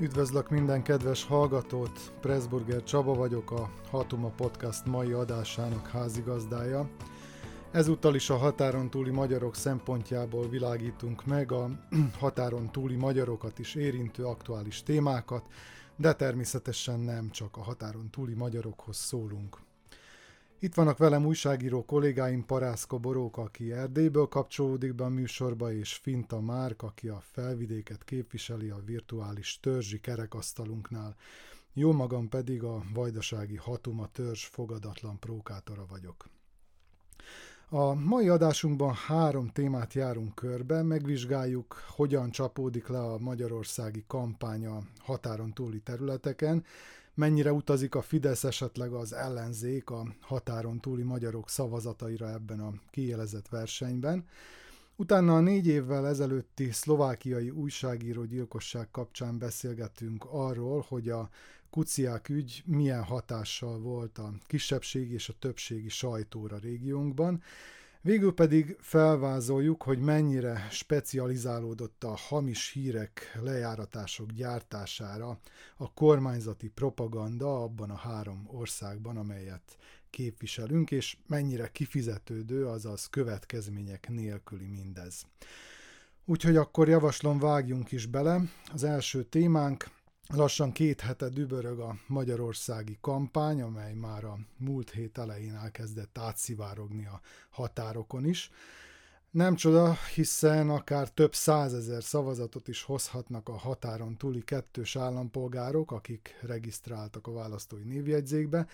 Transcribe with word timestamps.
Üdvözlök 0.00 0.50
minden 0.50 0.82
kedves 0.82 1.24
hallgatót, 1.24 2.12
Pressburger 2.20 2.82
Csaba 2.82 3.14
vagyok, 3.14 3.50
a 3.50 3.70
Hatuma 3.90 4.28
Podcast 4.28 4.86
mai 4.86 5.12
adásának 5.12 5.88
házigazdája. 5.88 6.88
Ezúttal 7.70 8.14
is 8.14 8.30
a 8.30 8.36
határon 8.36 8.90
túli 8.90 9.10
magyarok 9.10 9.54
szempontjából 9.54 10.48
világítunk 10.48 11.24
meg 11.24 11.52
a 11.52 11.68
határon 12.20 12.72
túli 12.72 12.96
magyarokat 12.96 13.58
is 13.58 13.74
érintő 13.74 14.24
aktuális 14.24 14.82
témákat, 14.82 15.46
de 15.96 16.12
természetesen 16.12 17.00
nem 17.00 17.30
csak 17.30 17.56
a 17.56 17.62
határon 17.62 18.10
túli 18.10 18.34
magyarokhoz 18.34 18.96
szólunk. 18.96 19.65
Itt 20.58 20.74
vannak 20.74 20.98
velem 20.98 21.26
újságíró 21.26 21.84
kollégáim 21.84 22.46
Parászka 22.46 22.98
Borók, 22.98 23.36
aki 23.36 23.72
Erdélyből 23.72 24.26
kapcsolódik 24.26 24.94
be 24.94 25.04
a 25.04 25.08
műsorba, 25.08 25.72
és 25.72 25.94
Finta 25.94 26.40
Márk, 26.40 26.82
aki 26.82 27.08
a 27.08 27.20
felvidéket 27.20 28.04
képviseli 28.04 28.68
a 28.68 28.82
virtuális 28.84 29.60
törzsi 29.60 30.00
kerekasztalunknál. 30.00 31.16
Jó 31.72 31.92
magam 31.92 32.28
pedig 32.28 32.62
a 32.62 32.82
vajdasági 32.94 33.56
Hatuma 33.56 34.08
törzs 34.12 34.44
fogadatlan 34.44 35.18
prókátora 35.18 35.86
vagyok. 35.88 36.28
A 37.68 37.94
mai 37.94 38.28
adásunkban 38.28 38.94
három 38.94 39.48
témát 39.48 39.94
járunk 39.94 40.34
körbe, 40.34 40.82
megvizsgáljuk, 40.82 41.82
hogyan 41.88 42.30
csapódik 42.30 42.86
le 42.86 43.00
a 43.00 43.18
magyarországi 43.18 44.04
kampány 44.06 44.66
a 44.66 44.78
határon 44.98 45.52
túli 45.52 45.80
területeken, 45.80 46.64
mennyire 47.16 47.52
utazik 47.52 47.94
a 47.94 48.02
Fidesz 48.02 48.44
esetleg 48.44 48.92
az 48.92 49.12
ellenzék 49.12 49.90
a 49.90 50.14
határon 50.20 50.80
túli 50.80 51.02
magyarok 51.02 51.48
szavazataira 51.48 52.32
ebben 52.32 52.60
a 52.60 52.72
kiélezett 52.90 53.48
versenyben. 53.48 54.26
Utána 54.96 55.36
a 55.36 55.40
négy 55.40 55.66
évvel 55.66 56.06
ezelőtti 56.06 56.70
szlovákiai 56.72 57.50
újságíró 57.50 58.24
gyilkosság 58.24 58.90
kapcsán 58.90 59.38
beszélgettünk 59.38 60.24
arról, 60.30 60.84
hogy 60.88 61.08
a 61.08 61.28
kuciák 61.70 62.28
ügy 62.28 62.62
milyen 62.66 63.02
hatással 63.02 63.78
volt 63.78 64.18
a 64.18 64.32
kisebbségi 64.46 65.12
és 65.12 65.28
a 65.28 65.34
többségi 65.38 65.88
sajtóra 65.88 66.58
régiónkban, 66.58 67.42
Végül 68.06 68.34
pedig 68.34 68.76
felvázoljuk, 68.80 69.82
hogy 69.82 69.98
mennyire 69.98 70.66
specializálódott 70.70 72.04
a 72.04 72.16
hamis 72.16 72.70
hírek, 72.72 73.38
lejáratások 73.42 74.32
gyártására 74.32 75.38
a 75.76 75.92
kormányzati 75.92 76.68
propaganda 76.68 77.62
abban 77.62 77.90
a 77.90 77.96
három 77.96 78.48
országban, 78.52 79.16
amelyet 79.16 79.76
képviselünk, 80.10 80.90
és 80.90 81.16
mennyire 81.26 81.68
kifizetődő, 81.68 82.66
azaz 82.66 83.06
következmények 83.06 84.08
nélküli 84.08 84.66
mindez. 84.66 85.26
Úgyhogy 86.24 86.56
akkor 86.56 86.88
javaslom 86.88 87.38
vágjunk 87.38 87.92
is 87.92 88.06
bele. 88.06 88.40
Az 88.72 88.84
első 88.84 89.22
témánk 89.22 89.84
Lassan 90.34 90.72
két 90.72 91.00
hete 91.00 91.28
dübörög 91.28 91.78
a 91.78 91.96
magyarországi 92.06 92.98
kampány, 93.00 93.62
amely 93.62 93.92
már 93.92 94.24
a 94.24 94.38
múlt 94.56 94.90
hét 94.90 95.18
elején 95.18 95.54
elkezdett 95.54 96.18
átszivárogni 96.18 97.06
a 97.06 97.20
határokon 97.50 98.24
is. 98.24 98.50
Nem 99.30 99.54
csoda, 99.54 99.96
hiszen 100.14 100.70
akár 100.70 101.10
több 101.10 101.34
százezer 101.34 102.02
szavazatot 102.02 102.68
is 102.68 102.82
hozhatnak 102.82 103.48
a 103.48 103.56
határon 103.56 104.16
túli 104.16 104.44
kettős 104.44 104.96
állampolgárok, 104.96 105.92
akik 105.92 106.38
regisztráltak 106.40 107.26
a 107.26 107.32
választói 107.32 107.82
névjegyzékbe, 107.82 108.66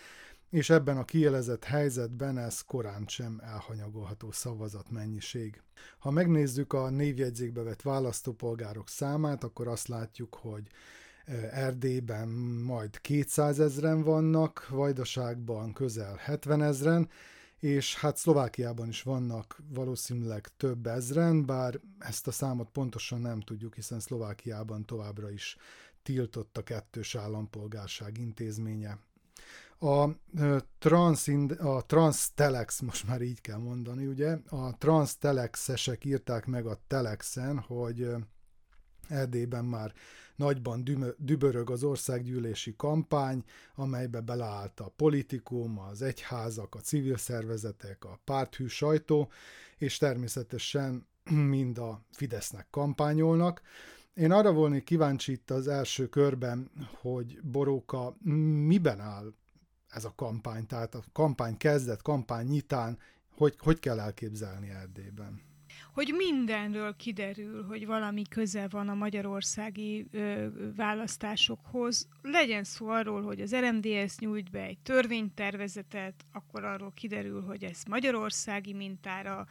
és 0.51 0.71
ebben 0.71 0.97
a 0.97 1.05
kielezett 1.05 1.65
helyzetben 1.65 2.39
ez 2.39 2.61
korán 2.61 3.05
sem 3.07 3.41
elhanyagolható 3.45 4.31
szavazatmennyiség. 4.31 5.63
Ha 5.99 6.11
megnézzük 6.11 6.73
a 6.73 6.91
névjegyzékbe 6.91 7.63
vett 7.63 7.83
választópolgárok 7.83 8.89
számát, 8.89 9.45
akkor 9.45 9.69
azt 9.69 9.89
látjuk, 9.89 10.35
hogy 10.35 10.69
Erdélyben 11.51 12.29
majd 12.65 13.01
200 13.01 13.61
ezren 13.61 14.03
vannak, 14.03 14.69
Vajdaságban 14.69 15.73
közel 15.73 16.15
70 16.17 16.63
ezren, 16.63 17.09
és 17.59 17.97
hát 17.97 18.17
Szlovákiában 18.17 18.89
is 18.89 19.03
vannak 19.03 19.63
valószínűleg 19.69 20.49
több 20.57 20.87
ezren, 20.87 21.47
bár 21.47 21.81
ezt 21.99 22.27
a 22.27 22.31
számot 22.31 22.69
pontosan 22.71 23.21
nem 23.21 23.41
tudjuk, 23.41 23.75
hiszen 23.75 24.01
Szlovákiában 24.01 24.85
továbbra 24.85 25.31
is 25.31 25.57
tiltott 26.03 26.57
a 26.57 26.63
kettős 26.63 27.15
állampolgárság 27.15 28.19
intézménye. 28.19 28.99
A, 29.79 30.09
trans, 30.79 31.29
a 31.59 31.87
Transtelex, 31.87 32.81
most 32.81 33.07
már 33.07 33.21
így 33.21 33.41
kell 33.41 33.59
mondani, 33.59 34.07
ugye, 34.07 34.39
a 34.49 34.77
Transtelexesek 34.79 36.05
írták 36.05 36.47
meg 36.47 36.67
a 36.67 36.81
Telexen, 36.87 37.59
hogy 37.59 38.09
Erdélyben 39.09 39.65
már 39.65 39.93
nagyban 40.37 40.85
dübörög 41.19 41.71
az 41.71 41.85
országgyűlési 41.85 42.75
kampány, 42.77 43.45
amelybe 43.75 44.21
beleállt 44.21 44.81
a 44.81 44.93
politikum, 44.97 45.79
az 45.79 46.03
egyházak, 46.03 46.75
a 46.75 46.79
civil 46.79 47.17
szervezetek, 47.17 48.05
a 48.05 48.21
párthű 48.25 48.67
sajtó, 48.67 49.31
és 49.79 49.97
természetesen 49.97 51.07
mind 51.55 51.79
a 51.79 52.03
Fidesznek 52.11 52.67
kampányolnak. 52.71 53.63
Én 54.15 54.33
arra 54.33 54.53
volnék 54.53 54.85
kíváncsi 54.85 55.33
itt 55.33 55.51
az 55.51 55.69
első 55.69 56.09
körben, 56.09 56.71
hogy 57.01 57.41
Boróka 57.43 58.17
miben 58.67 59.01
áll 59.01 59.33
ez 59.89 60.05
a 60.05 60.13
kampány, 60.17 60.67
tehát 60.67 60.95
a 60.95 61.03
kampány 61.13 61.57
kezdet, 61.57 62.03
kampány 62.03 62.47
nyitán, 62.47 62.99
hogy, 63.37 63.57
hogy 63.59 63.79
kell 63.79 64.01
elképzelni 64.01 64.71
Erdélyben? 64.71 65.52
Hogy 65.93 66.15
mindenről 66.17 66.97
kiderül, 66.97 67.65
hogy 67.65 67.87
valami 67.87 68.23
köze 68.23 68.69
van 68.69 68.89
a 68.89 68.95
magyarországi 68.95 70.07
ö, 70.11 70.47
választásokhoz. 70.77 72.09
Legyen 72.23 72.65
szó 72.65 72.89
arról, 72.89 73.23
hogy 73.23 73.41
az 73.41 73.55
RMDS 73.55 74.19
nyújt 74.19 74.51
be 74.51 74.63
egy 74.63 74.79
törvénytervezetet, 74.79 76.25
akkor 76.33 76.65
arról 76.65 76.93
kiderül, 76.95 77.43
hogy 77.43 77.65
ez 77.65 77.83
magyarországi 77.89 78.73
mintára 78.73 79.47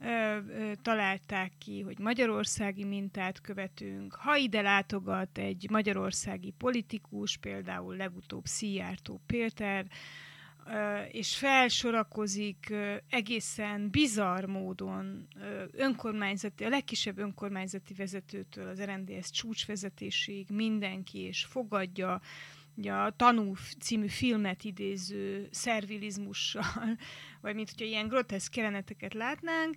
ö, 0.00 0.06
ö, 0.06 0.72
találták 0.82 1.52
ki, 1.58 1.80
hogy 1.80 1.98
magyarországi 1.98 2.84
mintát 2.84 3.40
követünk. 3.40 4.14
Ha 4.14 4.36
ide 4.36 4.60
látogat 4.60 5.38
egy 5.38 5.66
magyarországi 5.70 6.54
politikus, 6.58 7.36
például 7.36 7.96
legutóbb 7.96 8.44
Szijjártó 8.44 9.20
Péter, 9.26 9.86
és 11.10 11.36
felsorakozik 11.36 12.72
egészen 13.08 13.90
bizarr 13.90 14.44
módon 14.44 15.28
önkormányzati, 15.72 16.64
a 16.64 16.68
legkisebb 16.68 17.18
önkormányzati 17.18 17.94
vezetőtől 17.94 18.68
az 18.68 18.82
RNDS 18.82 19.30
csúcsvezetésig 19.30 20.48
mindenki, 20.50 21.18
és 21.18 21.44
fogadja 21.44 22.20
a 22.86 23.10
Tanú 23.16 23.54
című 23.80 24.08
filmet 24.08 24.64
idéző 24.64 25.48
szervilizmussal, 25.50 26.96
vagy 27.42 27.54
mint 27.54 27.70
hogyha 27.70 27.86
ilyen 27.86 28.08
groteszk 28.08 28.56
jeleneteket 28.56 29.14
látnánk, 29.14 29.74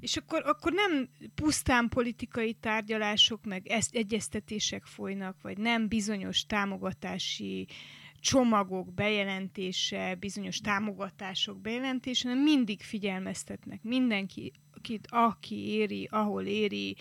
és 0.00 0.16
akkor, 0.16 0.42
akkor 0.46 0.72
nem 0.72 1.08
pusztán 1.34 1.88
politikai 1.88 2.52
tárgyalások, 2.52 3.44
meg 3.44 3.66
ezt, 3.66 3.94
egyeztetések 3.94 4.84
folynak, 4.84 5.36
vagy 5.42 5.58
nem 5.58 5.88
bizonyos 5.88 6.46
támogatási 6.46 7.66
uh, 7.68 7.76
csomagok 8.20 8.94
bejelentése, 8.94 10.14
bizonyos 10.14 10.60
támogatások 10.60 11.60
bejelentése, 11.60 12.28
hanem 12.28 12.42
mindig 12.42 12.82
figyelmeztetnek 12.82 13.82
mindenki, 13.82 14.52
akit, 14.76 15.06
aki 15.10 15.56
éri, 15.56 16.08
ahol 16.10 16.44
éri, 16.44 16.96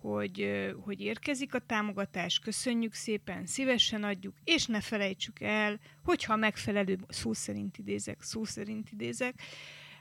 hogy, 0.00 0.66
hogy 0.80 1.00
érkezik 1.00 1.54
a 1.54 1.58
támogatás, 1.58 2.38
köszönjük 2.38 2.94
szépen, 2.94 3.46
szívesen 3.46 4.04
adjuk, 4.04 4.34
és 4.44 4.66
ne 4.66 4.80
felejtsük 4.80 5.40
el, 5.40 5.80
hogyha 6.04 6.36
megfelelő, 6.36 6.98
szó 7.08 7.32
szerint 7.32 7.78
idézek, 7.78 8.22
szó 8.22 8.44
szerint 8.44 8.90
idézek, 8.92 9.42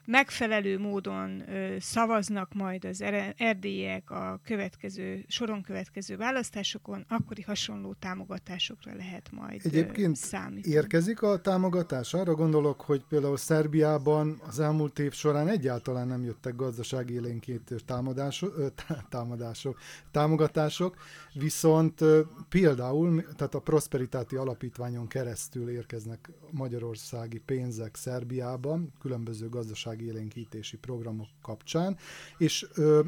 megfelelő 0.06 0.80
módon 0.80 1.50
ö, 1.50 1.76
szavaznak 1.80 2.54
majd 2.54 2.86
az 2.86 3.04
erdélyek 3.38 4.10
a 4.10 4.40
következő, 4.44 5.26
soron 5.28 5.62
következő 5.62 6.18
választásokon, 6.18 7.06
akkori 7.08 7.42
hasonló 7.42 7.94
támogatásokra 8.00 8.96
lehet 8.96 9.32
majd 9.32 9.62
Egyébként 9.64 10.16
számítani. 10.16 10.74
érkezik 10.74 11.22
a 11.22 11.42
támogatás? 11.42 12.14
Arra 12.14 12.34
gondolok, 12.36 12.82
hogy 12.82 13.04
például 13.10 13.38
Szerbiában 13.38 14.42
az 14.48 14.60
elmúlt 14.60 15.00
év 15.00 15.14
során 15.14 15.48
egyáltalán 15.48 16.08
nem 16.08 16.24
jöttek 16.24 16.56
gazdasági 16.56 17.14
élénkítő 17.14 17.76
támadások, 17.86 18.74
támadások, 19.10 19.78
támogatások, 20.12 20.96
viszont 21.34 22.04
például, 22.50 23.24
tehát 23.36 23.56
a 23.56 23.60
Prosperitáti 23.60 24.36
Alapítványon 24.36 25.08
keresztül 25.08 25.70
érkeznek 25.70 26.32
magyarországi 26.52 27.40
pénzek 27.40 27.96
Szerbiában, 27.96 28.94
különböző 29.02 29.50
gazdasági 29.50 29.95
gazdaságélénkítési 29.96 30.78
programok 30.78 31.28
kapcsán, 31.42 31.98
és 32.38 32.66
ö, 32.74 33.02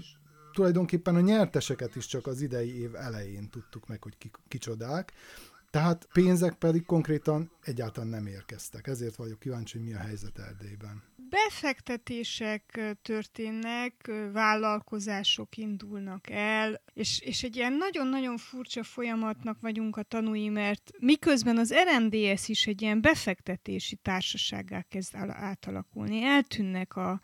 tulajdonképpen 0.54 1.16
a 1.16 1.20
nyerteseket 1.20 1.96
is 1.96 2.06
csak 2.06 2.28
az 2.28 2.42
idei 2.42 2.80
év 2.80 2.96
elején 2.96 3.50
tudtuk 3.50 3.88
meg, 3.88 4.04
hogy 4.04 4.18
ki, 4.18 4.32
kicsodák. 4.48 5.14
Tehát 5.70 6.08
pénzek 6.14 6.54
pedig 6.54 6.86
konkrétan 6.86 7.52
egyáltalán 7.64 8.10
nem 8.10 8.26
érkeztek. 8.26 8.88
Ezért 8.88 9.16
vagyok 9.16 9.40
kíváncsi, 9.40 9.78
hogy 9.78 9.88
mi 9.88 9.94
a 9.94 10.00
helyzet 10.00 10.40
Erdélyben. 10.40 11.04
Befektetések 11.30 12.96
történnek, 13.02 14.12
vállalkozások 14.34 15.58
indulnak 15.58 16.30
el, 16.30 16.82
és, 16.94 17.20
és 17.20 17.44
egy 17.44 17.56
ilyen 17.56 17.74
nagyon-nagyon 17.74 18.38
furcsa 18.38 18.84
folyamatnak 18.84 19.58
vagyunk 19.62 19.98
a 19.98 20.04
tanúi, 20.04 20.50
mert 20.50 20.92
miközben 21.00 21.58
az 21.58 21.74
RMDS 21.74 22.48
is 22.48 22.68
egy 22.68 22.82
ilyen 22.82 23.02
befektetési 23.02 23.96
társasággá 23.96 24.82
kezd 24.82 25.16
átalakulni, 25.30 26.24
eltűnnek 26.24 26.96
a 26.96 27.20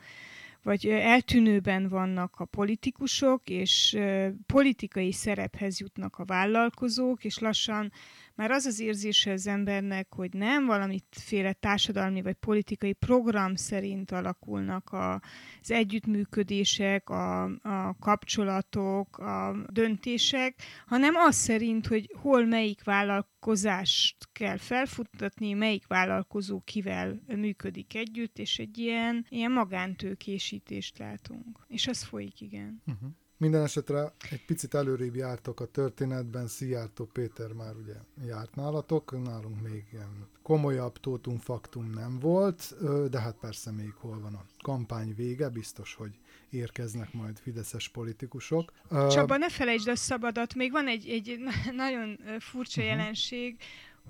vagy 0.64 0.88
eltűnőben 0.88 1.88
vannak 1.88 2.40
a 2.40 2.46
politikusok, 2.46 3.50
és 3.50 3.98
politikai 4.46 5.12
szerephez 5.12 5.80
jutnak 5.80 6.18
a 6.18 6.26
vállalkozók, 6.26 7.24
és 7.24 7.40
lassan 7.40 7.92
már 8.36 8.52
az 8.52 8.66
az 8.66 8.80
érzése 8.80 9.32
az 9.32 9.48
embernek, 9.48 10.14
hogy 10.14 10.34
nem 10.34 10.66
valamiféle 10.66 11.54
társadalmi 11.54 12.22
vagy 12.22 12.34
politikai 12.34 12.94
program 12.94 13.56
szerint 13.56 14.12
alakulnak 14.12 14.90
a, 14.90 15.14
az 15.62 15.72
együttműködések, 15.72 17.10
a, 17.10 17.44
a 17.44 17.96
kapcsolatok, 18.00 19.18
a 19.18 19.56
döntések, 19.70 20.62
hanem 20.86 21.16
az 21.16 21.36
szerint, 21.36 21.88
hogy 21.88 22.12
hol 22.22 22.46
melyik 22.46 22.84
vállalkozást 22.84 24.30
kell 24.32 24.58
felfuttatni, 24.58 25.54
melyik 25.54 25.88
vállalkozó 25.88 26.62
kivel 26.66 27.22
működik 27.28 27.96
együtt, 27.96 28.38
és 28.38 28.60
egy 28.60 28.78
ilyen, 28.78 29.26
ilyen 29.30 29.52
magántőkésítést 29.52 30.98
látunk. 30.98 31.66
És 31.68 31.88
az 31.88 32.04
folyik, 32.04 32.42
igen. 32.42 32.82
Uh-huh. 32.86 33.10
Minden 33.44 33.64
esetre 33.64 34.14
egy 34.32 34.46
picit 34.46 34.74
előrébb 34.74 35.16
jártok 35.16 35.60
a 35.60 35.66
történetben, 35.66 36.48
Szijjártó 36.48 37.06
Péter 37.06 37.52
már 37.52 37.76
ugye 37.76 37.94
járt 38.26 38.56
nálatok, 38.56 39.24
nálunk 39.24 39.62
még 39.62 39.84
ilyen 39.92 40.28
komolyabb 40.42 40.98
tótum 40.98 41.38
faktum 41.38 41.90
nem 41.90 42.20
volt, 42.20 42.76
de 43.10 43.20
hát 43.20 43.36
persze 43.36 43.72
még 43.72 43.94
hol 43.94 44.20
van 44.20 44.34
a 44.34 44.46
kampány 44.62 45.16
vége, 45.16 45.50
biztos, 45.50 45.94
hogy 45.94 46.12
érkeznek 46.50 47.14
majd 47.14 47.40
fideszes 47.40 47.90
politikusok. 47.90 48.72
Csaba, 48.90 49.38
ne 49.38 49.50
felejtsd 49.50 49.88
a 49.88 49.96
szabadat, 49.96 50.56
még 50.56 50.72
van 50.72 50.88
egy, 50.88 51.10
egy 51.10 51.40
nagyon 51.84 52.20
furcsa 52.40 52.82
uh-huh. 52.82 52.98
jelenség, 52.98 53.58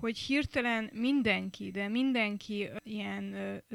hogy 0.00 0.18
hirtelen 0.18 0.90
mindenki, 0.92 1.70
de 1.70 1.88
mindenki 1.88 2.70
ilyen 2.82 3.34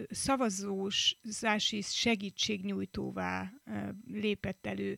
szavazósási 0.09 1.81
segítségnyújtóvá 1.81 3.51
lépett 4.11 4.65
elő 4.65 4.97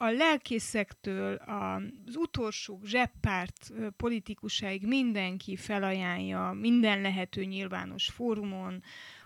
a 0.00 0.10
lelkészektől 0.10 1.34
az 1.34 2.16
utolsó 2.16 2.80
zseppárt 2.84 3.72
politikusáig 3.96 4.86
mindenki 4.86 5.56
felajánlja 5.56 6.52
minden 6.52 7.00
lehető 7.00 7.44
nyilvános 7.44 8.06
fórumon, 8.06 8.82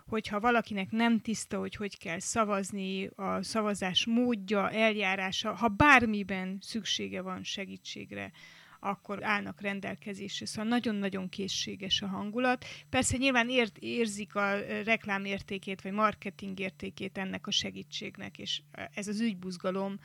hogyha 0.07 0.39
valakinek 0.39 0.91
nem 0.91 1.19
tiszta, 1.19 1.59
hogy 1.59 1.75
hogy 1.75 1.97
kell 1.97 2.19
szavazni, 2.19 3.09
a 3.15 3.43
szavazás 3.43 4.05
módja, 4.05 4.69
eljárása, 4.69 5.53
ha 5.53 5.67
bármiben 5.67 6.57
szüksége 6.61 7.21
van 7.21 7.43
segítségre, 7.43 8.31
akkor 8.79 9.23
állnak 9.23 9.61
rendelkezésre. 9.61 10.45
Szóval 10.45 10.69
nagyon-nagyon 10.69 11.29
készséges 11.29 12.01
a 12.01 12.07
hangulat. 12.07 12.65
Persze 12.89 13.17
nyilván 13.17 13.49
ért, 13.49 13.77
érzik 13.77 14.35
a 14.35 14.55
reklámértékét, 14.83 15.81
vagy 15.81 15.91
marketing 15.91 16.59
értékét 16.59 17.17
ennek 17.17 17.47
a 17.47 17.51
segítségnek, 17.51 18.37
és 18.37 18.61
ez 18.93 19.07
az 19.07 19.19
ügybuzgalom, 19.19 19.99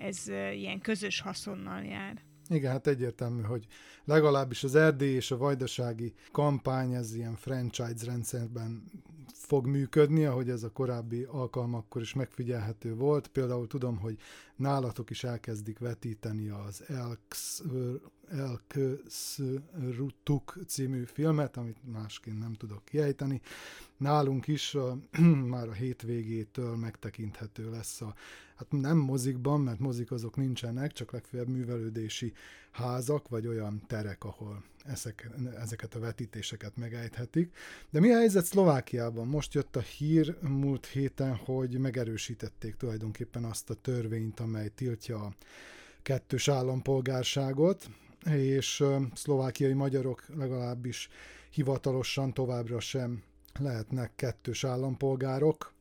ez 0.00 0.28
ilyen 0.54 0.80
közös 0.80 1.20
haszonnal 1.20 1.82
jár. 1.82 2.22
Igen, 2.48 2.70
hát 2.70 2.86
egyértelmű, 2.86 3.42
hogy 3.42 3.66
legalábbis 4.04 4.64
az 4.64 4.74
erdély 4.74 5.14
és 5.14 5.30
a 5.30 5.36
vajdasági 5.36 6.14
kampány 6.32 6.92
ez 6.92 7.14
ilyen 7.14 7.36
franchise 7.36 8.04
rendszerben 8.04 8.82
fog 9.34 9.66
működni, 9.66 10.24
ahogy 10.24 10.48
ez 10.48 10.62
a 10.62 10.72
korábbi 10.72 11.22
alkalmakkor 11.22 12.02
is 12.02 12.14
megfigyelhető 12.14 12.94
volt. 12.94 13.28
Például 13.28 13.66
tudom, 13.66 13.98
hogy 13.98 14.16
nálatok 14.60 15.10
is 15.10 15.24
elkezdik 15.24 15.78
vetíteni 15.78 16.48
az 16.48 16.84
Elks, 16.88 17.62
Elköszrutuk 18.28 19.78
című 20.66 21.04
filmet, 21.04 21.56
amit 21.56 21.92
másként 21.92 22.38
nem 22.38 22.52
tudok 22.52 22.84
kiejteni. 22.84 23.40
Nálunk 23.96 24.46
is 24.46 24.76
már 25.54 25.68
a 25.68 25.72
hétvégétől 25.72 26.76
megtekinthető 26.76 27.70
lesz 27.70 28.00
a 28.00 28.14
hát 28.54 28.70
nem 28.70 28.96
mozikban, 28.96 29.60
mert 29.60 29.78
mozik 29.78 30.10
azok 30.10 30.36
nincsenek, 30.36 30.92
csak 30.92 31.12
legfeljebb 31.12 31.48
művelődési 31.48 32.32
házak, 32.70 33.28
vagy 33.28 33.46
olyan 33.46 33.82
terek, 33.86 34.24
ahol 34.24 34.64
ezek, 34.84 35.30
ezeket 35.60 35.94
a 35.94 35.98
vetítéseket 35.98 36.76
megejthetik. 36.76 37.56
De 37.90 38.00
mi 38.00 38.10
a 38.10 38.16
helyzet 38.16 38.44
Szlovákiában? 38.44 39.26
Most 39.26 39.54
jött 39.54 39.76
a 39.76 39.80
hír 39.80 40.36
múlt 40.40 40.86
héten, 40.86 41.34
hogy 41.34 41.78
megerősítették 41.78 42.76
tulajdonképpen 42.76 43.44
azt 43.44 43.70
a 43.70 43.74
törvényt, 43.74 44.40
amely 44.40 44.68
tiltja 44.68 45.20
a 45.20 45.32
kettős 46.02 46.48
állampolgárságot, 46.48 47.90
és 48.24 48.84
szlovákiai 49.14 49.72
magyarok 49.72 50.24
legalábbis 50.36 51.08
hivatalosan 51.50 52.34
továbbra 52.34 52.80
sem 52.80 53.22
lehetnek 53.58 54.12
kettős 54.16 54.64
állampolgárok. 54.64 55.72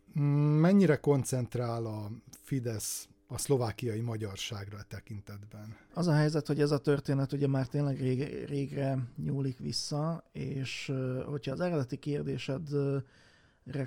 Mennyire 0.59 0.95
koncentrál 0.95 1.85
a 1.85 2.11
Fidesz 2.41 3.07
a 3.31 3.37
szlovákiai 3.37 4.01
magyarságra 4.01 4.77
a 4.77 4.83
tekintetben. 4.83 5.75
Az 5.93 6.07
a 6.07 6.13
helyzet, 6.13 6.47
hogy 6.47 6.61
ez 6.61 6.71
a 6.71 6.77
történet 6.77 7.31
ugye 7.31 7.47
már 7.47 7.67
tényleg 7.67 7.99
rég, 7.99 8.45
régre 8.47 8.97
nyúlik 9.15 9.59
vissza, 9.59 10.23
és 10.31 10.91
hogyha 11.25 11.51
az 11.51 11.59
eredeti 11.59 11.97
kérdésedre 11.97 13.03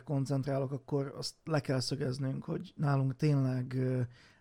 koncentrálok, 0.05 0.73
akkor 0.73 1.15
azt 1.17 1.35
le 1.44 1.61
kell 1.61 1.81
szögeznünk, 1.81 2.44
hogy 2.44 2.73
nálunk 2.77 3.17
tényleg 3.17 3.77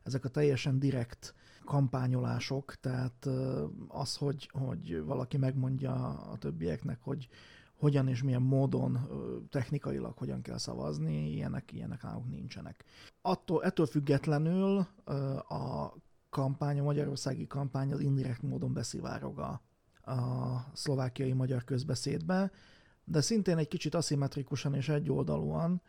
ezek 0.04 0.26
a 0.26 0.30
teljesen 0.30 0.80
direkt 0.80 1.34
kampányolások, 1.66 2.76
tehát 2.76 3.28
az, 3.88 4.16
hogy, 4.16 4.50
hogy 4.52 5.04
valaki 5.04 5.38
megmondja 5.38 5.94
a 6.32 6.38
többieknek, 6.38 6.98
hogy 7.02 7.28
hogyan 7.82 8.08
és 8.08 8.24
milyen 8.24 8.42
módon 8.42 9.00
technikailag 9.50 10.18
hogyan 10.18 10.42
kell 10.42 10.58
szavazni, 10.58 11.32
ilyenek, 11.32 11.72
ilyenek 11.72 12.04
nálunk 12.04 12.30
nincsenek. 12.30 12.84
Attól, 13.22 13.64
ettől 13.64 13.86
függetlenül 13.86 14.88
a 15.48 15.94
kampány, 16.30 16.80
a 16.80 16.84
magyarországi 16.84 17.48
kampány 17.48 17.92
az 17.92 18.00
indirekt 18.00 18.42
módon 18.42 18.74
beszivárog 18.74 19.40
a, 19.40 19.62
a 20.12 20.72
szlovákiai 20.74 21.34
magyar 21.34 21.64
közbeszédbe, 21.64 22.52
de 23.04 23.22
szintén 23.22 23.58
egy 23.58 23.68
kicsit 23.68 23.96
aszimmetrikusan 23.96 24.74
és 24.74 24.90
egyoldalúan, 24.90 25.82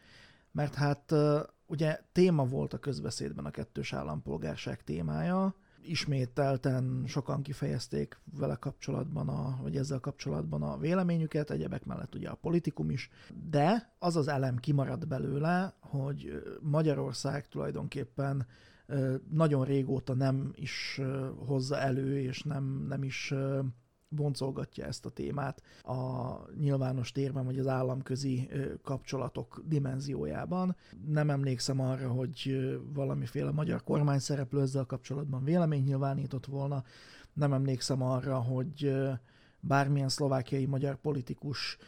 mert 0.52 0.74
hát 0.74 1.14
ugye 1.66 2.00
téma 2.12 2.44
volt 2.44 2.72
a 2.72 2.78
közbeszédben 2.78 3.44
a 3.44 3.50
kettős 3.50 3.92
állampolgárság 3.92 4.84
témája, 4.84 5.54
ismételten 5.82 7.04
sokan 7.06 7.42
kifejezték 7.42 8.20
vele 8.38 8.54
kapcsolatban, 8.54 9.28
a, 9.28 9.58
vagy 9.62 9.76
ezzel 9.76 10.00
kapcsolatban 10.00 10.62
a 10.62 10.78
véleményüket, 10.78 11.50
egyebek 11.50 11.84
mellett 11.84 12.14
ugye 12.14 12.28
a 12.28 12.34
politikum 12.34 12.90
is, 12.90 13.10
de 13.50 13.94
az 13.98 14.16
az 14.16 14.28
elem 14.28 14.56
kimaradt 14.56 15.08
belőle, 15.08 15.74
hogy 15.80 16.42
Magyarország 16.60 17.48
tulajdonképpen 17.48 18.46
nagyon 19.30 19.64
régóta 19.64 20.14
nem 20.14 20.52
is 20.54 21.00
hozza 21.46 21.78
elő, 21.78 22.18
és 22.18 22.42
nem, 22.42 22.84
nem 22.88 23.02
is 23.02 23.34
boncolgatja 24.14 24.84
ezt 24.84 25.06
a 25.06 25.10
témát 25.10 25.62
a 25.82 26.32
nyilvános 26.58 27.12
térben, 27.12 27.44
vagy 27.44 27.58
az 27.58 27.66
államközi 27.66 28.48
kapcsolatok 28.82 29.62
dimenziójában. 29.66 30.76
Nem 31.06 31.30
emlékszem 31.30 31.80
arra, 31.80 32.08
hogy 32.08 32.68
valamiféle 32.92 33.50
magyar 33.50 33.82
kormány 33.82 34.18
szereplő 34.18 34.60
ezzel 34.60 34.84
kapcsolatban 34.84 35.44
vélemény 35.44 35.82
nyilvánított 35.82 36.46
volna. 36.46 36.84
Nem 37.32 37.52
emlékszem 37.52 38.02
arra, 38.02 38.38
hogy 38.38 38.94
bármilyen 39.60 40.08
szlovákiai 40.08 40.66
magyar 40.66 40.96
politikus 40.96 41.78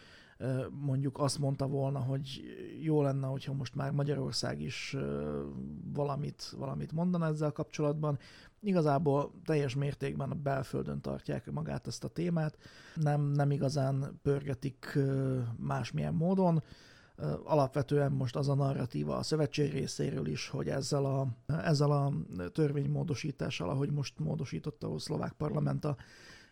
mondjuk 0.71 1.19
azt 1.19 1.39
mondta 1.39 1.67
volna, 1.67 1.99
hogy 1.99 2.43
jó 2.81 3.03
lenne, 3.03 3.27
hogyha 3.27 3.53
most 3.53 3.75
már 3.75 3.91
Magyarország 3.91 4.61
is 4.61 4.97
valamit, 5.93 6.55
valamit 6.59 6.93
mondana 6.93 7.27
ezzel 7.27 7.53
kapcsolatban. 7.53 8.19
Igazából 8.61 9.33
teljes 9.45 9.75
mértékben 9.75 10.31
a 10.31 10.35
belföldön 10.35 11.01
tartják 11.01 11.51
magát 11.51 11.87
ezt 11.87 12.05
a 12.05 12.09
témát, 12.09 12.59
nem, 12.95 13.23
nem 13.23 13.51
igazán 13.51 14.19
pörgetik 14.23 14.99
másmilyen 15.57 16.15
módon. 16.15 16.63
Alapvetően 17.45 18.13
most 18.13 18.37
az 18.37 18.49
a 18.49 18.55
narratíva 18.55 19.17
a 19.17 19.23
szövetség 19.23 19.73
részéről 19.73 20.27
is, 20.27 20.49
hogy 20.49 20.69
ezzel 20.69 21.05
a, 21.05 21.27
ezzel 21.47 21.91
a 21.91 22.13
törvénymódosítással, 22.53 23.71
ahogy 23.71 23.91
most 23.91 24.19
módosította 24.19 24.95
a 24.95 24.99
szlovák 24.99 25.33
parlament 25.33 25.85
a 25.85 25.97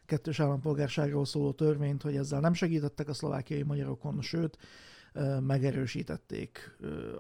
kettős 0.07 0.41
állampolgárságról 0.41 1.25
szóló 1.25 1.53
törvényt, 1.53 2.03
hogy 2.03 2.17
ezzel 2.17 2.41
nem 2.41 2.53
segítettek 2.53 3.09
a 3.09 3.15
szlovákiai 3.15 3.63
magyarokon, 3.63 4.21
sőt, 4.21 4.59
megerősítették 5.41 6.77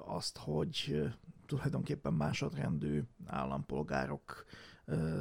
azt, 0.06 0.38
hogy 0.38 1.02
tulajdonképpen 1.46 2.12
másodrendű 2.12 3.02
állampolgárok 3.26 4.44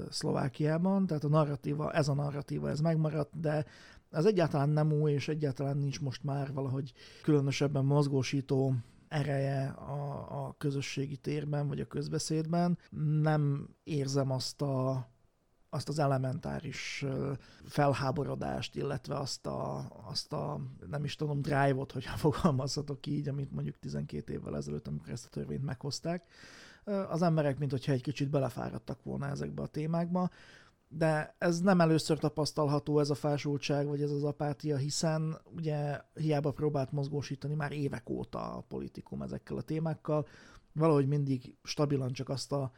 Szlovákiában, 0.10 1.08
tehát 1.08 1.24
a 1.24 1.28
narratíva, 1.28 1.92
ez 1.92 2.08
a 2.08 2.14
narratíva, 2.14 2.70
ez 2.70 2.80
megmaradt, 2.80 3.40
de 3.40 3.66
Ez 4.10 4.26
egyáltalán 4.26 4.70
nem 4.70 4.92
új, 4.92 5.12
és 5.12 5.28
egyáltalán 5.28 5.78
nincs 5.78 6.02
most 6.02 6.24
már 6.24 6.54
valahogy 6.54 6.94
különösebben 7.24 7.86
mozgósító 7.86 8.76
ereje 9.08 9.68
a, 9.68 10.46
a 10.46 10.56
közösségi 10.58 11.18
térben, 11.18 11.68
vagy 11.68 11.80
a 11.80 11.88
közbeszédben. 11.88 12.78
Nem 13.22 13.70
érzem 13.84 14.32
azt 14.32 14.62
a 14.62 15.10
azt 15.74 15.90
az 15.90 16.00
elementáris 16.00 17.06
felháborodást, 17.66 18.76
illetve 18.76 19.16
azt 19.18 19.48
a, 19.48 19.88
azt 20.10 20.34
a 20.34 20.62
nem 20.90 21.04
is 21.04 21.16
tudom, 21.16 21.42
drive-ot, 21.42 21.92
hogyha 21.92 22.18
fogalmazhatok 22.28 23.06
így, 23.06 23.28
amit 23.28 23.52
mondjuk 23.52 23.80
12 23.80 24.34
évvel 24.34 24.56
ezelőtt, 24.56 24.88
amikor 24.88 25.10
ezt 25.10 25.26
a 25.26 25.30
törvényt 25.30 25.64
meghozták. 25.64 26.24
Az 27.10 27.22
emberek, 27.22 27.60
mint 27.60 27.72
hogyha 27.72 27.92
egy 27.92 28.02
kicsit 28.02 28.30
belefáradtak 28.30 29.04
volna 29.04 29.28
ezekbe 29.28 29.62
a 29.62 29.68
témákba, 29.68 30.30
de 30.88 31.36
ez 31.38 31.60
nem 31.60 31.82
először 31.82 32.20
tapasztalható 32.20 33.00
ez 33.00 33.10
a 33.10 33.16
fásultság, 33.16 33.88
vagy 33.88 34.02
ez 34.02 34.12
az 34.12 34.24
apátia, 34.24 34.78
hiszen 34.78 35.38
ugye 35.56 36.02
hiába 36.14 36.52
próbált 36.52 36.92
mozgósítani 36.92 37.54
már 37.54 37.72
évek 37.72 38.10
óta 38.10 38.54
a 38.54 38.62
politikum 38.62 39.22
ezekkel 39.22 39.58
a 39.58 39.62
témákkal, 39.62 40.28
valahogy 40.74 41.08
mindig 41.08 41.56
stabilan 41.64 42.12
csak 42.12 42.30
azt 42.30 42.52
a 42.52 42.72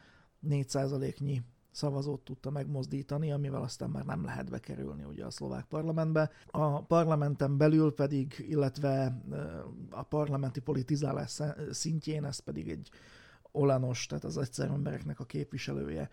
4%-nyi 0.48 1.42
szavazót 1.74 2.20
tudta 2.20 2.50
megmozdítani, 2.50 3.32
amivel 3.32 3.62
aztán 3.62 3.90
már 3.90 4.04
nem 4.04 4.24
lehet 4.24 4.50
bekerülni 4.50 5.04
ugye 5.04 5.24
a 5.24 5.30
szlovák 5.30 5.64
parlamentbe. 5.64 6.30
A 6.46 6.82
parlamenten 6.82 7.56
belül 7.56 7.94
pedig, 7.94 8.44
illetve 8.48 9.22
a 9.90 10.02
parlamenti 10.02 10.60
politizálás 10.60 11.40
szintjén 11.70 12.24
ez 12.24 12.38
pedig 12.38 12.68
egy 12.68 12.90
Olanos, 13.52 14.06
tehát 14.06 14.24
az 14.24 14.38
egyszer 14.38 14.68
embereknek 14.68 15.20
a 15.20 15.24
képviselője, 15.24 16.08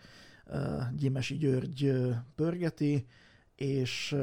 Gyimesi 0.96 1.36
György 1.36 1.92
pörgeti, 2.34 3.06
és 3.54 4.16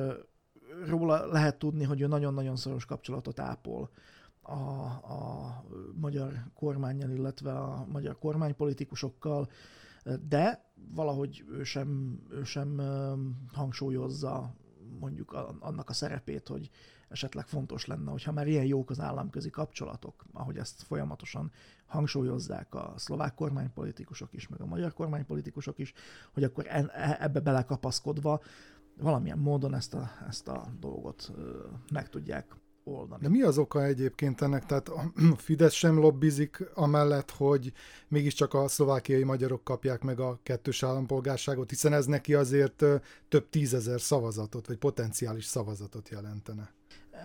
róla 0.87 1.25
lehet 1.25 1.59
tudni, 1.59 1.83
hogy 1.83 2.01
ő 2.01 2.07
nagyon-nagyon 2.07 2.55
szoros 2.55 2.85
kapcsolatot 2.85 3.39
ápol 3.39 3.89
a, 4.41 4.51
a 5.13 5.63
magyar 5.93 6.33
kormányjal, 6.53 7.09
illetve 7.09 7.51
a 7.51 7.85
magyar 7.91 8.17
kormánypolitikusokkal, 8.17 9.49
de 10.27 10.65
valahogy 10.93 11.45
ő 11.51 11.63
sem, 11.63 12.19
ő 12.29 12.43
sem 12.43 12.81
hangsúlyozza 13.53 14.55
mondjuk 14.99 15.31
annak 15.59 15.89
a 15.89 15.93
szerepét, 15.93 16.47
hogy 16.47 16.69
esetleg 17.09 17.47
fontos 17.47 17.85
lenne, 17.85 18.11
hogyha 18.11 18.31
már 18.31 18.47
ilyen 18.47 18.65
jók 18.65 18.89
az 18.89 18.99
államközi 18.99 19.49
kapcsolatok, 19.49 20.25
ahogy 20.33 20.57
ezt 20.57 20.81
folyamatosan 20.81 21.51
hangsúlyozzák 21.85 22.75
a 22.75 22.93
szlovák 22.95 23.35
kormánypolitikusok 23.35 24.33
is, 24.33 24.47
meg 24.47 24.61
a 24.61 24.65
magyar 24.65 24.93
kormánypolitikusok 24.93 25.79
is, 25.79 25.93
hogy 26.33 26.43
akkor 26.43 26.65
e, 26.67 27.17
ebbe 27.19 27.39
belekapaszkodva 27.39 28.41
valamilyen 28.97 29.37
módon 29.37 29.73
ezt 29.73 29.93
a, 29.93 30.09
ezt 30.27 30.47
a 30.47 30.67
dolgot 30.79 31.31
meg 31.91 32.09
tudják 32.09 32.55
oldani. 32.89 33.21
De 33.21 33.29
mi 33.29 33.41
az 33.41 33.57
oka 33.57 33.83
egyébként 33.83 34.41
ennek? 34.41 34.65
Tehát 34.65 34.89
a 34.89 35.11
Fidesz 35.37 35.73
sem 35.73 35.99
lobbizik 35.99 36.63
amellett, 36.73 37.31
hogy 37.31 37.71
mégiscsak 38.07 38.53
a 38.53 38.67
szlovákiai 38.67 39.23
magyarok 39.23 39.63
kapják 39.63 40.01
meg 40.01 40.19
a 40.19 40.39
kettős 40.43 40.83
állampolgárságot, 40.83 41.69
hiszen 41.69 41.93
ez 41.93 42.05
neki 42.05 42.33
azért 42.33 42.83
több 43.29 43.49
tízezer 43.49 44.01
szavazatot, 44.01 44.67
vagy 44.67 44.77
potenciális 44.77 45.45
szavazatot 45.45 46.09
jelentene 46.09 46.77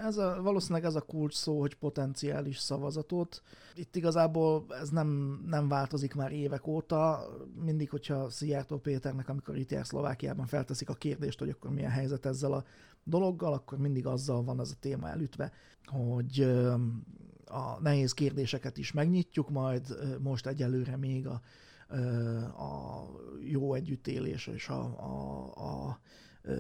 ez 0.03 0.17
a, 0.17 0.43
valószínűleg 0.43 0.85
ez 0.85 0.95
a 0.95 1.01
kulcs 1.01 1.35
szó, 1.35 1.61
hogy 1.61 1.75
potenciális 1.75 2.59
szavazatot. 2.59 3.43
Itt 3.75 3.97
igazából 3.97 4.65
ez 4.81 4.89
nem, 4.89 5.41
nem 5.47 5.69
változik 5.69 6.15
már 6.15 6.33
évek 6.33 6.67
óta. 6.67 7.29
Mindig, 7.65 7.91
hogyha 7.91 8.31
Szijjártó 8.31 8.79
Péternek, 8.79 9.29
amikor 9.29 9.57
itt 9.57 9.71
jár 9.71 9.87
Szlovákiában 9.87 10.47
felteszik 10.47 10.89
a 10.89 10.95
kérdést, 10.95 11.39
hogy 11.39 11.49
akkor 11.49 11.71
milyen 11.71 11.91
helyzet 11.91 12.27
ezzel 12.27 12.53
a 12.53 12.65
dologgal, 13.05 13.53
akkor 13.53 13.79
mindig 13.79 14.07
azzal 14.07 14.43
van 14.43 14.61
ez 14.61 14.71
a 14.71 14.81
téma 14.81 15.09
elütve, 15.09 15.53
hogy 15.87 16.41
a 17.47 17.81
nehéz 17.81 18.13
kérdéseket 18.13 18.79
is 18.79 18.93
megnyitjuk, 18.93 19.51
majd 19.51 19.97
most 20.23 20.47
egyelőre 20.47 20.97
még 20.97 21.27
a, 21.27 21.41
a 22.63 23.05
jó 23.43 23.75
együttélés 23.75 24.47
és 24.47 24.69
a, 24.69 24.81
a, 24.83 25.89
a 25.89 25.99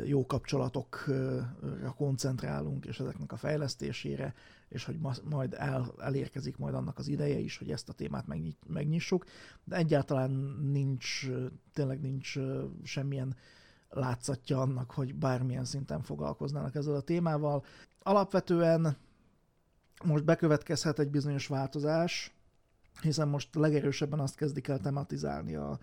jó 0.05 0.26
kapcsolatokra 0.26 1.95
koncentrálunk, 1.97 2.85
és 2.85 3.00
ezeknek 3.00 3.33
a 3.33 3.37
fejlesztésére, 3.37 4.35
és 4.69 4.85
hogy 4.85 4.99
majd 5.25 5.55
el, 5.59 5.95
elérkezik 5.99 6.57
majd 6.57 6.75
annak 6.75 6.99
az 6.99 7.09
ideje 7.09 7.38
is, 7.38 7.59
hogy 7.59 7.71
ezt 7.71 7.88
a 7.88 7.93
témát 7.93 8.26
megnyissuk, 8.67 9.25
de 9.64 9.76
egyáltalán 9.76 10.31
nincs, 10.73 11.26
tényleg 11.73 12.00
nincs 12.00 12.38
semmilyen 12.83 13.37
látszatja 13.88 14.61
annak, 14.61 14.91
hogy 14.91 15.14
bármilyen 15.14 15.64
szinten 15.64 16.03
foglalkoznának 16.03 16.75
ezzel 16.75 16.95
a 16.95 17.00
témával. 17.00 17.64
Alapvetően 18.03 18.97
most 20.05 20.25
bekövetkezhet 20.25 20.99
egy 20.99 21.11
bizonyos 21.11 21.47
változás, 21.47 22.35
hiszen 23.03 23.29
most 23.29 23.55
legerősebben 23.55 24.21
azt 24.21 24.37
kezdik 24.37 24.69
el 24.69 24.81
tematizálni 24.81 25.55
a 25.55 25.79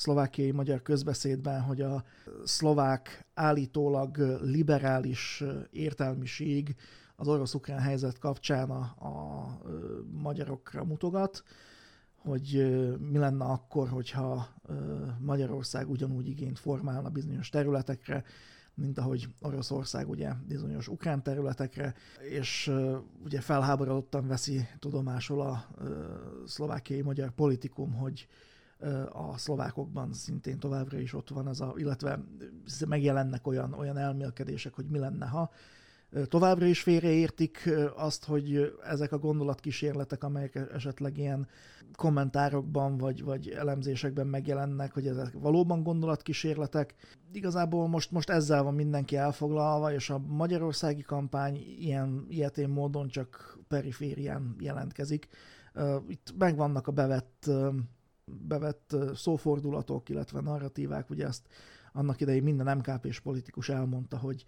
szlovákiai 0.00 0.50
magyar 0.50 0.82
közbeszédben, 0.82 1.60
hogy 1.60 1.80
a 1.80 2.04
szlovák 2.44 3.26
állítólag 3.34 4.16
liberális 4.42 5.44
értelmiség 5.70 6.76
az 7.16 7.28
orosz-ukrán 7.28 7.78
helyzet 7.78 8.18
kapcsán 8.18 8.70
a, 8.70 8.80
a 8.80 9.58
magyarokra 10.12 10.84
mutogat, 10.84 11.42
hogy 12.16 12.78
mi 13.10 13.18
lenne 13.18 13.44
akkor, 13.44 13.88
hogyha 13.88 14.48
Magyarország 15.18 15.90
ugyanúgy 15.90 16.28
igényt 16.28 16.58
formálna 16.58 17.08
bizonyos 17.08 17.48
területekre, 17.48 18.24
mint 18.74 18.98
ahogy 18.98 19.28
Oroszország 19.40 20.08
ugye 20.08 20.32
bizonyos 20.48 20.88
ukrán 20.88 21.22
területekre, 21.22 21.94
és 22.30 22.72
ugye 23.24 23.40
felháborodottan 23.40 24.26
veszi 24.26 24.66
tudomásul 24.78 25.40
a 25.40 25.66
szlovákiai 26.46 27.02
magyar 27.02 27.30
politikum, 27.30 27.92
hogy 27.94 28.28
a 29.12 29.38
szlovákokban 29.38 30.12
szintén 30.12 30.58
továbbra 30.58 30.98
is 30.98 31.14
ott 31.14 31.28
van 31.28 31.46
az 31.46 31.60
a, 31.60 31.74
illetve 31.76 32.20
megjelennek 32.88 33.46
olyan, 33.46 33.72
olyan 33.72 33.96
elmélkedések, 33.96 34.74
hogy 34.74 34.86
mi 34.86 34.98
lenne, 34.98 35.26
ha 35.26 35.50
továbbra 36.28 36.66
is 36.66 36.82
félreértik 36.82 37.70
azt, 37.96 38.24
hogy 38.24 38.74
ezek 38.84 39.12
a 39.12 39.18
gondolatkísérletek, 39.18 40.24
amelyek 40.24 40.54
esetleg 40.72 41.18
ilyen 41.18 41.48
kommentárokban 41.94 42.96
vagy, 42.96 43.24
vagy 43.24 43.48
elemzésekben 43.48 44.26
megjelennek, 44.26 44.92
hogy 44.92 45.06
ezek 45.06 45.32
valóban 45.32 45.82
gondolatkísérletek. 45.82 46.94
Igazából 47.32 47.88
most, 47.88 48.10
most 48.10 48.30
ezzel 48.30 48.62
van 48.62 48.74
mindenki 48.74 49.16
elfoglalva, 49.16 49.92
és 49.92 50.10
a 50.10 50.18
magyarországi 50.18 51.02
kampány 51.02 51.56
ilyen, 51.78 52.26
ilyetén 52.28 52.68
módon 52.68 53.08
csak 53.08 53.58
periférián 53.68 54.56
jelentkezik. 54.58 55.28
Itt 56.08 56.34
megvannak 56.38 56.86
a 56.86 56.92
bevett 56.92 57.50
bevett 58.30 58.96
szófordulatok, 59.14 60.08
illetve 60.08 60.40
narratívák, 60.40 61.10
ugye 61.10 61.26
ezt 61.26 61.46
annak 61.92 62.20
idején 62.20 62.42
minden 62.42 62.76
MKP-s 62.76 63.20
politikus 63.20 63.68
elmondta, 63.68 64.18
hogy 64.18 64.44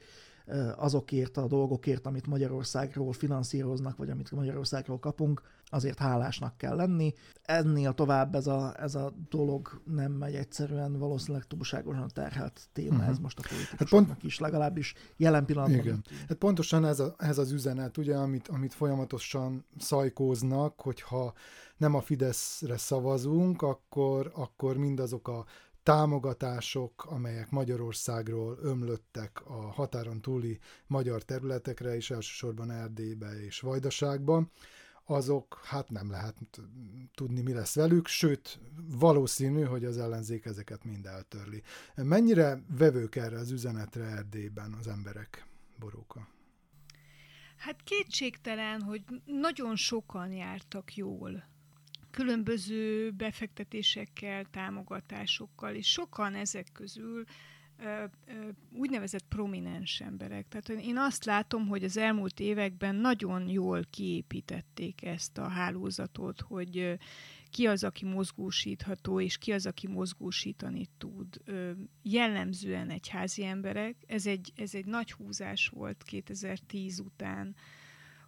azokért 0.77 1.37
a 1.37 1.47
dolgokért, 1.47 2.07
amit 2.07 2.27
Magyarországról 2.27 3.13
finanszíroznak, 3.13 3.97
vagy 3.97 4.11
amit 4.11 4.31
Magyarországról 4.31 4.99
kapunk, 4.99 5.43
azért 5.73 5.99
hálásnak 5.99 6.57
kell 6.57 6.77
lenni. 6.77 7.13
Ennél 7.43 7.93
tovább 7.93 8.35
ez 8.35 8.47
a, 8.47 8.75
ez 8.79 8.95
a 8.95 9.13
dolog 9.29 9.83
nem 9.85 10.13
megy 10.13 10.35
egyszerűen, 10.35 10.99
valószínűleg 10.99 11.47
túlságosan 11.47 12.11
terhelt 12.15 12.69
téma 12.73 12.95
uh-huh. 12.95 13.09
ez 13.09 13.19
most 13.19 13.39
a 13.39 13.43
politikusoknak 13.49 13.89
hát 13.89 14.07
pont... 14.09 14.25
is, 14.25 14.39
legalábbis 14.39 14.95
jelen 15.17 15.45
pillanatban. 15.45 15.81
Igen. 15.81 16.05
Hát 16.29 16.39
pontosan 16.39 16.85
ez, 16.85 17.01
a, 17.01 17.15
ez 17.19 17.39
az 17.39 17.53
üzenet, 17.53 17.97
ugye, 17.97 18.17
amit, 18.17 18.49
amit 18.49 18.75
folyamatosan 18.75 19.65
szajkóznak, 19.79 20.81
hogyha 20.81 21.33
nem 21.77 21.95
a 21.95 22.01
Fideszre 22.01 22.77
szavazunk, 22.77 23.63
akkor, 23.63 24.33
akkor 24.35 24.77
mindazok 24.77 25.29
a 25.29 25.45
támogatások, 25.83 27.05
amelyek 27.05 27.51
Magyarországról 27.51 28.59
ömlöttek 28.63 29.43
a 29.47 29.73
határon 29.73 30.21
túli 30.21 30.59
magyar 30.87 31.23
területekre, 31.23 31.97
és 31.97 32.11
elsősorban 32.11 32.71
Erdélybe 32.71 33.45
és 33.45 33.61
Vajdaságba, 33.61 34.47
azok 35.05 35.61
hát 35.65 35.91
nem 35.91 36.11
lehet 36.11 36.37
tudni, 37.15 37.41
mi 37.41 37.53
lesz 37.53 37.75
velük, 37.75 38.07
sőt, 38.07 38.61
valószínű, 38.99 39.63
hogy 39.63 39.85
az 39.85 39.99
ellenzék 39.99 40.45
ezeket 40.45 40.85
mind 40.85 41.07
eltörli. 41.07 41.63
Mennyire 41.95 42.63
vevők 42.77 43.17
erre 43.17 43.39
az 43.39 43.51
üzenetre 43.51 44.05
Erdélyben 44.05 44.73
az 44.73 44.87
emberek, 44.87 45.47
Boróka? 45.79 46.29
Hát 47.57 47.83
kétségtelen, 47.83 48.83
hogy 48.83 49.03
nagyon 49.25 49.77
sokan 49.77 50.33
jártak 50.33 50.97
jól 50.97 51.51
különböző 52.13 53.11
befektetésekkel, 53.11 54.45
támogatásokkal, 54.45 55.75
és 55.75 55.91
sokan 55.91 56.35
ezek 56.35 56.69
közül 56.73 57.25
úgynevezett 58.73 59.25
prominens 59.29 60.01
emberek. 60.01 60.49
Tehát 60.49 60.83
én 60.83 60.97
azt 60.99 61.25
látom, 61.25 61.67
hogy 61.67 61.85
az 61.85 61.97
elmúlt 61.97 62.41
években 62.41 62.95
nagyon 62.95 63.49
jól 63.49 63.83
kiépítették 63.91 65.05
ezt 65.05 65.39
a 65.39 65.49
hálózatot, 65.49 66.41
hogy 66.41 66.99
ki 67.51 67.67
az, 67.67 67.85
aki 67.85 68.05
mozgósítható, 68.05 69.21
és 69.21 69.39
ki 69.39 69.53
az, 69.53 69.67
aki 69.67 69.89
mozgósítani 69.89 70.87
tud. 70.99 71.41
Jellemzően 72.03 72.91
egyházi 72.91 73.45
emberek. 73.45 73.97
Ez 74.07 74.27
egy, 74.27 74.53
ez 74.57 74.75
egy 74.75 74.87
nagy 74.87 75.13
húzás 75.13 75.69
volt 75.69 76.03
2010 76.03 76.99
után, 77.01 77.57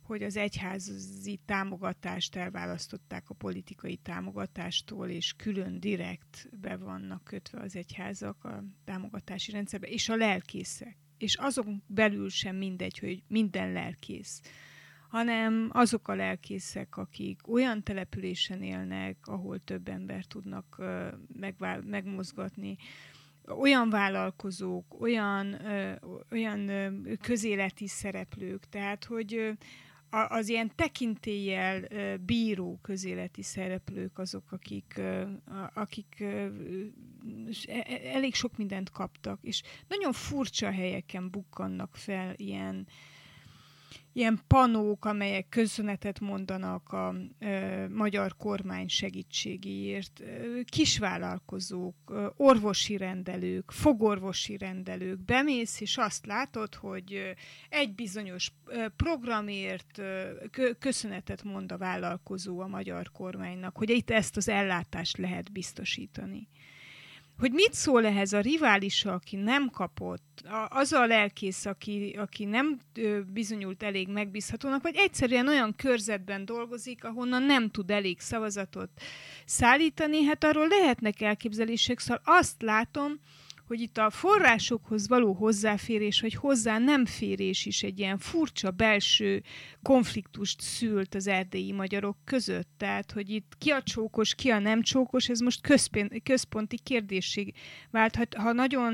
hogy 0.04 0.23
az 0.23 0.37
egyházi 0.37 1.40
támogatást 1.46 2.37
elválasztották 2.37 3.30
a 3.30 3.34
politikai 3.34 3.96
támogatástól, 3.96 5.08
és 5.08 5.32
külön 5.32 5.80
direkt 5.80 6.49
be 6.61 6.76
vannak 6.76 7.25
kötve 7.25 7.61
az 7.61 7.76
egyházak 7.76 8.44
a 8.44 8.64
támogatási 8.84 9.52
rendszerbe, 9.52 9.87
és 9.87 10.08
a 10.08 10.16
lelkészek. 10.16 10.96
És 11.18 11.34
azon 11.34 11.82
belül 11.87 12.28
sem 12.28 12.56
mindegy, 12.56 12.99
hogy 12.99 13.23
minden 13.28 13.73
lelkész, 13.73 14.40
hanem 15.08 15.68
azok 15.73 16.08
a 16.08 16.14
lelkészek, 16.14 16.96
akik 16.96 17.49
olyan 17.49 17.82
településen 17.82 18.62
élnek, 18.62 19.16
ahol 19.23 19.58
több 19.58 19.88
ember 19.88 20.25
tudnak 20.25 20.82
megvál, 21.32 21.80
megmozgatni, 21.80 22.76
olyan 23.46 23.90
vállalkozók, 23.90 25.00
olyan, 25.00 25.66
ö, 25.66 25.92
olyan 26.30 26.70
közéleti 27.20 27.87
szereplők, 27.87 28.68
tehát 28.68 29.04
hogy 29.04 29.56
az 30.28 30.49
ilyen 30.49 30.73
tekintéllyel 30.75 31.83
bíró 32.18 32.78
közéleti 32.83 33.42
szereplők 33.42 34.18
azok, 34.18 34.52
akik, 34.52 35.00
akik 35.75 36.21
e, 36.21 36.50
e, 37.66 38.00
elég 38.12 38.35
sok 38.35 38.56
mindent 38.56 38.90
kaptak, 38.90 39.38
és 39.42 39.62
nagyon 39.88 40.12
furcsa 40.12 40.71
helyeken 40.71 41.30
bukkannak 41.30 41.97
fel 41.97 42.35
ilyen, 42.37 42.87
ilyen 44.16 44.40
panók, 44.47 45.04
amelyek 45.04 45.49
köszönetet 45.49 46.21
mondanak 46.21 46.92
a 46.92 47.14
ö, 47.38 47.88
magyar 47.88 48.37
kormány 48.37 48.88
segítségéért, 48.88 50.21
ö, 50.21 50.61
kisvállalkozók, 50.64 51.97
ö, 52.06 52.26
orvosi 52.37 52.97
rendelők, 52.97 53.71
fogorvosi 53.71 54.56
rendelők, 54.56 55.25
bemész, 55.25 55.80
és 55.80 55.97
azt 55.97 56.26
látod, 56.26 56.75
hogy 56.75 57.35
egy 57.68 57.94
bizonyos 57.94 58.52
programért 58.97 59.99
ö, 59.99 60.30
köszönetet 60.78 61.42
mond 61.42 61.73
a 61.73 61.76
vállalkozó 61.76 62.61
a 62.61 62.66
magyar 62.66 63.11
kormánynak, 63.12 63.76
hogy 63.76 63.90
itt 63.90 64.11
ezt 64.11 64.37
az 64.37 64.49
ellátást 64.49 65.16
lehet 65.16 65.52
biztosítani 65.52 66.49
hogy 67.38 67.53
mit 67.53 67.73
szól 67.73 68.07
ehhez 68.07 68.33
a 68.33 68.41
riválisa, 68.41 69.12
aki 69.12 69.37
nem 69.37 69.71
kapott, 69.71 70.43
az 70.69 70.93
a 70.93 71.07
lelkész, 71.07 71.67
aki, 71.67 72.17
aki 72.19 72.45
nem 72.45 72.79
bizonyult 73.33 73.83
elég 73.83 74.09
megbízhatónak, 74.09 74.83
vagy 74.83 74.97
egyszerűen 74.97 75.49
olyan 75.49 75.75
körzetben 75.76 76.45
dolgozik, 76.45 77.05
ahonnan 77.05 77.43
nem 77.43 77.71
tud 77.71 77.91
elég 77.91 78.21
szavazatot 78.21 78.91
szállítani, 79.45 80.25
hát 80.25 80.45
arról 80.45 80.69
lehetnek 80.69 81.21
elképzelések, 81.21 81.99
szóval 81.99 82.23
azt 82.25 82.62
látom, 82.62 83.21
hogy 83.75 83.83
itt 83.83 83.99
a 83.99 84.11
forrásokhoz 84.11 85.09
való 85.09 85.33
hozzáférés, 85.33 86.21
vagy 86.21 86.35
hozzá 86.35 86.78
nem 86.78 87.07
férés 87.07 87.66
is 87.66 87.83
egy 87.83 87.99
ilyen 87.99 88.19
furcsa 88.19 88.71
belső 88.71 89.43
konfliktust 89.83 90.61
szült 90.61 91.14
az 91.14 91.26
erdélyi 91.26 91.73
magyarok 91.73 92.16
között. 92.25 92.69
Tehát, 92.76 93.12
hogy 93.12 93.31
itt 93.31 93.52
ki 93.59 93.71
a 93.71 93.83
csókos, 93.83 94.35
ki 94.35 94.50
a 94.50 94.59
nem 94.59 94.83
csókos, 94.83 95.28
ez 95.28 95.40
most 95.40 95.61
központi 96.23 96.78
kérdésség 96.83 97.54
vált. 97.90 98.35
Ha 98.37 98.52
nagyon 98.52 98.93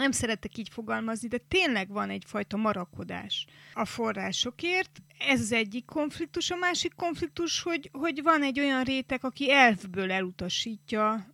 nem 0.00 0.10
szeretek 0.10 0.56
így 0.56 0.68
fogalmazni, 0.68 1.28
de 1.28 1.38
tényleg 1.48 1.88
van 1.88 2.10
egyfajta 2.10 2.56
marakodás 2.56 3.46
a 3.74 3.84
forrásokért. 3.84 4.90
Ez 5.18 5.40
az 5.40 5.52
egyik 5.52 5.84
konfliktus. 5.84 6.50
A 6.50 6.56
másik 6.56 6.94
konfliktus, 6.94 7.62
hogy, 7.62 7.90
hogy 7.92 8.22
van 8.22 8.42
egy 8.42 8.60
olyan 8.60 8.82
réteg, 8.82 9.24
aki 9.24 9.52
elfből 9.52 10.12
elutasítja 10.12 11.26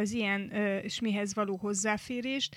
az 0.00 0.12
ilyen 0.12 0.50
és 0.82 1.00
mihez 1.00 1.34
való 1.34 1.56
hozzáférést, 1.56 2.56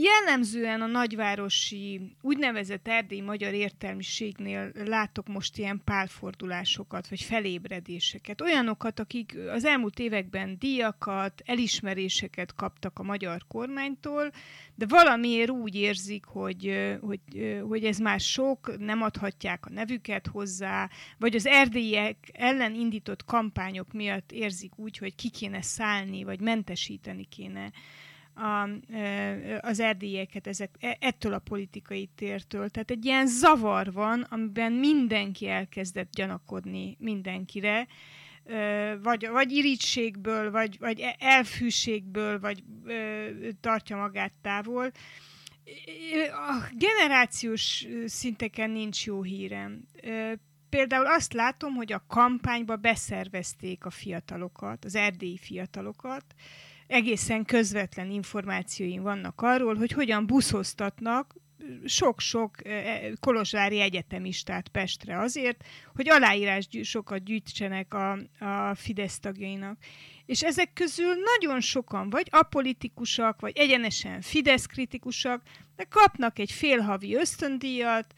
Jellemzően 0.00 0.80
a 0.80 0.86
nagyvárosi 0.86 2.00
úgynevezett 2.20 2.88
erdélyi 2.88 3.20
magyar 3.20 3.52
értelmiségnél 3.52 4.72
látok 4.84 5.26
most 5.26 5.58
ilyen 5.58 5.80
pálfordulásokat, 5.84 7.08
vagy 7.08 7.20
felébredéseket. 7.20 8.40
Olyanokat, 8.40 9.00
akik 9.00 9.38
az 9.48 9.64
elmúlt 9.64 9.98
években 9.98 10.58
díjakat, 10.58 11.42
elismeréseket 11.44 12.54
kaptak 12.54 12.98
a 12.98 13.02
magyar 13.02 13.42
kormánytól, 13.48 14.30
de 14.74 14.86
valamiért 14.88 15.50
úgy 15.50 15.74
érzik, 15.74 16.24
hogy, 16.24 16.96
hogy, 17.00 17.20
hogy 17.68 17.84
ez 17.84 17.98
már 17.98 18.20
sok, 18.20 18.78
nem 18.78 19.02
adhatják 19.02 19.66
a 19.66 19.70
nevüket 19.70 20.26
hozzá, 20.26 20.90
vagy 21.18 21.34
az 21.34 21.46
erdélyiek 21.46 22.16
ellen 22.32 22.74
indított 22.74 23.24
kampányok 23.24 23.92
miatt 23.92 24.32
érzik 24.32 24.78
úgy, 24.78 24.98
hogy 24.98 25.14
ki 25.14 25.30
kéne 25.30 25.62
szállni, 25.62 26.24
vagy 26.24 26.40
mentesíteni 26.40 27.24
kéne 27.24 27.72
a, 28.36 28.68
az 29.60 29.80
erdélyeket 29.80 30.46
ezek, 30.46 30.70
e, 30.80 30.96
ettől 31.00 31.32
a 31.32 31.38
politikai 31.38 32.10
tértől. 32.14 32.68
Tehát 32.68 32.90
egy 32.90 33.04
ilyen 33.04 33.26
zavar 33.26 33.92
van, 33.92 34.20
amiben 34.20 34.72
mindenki 34.72 35.48
elkezdett 35.48 36.10
gyanakodni 36.12 36.96
mindenkire, 36.98 37.86
vagy, 39.02 39.28
vagy 39.28 39.52
irítségből, 39.52 40.50
vagy, 40.50 40.78
vagy 40.78 41.00
e, 41.00 41.16
elfűségből, 41.18 42.40
vagy 42.40 42.62
tartja 43.60 43.96
magát 43.96 44.32
távol. 44.42 44.90
A 46.30 46.68
generációs 46.72 47.86
szinteken 48.04 48.70
nincs 48.70 49.06
jó 49.06 49.22
hírem. 49.22 49.84
Például 50.68 51.06
azt 51.06 51.32
látom, 51.32 51.74
hogy 51.74 51.92
a 51.92 52.04
kampányba 52.08 52.76
beszervezték 52.76 53.84
a 53.84 53.90
fiatalokat, 53.90 54.84
az 54.84 54.94
erdélyi 54.94 55.38
fiatalokat, 55.38 56.24
egészen 56.86 57.44
közvetlen 57.44 58.10
információim 58.10 59.02
vannak 59.02 59.40
arról, 59.40 59.74
hogy 59.74 59.92
hogyan 59.92 60.26
buszoztatnak 60.26 61.34
sok-sok 61.84 62.66
eh, 62.66 62.86
eh, 62.86 63.12
kolozsvári 63.20 63.80
egyetemistát 63.80 64.68
Pestre 64.68 65.18
azért, 65.18 65.64
hogy 65.94 66.08
aláírás 66.08 66.68
sokat 66.82 67.24
gyűjtsenek 67.24 67.94
a, 67.94 68.12
a 68.38 68.74
Fidesz 68.74 69.18
tagjainak. 69.18 69.78
És 70.26 70.42
ezek 70.42 70.72
közül 70.72 71.14
nagyon 71.36 71.60
sokan 71.60 72.10
vagy 72.10 72.28
apolitikusak, 72.30 73.40
vagy 73.40 73.56
egyenesen 73.56 74.20
Fidesz 74.20 74.66
kritikusak, 74.66 75.42
de 75.76 75.84
kapnak 75.84 76.38
egy 76.38 76.52
félhavi 76.52 77.16
ösztöndíjat, 77.16 78.14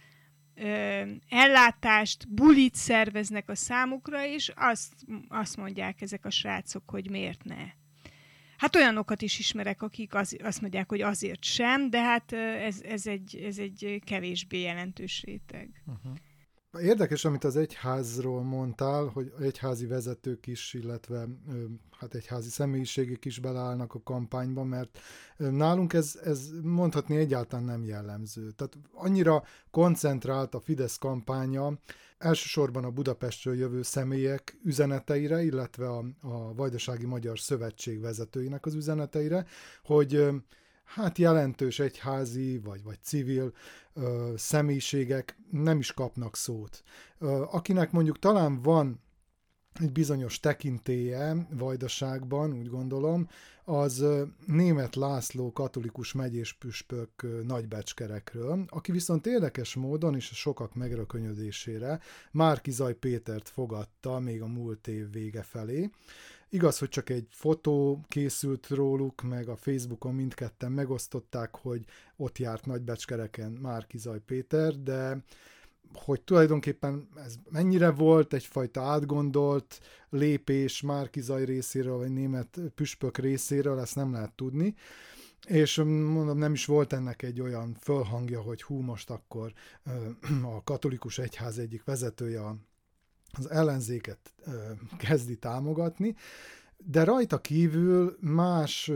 ellátást, 1.28 2.28
bulit 2.28 2.74
szerveznek 2.74 3.48
a 3.48 3.54
számukra, 3.54 4.26
és 4.26 4.52
azt, 4.57 4.92
azt 5.28 5.57
mondják 5.57 6.00
ezek 6.00 6.24
a 6.24 6.31
srácok, 6.31 6.83
hogy 6.90 7.11
miért 7.11 7.44
ne. 7.44 7.64
Hát 8.58 8.76
olyanokat 8.76 9.22
is 9.22 9.38
ismerek, 9.38 9.82
akik 9.82 10.14
az, 10.14 10.36
azt 10.42 10.60
mondják, 10.60 10.88
hogy 10.88 11.00
azért 11.00 11.44
sem, 11.44 11.90
de 11.90 12.02
hát 12.02 12.32
ez, 12.32 12.80
ez, 12.82 13.06
egy, 13.06 13.36
ez 13.36 13.58
egy 13.58 14.02
kevésbé 14.04 14.60
jelentős 14.60 15.22
réteg. 15.22 15.82
Uh-huh. 15.86 16.12
Érdekes, 16.72 17.24
amit 17.24 17.44
az 17.44 17.57
egyházról 17.57 18.42
mondtál, 18.42 19.04
hogy 19.04 19.33
egyházi 19.40 19.87
vezetők 19.87 20.46
is, 20.46 20.74
illetve 20.74 21.28
hát 21.98 22.14
egyházi 22.14 22.48
személyiségek 22.48 23.24
is 23.24 23.38
beleállnak 23.38 23.94
a 23.94 24.02
kampányba, 24.02 24.64
mert 24.64 24.98
nálunk 25.37 25.92
ez, 25.92 26.18
ez 26.24 26.48
mondhatni 26.62 27.16
egyáltalán 27.16 27.64
nem 27.64 27.85
jellemző. 27.85 28.50
Tehát 28.50 28.78
annyira 28.92 29.42
koncentrált 29.70 30.54
a 30.54 30.61
Fidesz 30.61 30.96
kampánya, 30.96 31.78
elsősorban 32.18 32.85
a 32.85 32.90
Budapestről 32.90 33.57
jövő 33.57 33.83
személyek 33.83 34.59
üzeneteire, 34.64 35.42
illetve 35.42 35.88
a, 35.88 36.04
a 36.20 36.54
Vajdasági 36.54 37.07
Magyar 37.07 37.38
Szövetség 37.38 38.00
vezetőinek 38.00 38.66
az 38.66 38.74
üzeneteire, 38.74 39.46
hogy 39.83 40.28
hát 40.88 41.18
jelentős 41.18 41.79
egyházi 41.79 42.59
vagy, 42.59 42.83
vagy 42.83 42.98
civil 43.03 43.53
ö, 43.94 44.33
személyiségek 44.37 45.38
nem 45.51 45.79
is 45.79 45.92
kapnak 45.92 46.37
szót. 46.37 46.83
Ö, 47.18 47.44
akinek 47.51 47.90
mondjuk 47.90 48.18
talán 48.18 48.62
van 48.62 49.01
egy 49.81 49.92
bizonyos 49.92 50.40
tekintélye 50.40 51.46
Vajdaságban, 51.51 52.53
úgy 52.53 52.68
gondolom, 52.68 53.29
az 53.64 54.05
német 54.46 54.94
László 54.94 55.53
katolikus 55.53 56.12
megyés 56.12 56.53
püspök 56.53 57.11
nagybecskerekről, 57.46 58.64
aki 58.68 58.92
viszont 58.92 59.27
érdekes 59.27 59.74
módon 59.74 60.14
és 60.14 60.24
sokak 60.24 60.74
megrökönyödésére 60.74 62.01
Márki 62.31 62.70
Zaj 62.70 62.94
Pétert 62.94 63.48
fogadta 63.48 64.18
még 64.18 64.42
a 64.42 64.46
múlt 64.46 64.87
év 64.87 65.11
vége 65.11 65.42
felé. 65.42 65.90
Igaz, 66.50 66.78
hogy 66.78 66.88
csak 66.88 67.11
egy 67.11 67.26
fotó 67.30 68.04
készült 68.08 68.68
róluk, 68.68 69.22
meg 69.22 69.48
a 69.48 69.56
Facebookon 69.56 70.14
mindketten 70.14 70.72
megosztották, 70.72 71.56
hogy 71.56 71.84
ott 72.16 72.38
járt 72.38 72.66
Nagybecskereken 72.66 73.52
Márki 73.52 73.98
Zaj 73.98 74.20
Péter, 74.26 74.82
de 74.82 75.24
hogy 75.92 76.20
tulajdonképpen 76.20 77.08
ez 77.16 77.34
mennyire 77.50 77.90
volt 77.90 78.32
egyfajta 78.32 78.82
átgondolt 78.82 79.80
lépés 80.11 80.80
Márkizaj 80.80 81.44
részéről, 81.44 81.96
vagy 81.96 82.12
német 82.12 82.61
püspök 82.74 83.18
részéről, 83.18 83.80
ezt 83.80 83.94
nem 83.94 84.12
lehet 84.12 84.32
tudni. 84.32 84.74
és 85.46 85.76
mondom, 85.87 86.38
nem 86.38 86.52
is 86.52 86.64
volt 86.64 86.92
ennek 86.92 87.22
egy 87.22 87.40
olyan 87.40 87.76
fölhangja, 87.80 88.40
hogy 88.40 88.62
hú, 88.62 88.80
most 88.80 89.11
akkor 89.11 89.52
a 90.56 90.62
katolikus 90.64 91.18
egyház 91.18 91.58
egyik 91.58 91.84
vezetője 91.84 92.40
az 93.32 93.50
ellenzéket 93.50 94.32
kezdi 94.98 95.36
támogatni, 95.36 96.14
de 96.76 97.04
rajta 97.04 97.38
kívül 97.40 98.16
más 98.20 98.90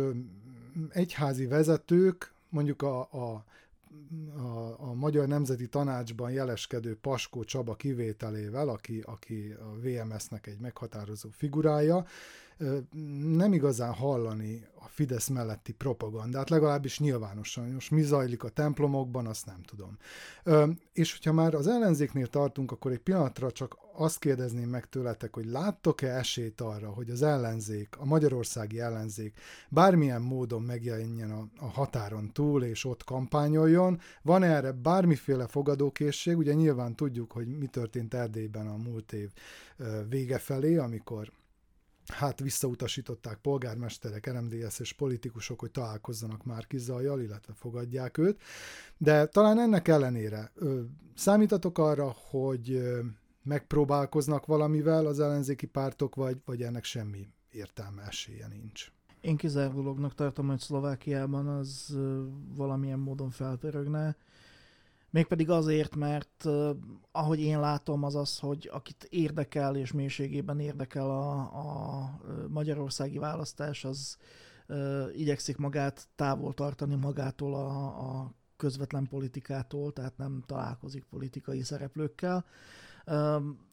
egyházi 0.88 1.46
vezetők, 1.46 2.32
mondjuk 2.48 2.82
a, 2.82 3.00
a 3.00 3.44
a, 4.36 4.76
a 4.78 4.94
Magyar 4.94 5.28
Nemzeti 5.28 5.68
Tanácsban 5.68 6.30
jeleskedő 6.30 6.96
Paskó 6.96 7.44
Csaba 7.44 7.74
kivételével, 7.74 8.68
aki, 8.68 9.00
aki 9.04 9.54
a 9.60 9.80
VMS-nek 9.80 10.46
egy 10.46 10.58
meghatározó 10.58 11.28
figurája, 11.32 12.06
nem 13.36 13.52
igazán 13.52 13.92
hallani 13.92 14.66
a 14.84 14.88
Fidesz 14.88 15.28
melletti 15.28 15.72
propagandát, 15.72 16.50
legalábbis 16.50 16.98
nyilvánosan. 16.98 17.70
Most 17.70 17.90
mi 17.90 18.02
zajlik 18.02 18.42
a 18.42 18.48
templomokban, 18.48 19.26
azt 19.26 19.46
nem 19.46 19.62
tudom. 19.62 19.98
És 20.92 21.12
hogyha 21.12 21.32
már 21.32 21.54
az 21.54 21.66
ellenzéknél 21.66 22.26
tartunk, 22.26 22.72
akkor 22.72 22.92
egy 22.92 22.98
pillanatra 22.98 23.52
csak 23.52 23.76
azt 23.94 24.18
kérdezném 24.18 24.68
meg 24.68 24.88
tőletek, 24.88 25.34
hogy 25.34 25.46
láttok-e 25.46 26.16
esélyt 26.16 26.60
arra, 26.60 26.90
hogy 26.90 27.10
az 27.10 27.22
ellenzék, 27.22 27.96
a 27.98 28.04
magyarországi 28.04 28.80
ellenzék 28.80 29.38
bármilyen 29.68 30.22
módon 30.22 30.62
megjelenjen 30.62 31.30
a, 31.30 31.46
a 31.58 31.66
határon 31.66 32.32
túl, 32.32 32.64
és 32.64 32.84
ott 32.84 33.04
kampányoljon? 33.04 34.00
Van 34.22 34.42
erre 34.42 34.72
bármiféle 34.72 35.46
fogadókészség? 35.46 36.36
Ugye 36.36 36.52
nyilván 36.52 36.96
tudjuk, 36.96 37.32
hogy 37.32 37.46
mi 37.58 37.66
történt 37.66 38.14
Erdélyben 38.14 38.66
a 38.66 38.76
múlt 38.76 39.12
év 39.12 39.30
vége 40.08 40.38
felé, 40.38 40.76
amikor 40.76 41.32
hát 42.12 42.40
visszautasították 42.40 43.36
polgármesterek, 43.36 44.30
RMDS 44.30 44.78
és 44.78 44.92
politikusok, 44.92 45.60
hogy 45.60 45.70
találkozzanak 45.70 46.44
már 46.44 46.66
Zajjal, 46.76 47.20
illetve 47.20 47.52
fogadják 47.56 48.18
őt. 48.18 48.42
De 48.96 49.26
talán 49.26 49.60
ennek 49.60 49.88
ellenére 49.88 50.52
számítatok 51.14 51.78
arra, 51.78 52.14
hogy 52.30 52.82
megpróbálkoznak 53.42 54.46
valamivel 54.46 55.06
az 55.06 55.20
ellenzéki 55.20 55.66
pártok, 55.66 56.14
vagy, 56.14 56.36
vagy 56.44 56.62
ennek 56.62 56.84
semmi 56.84 57.28
értelme 57.50 58.02
esélye 58.02 58.46
nincs? 58.46 58.92
Én 59.20 59.36
kizárólag 59.36 60.14
tartom, 60.14 60.48
hogy 60.48 60.58
Szlovákiában 60.58 61.46
az 61.46 61.98
valamilyen 62.54 62.98
módon 62.98 63.30
felpörögne. 63.30 64.16
Mégpedig 65.12 65.50
azért, 65.50 65.96
mert 65.96 66.44
ahogy 67.10 67.40
én 67.40 67.60
látom, 67.60 68.02
az 68.02 68.14
az, 68.14 68.38
hogy 68.38 68.70
akit 68.72 69.06
érdekel 69.10 69.76
és 69.76 69.92
mélységében 69.92 70.60
érdekel 70.60 71.10
a, 71.10 71.38
a 71.38 72.20
magyarországi 72.48 73.18
választás, 73.18 73.84
az 73.84 74.16
igyekszik 75.14 75.56
magát 75.56 76.08
távol 76.16 76.54
tartani 76.54 76.94
magától 76.94 77.54
a, 77.54 77.86
a 77.86 78.34
közvetlen 78.56 79.06
politikától, 79.08 79.92
tehát 79.92 80.16
nem 80.16 80.42
találkozik 80.46 81.04
politikai 81.04 81.62
szereplőkkel. 81.62 82.44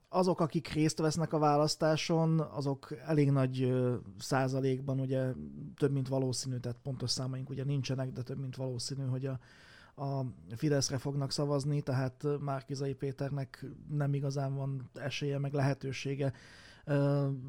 Azok, 0.09 0.39
akik 0.39 0.67
részt 0.67 0.99
vesznek 0.99 1.33
a 1.33 1.39
választáson, 1.39 2.39
azok 2.39 2.93
elég 3.05 3.31
nagy 3.31 3.73
százalékban, 4.17 4.99
ugye 4.99 5.33
több 5.75 5.91
mint 5.91 6.07
valószínű, 6.07 6.57
tehát 6.57 6.79
pontos 6.83 7.11
számaink 7.11 7.49
ugye 7.49 7.63
nincsenek, 7.63 8.11
de 8.11 8.21
több 8.21 8.39
mint 8.39 8.55
valószínű, 8.55 9.03
hogy 9.05 9.25
a 9.25 9.39
a 9.99 10.25
Fideszre 10.55 10.97
fognak 10.97 11.31
szavazni, 11.31 11.81
tehát 11.81 12.25
Márkizai 12.39 12.93
Péternek 12.93 13.65
nem 13.89 14.13
igazán 14.13 14.55
van 14.55 14.89
esélye, 14.93 15.39
meg 15.39 15.53
lehetősége 15.53 16.33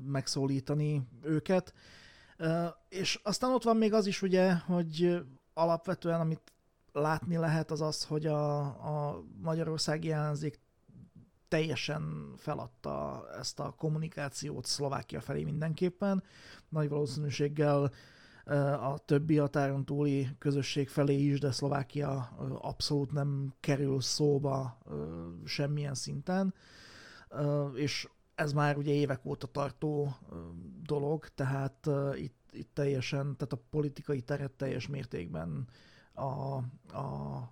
megszólítani 0.06 1.08
őket. 1.22 1.74
És 2.88 3.20
aztán 3.22 3.52
ott 3.52 3.62
van 3.62 3.76
még 3.76 3.92
az 3.92 4.06
is 4.06 4.22
ugye, 4.22 4.54
hogy 4.54 5.22
alapvetően 5.54 6.20
amit 6.20 6.52
látni 6.92 7.36
lehet 7.36 7.70
az 7.70 7.80
az, 7.80 8.04
hogy 8.04 8.26
a, 8.26 8.60
a 8.60 9.24
magyarországi 9.42 10.12
ellenzék 10.12 10.60
teljesen 11.48 12.32
feladta 12.36 13.24
ezt 13.38 13.60
a 13.60 13.74
kommunikációt 13.78 14.66
Szlovákia 14.66 15.20
felé 15.20 15.44
mindenképpen. 15.44 16.22
Nagy 16.68 16.88
valószínűséggel 16.88 17.90
a 18.80 18.98
többi 19.04 19.36
határon 19.36 19.84
túli 19.84 20.28
közösség 20.38 20.88
felé 20.88 21.14
is, 21.14 21.40
de 21.40 21.50
Szlovákia 21.50 22.12
abszolút 22.60 23.12
nem 23.12 23.54
kerül 23.60 24.00
szóba 24.00 24.78
semmilyen 25.44 25.94
szinten, 25.94 26.54
és 27.74 28.08
ez 28.34 28.52
már 28.52 28.76
ugye 28.76 28.92
évek 28.92 29.24
óta 29.24 29.46
tartó 29.46 30.16
dolog, 30.82 31.28
tehát 31.28 31.88
itt, 32.14 32.38
itt 32.52 32.70
teljesen, 32.74 33.36
tehát 33.36 33.52
a 33.52 33.62
politikai 33.70 34.20
teret 34.20 34.52
teljes 34.52 34.88
mértékben 34.88 35.68
a, 36.14 36.54
a 36.96 37.50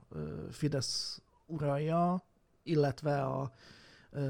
Fidesz 0.51 1.23
uralja, 1.47 2.23
illetve 2.63 3.23
a 3.23 3.53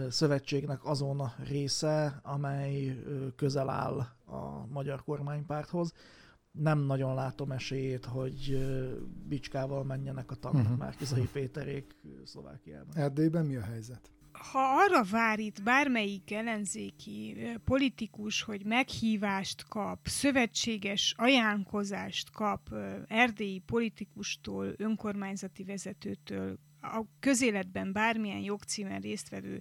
szövetségnek 0.08 0.84
azon 0.84 1.32
része, 1.44 2.20
amely 2.22 3.02
közel 3.36 3.68
áll 3.68 3.98
a 4.26 4.66
magyar 4.66 5.04
kormánypárthoz 5.04 5.92
nem 6.52 6.78
nagyon 6.78 7.14
látom 7.14 7.52
esélyét, 7.52 8.04
hogy 8.04 8.58
bicskával 9.28 9.84
menjenek 9.84 10.30
a 10.30 10.34
tankok 10.34 10.60
uh-huh. 10.60 10.78
már 10.78 10.96
Kizai 10.96 11.28
Péterék 11.32 11.96
Szlovákiában. 12.24 12.96
Erdélyben 12.96 13.46
mi 13.46 13.56
a 13.56 13.62
helyzet? 13.62 14.10
Ha 14.32 14.58
arra 14.58 15.04
vár 15.10 15.38
itt 15.38 15.62
bármelyik 15.62 16.32
ellenzéki 16.32 17.36
politikus, 17.64 18.42
hogy 18.42 18.64
meghívást 18.64 19.68
kap, 19.68 19.98
szövetséges 20.06 21.14
ajánlkozást 21.16 22.30
kap 22.30 22.74
erdélyi 23.06 23.58
politikustól, 23.58 24.74
önkormányzati 24.76 25.64
vezetőtől, 25.64 26.58
a 26.80 27.02
közéletben 27.20 27.92
bármilyen 27.92 28.40
jogcímen 28.40 29.00
résztvevő 29.00 29.60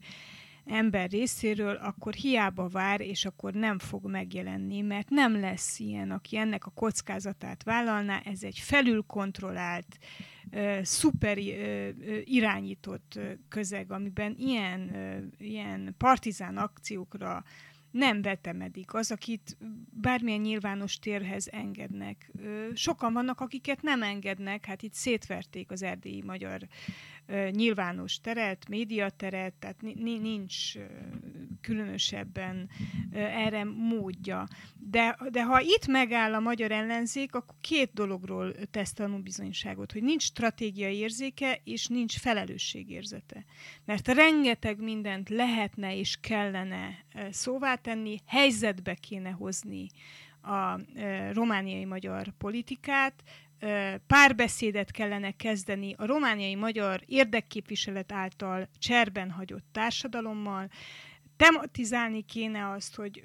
ember 0.68 1.10
részéről, 1.10 1.76
akkor 1.76 2.14
hiába 2.14 2.68
vár, 2.68 3.02
és 3.02 3.26
akkor 3.26 3.54
nem 3.54 3.80
fog 3.80 4.06
megjelenni, 4.06 4.82
mert 4.82 5.10
nem 5.10 5.40
lesz 5.40 5.80
ilyen, 5.80 6.12
aki 6.12 6.38
ennek 6.38 6.66
a 6.66 6.72
kockázatát 6.72 7.64
vállalná, 7.64 8.22
ez 8.26 8.44
egy 8.44 8.60
felülkontrollált, 8.60 9.98
szuper 10.82 11.38
irányított 12.24 13.20
közeg, 13.50 13.92
amiben 13.92 14.36
ilyen, 14.38 14.92
ilyen 15.38 15.96
partizán 15.98 16.58
akciókra 16.58 17.44
nem 17.92 18.22
vetemedik. 18.22 18.94
Az, 18.94 19.12
akit 19.12 19.58
bármilyen 20.02 20.40
nyilvános 20.40 21.00
térhez 21.00 21.48
engednek. 21.48 22.32
Sokan 22.74 23.14
vannak, 23.14 23.42
akiket 23.42 23.82
nem 23.82 24.04
engednek, 24.04 24.66
hát 24.66 24.82
itt 24.82 24.94
szétverték 24.94 25.72
az 25.72 25.82
erdélyi 25.82 26.22
magyar 26.22 26.68
nyilvános 27.52 28.20
teret, 28.20 28.70
médiateret, 28.70 29.54
tehát 29.54 29.82
nincs 29.82 30.74
különösebben 31.62 32.70
erre 33.14 33.64
módja. 33.64 34.48
De, 34.78 35.18
de 35.32 35.44
ha 35.44 35.62
itt 35.62 35.88
megáll 35.88 36.34
a 36.34 36.40
magyar 36.40 36.72
ellenzék, 36.72 37.36
akkor 37.36 37.56
két 37.62 37.94
dologról 37.94 38.54
tesz 38.72 38.94
tanúbizonyságot, 38.94 39.92
hogy 39.92 40.04
nincs 40.04 40.24
stratégiai 40.24 40.96
érzéke, 40.96 41.62
és 41.64 41.88
nincs 41.88 42.20
felelősségérzete. 42.20 43.46
Mert 43.86 44.08
rengeteg 44.08 44.82
mindent 44.82 45.30
lehetne 45.30 45.98
és 45.98 46.18
kellene 46.22 47.06
szóvá 47.32 47.76
tenni, 47.76 48.18
helyzetbe 48.26 48.94
kéne 48.94 49.30
hozni 49.30 49.88
a 50.42 50.80
romániai 51.34 51.86
magyar 51.86 52.34
politikát, 52.38 53.24
párbeszédet 54.08 54.92
kellene 54.92 55.32
kezdeni 55.32 55.94
a 55.98 56.06
romániai 56.06 56.56
magyar 56.56 57.02
érdekképviselet 57.06 58.12
által 58.12 58.70
cserben 58.80 59.32
hagyott 59.32 59.66
társadalommal, 59.72 60.70
tematizálni 61.38 62.22
kéne 62.22 62.70
azt, 62.70 62.96
hogy 62.96 63.24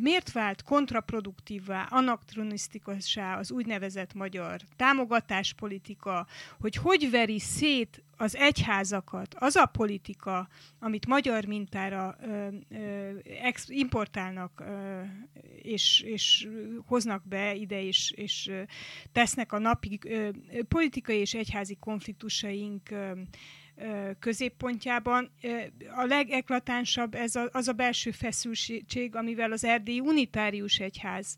miért 0.00 0.32
vált 0.32 0.62
kontraproduktívvá, 0.62 1.86
anakronisztikussá 1.90 3.38
az 3.38 3.50
úgynevezett 3.50 4.14
magyar 4.14 4.60
támogatáspolitika, 4.76 6.26
hogy 6.60 6.74
hogy 6.76 7.10
veri 7.10 7.38
szét 7.38 8.02
az 8.16 8.36
egyházakat, 8.36 9.34
az 9.38 9.56
a 9.56 9.66
politika, 9.66 10.48
amit 10.78 11.06
magyar 11.06 11.44
mintára 11.44 12.16
ö, 12.22 12.48
ö, 12.68 13.10
ex, 13.42 13.68
importálnak 13.68 14.60
ö, 14.60 15.00
és, 15.62 16.00
és 16.00 16.48
hoznak 16.86 17.28
be 17.28 17.54
ide, 17.54 17.82
és, 17.82 18.12
és 18.16 18.50
tesznek 19.12 19.52
a 19.52 19.58
napi 19.58 19.98
ö, 20.06 20.28
politikai 20.68 21.18
és 21.18 21.34
egyházi 21.34 21.76
konfliktusaink 21.80 22.90
ö, 22.90 23.12
középpontjában. 24.18 25.30
A 25.96 26.04
legeklatánsabb 26.04 27.14
ez 27.14 27.34
a, 27.34 27.48
az 27.52 27.68
a 27.68 27.72
belső 27.72 28.10
feszültség, 28.10 29.16
amivel 29.16 29.52
az 29.52 29.64
erdélyi 29.64 30.00
unitárius 30.00 30.78
egyház 30.78 31.36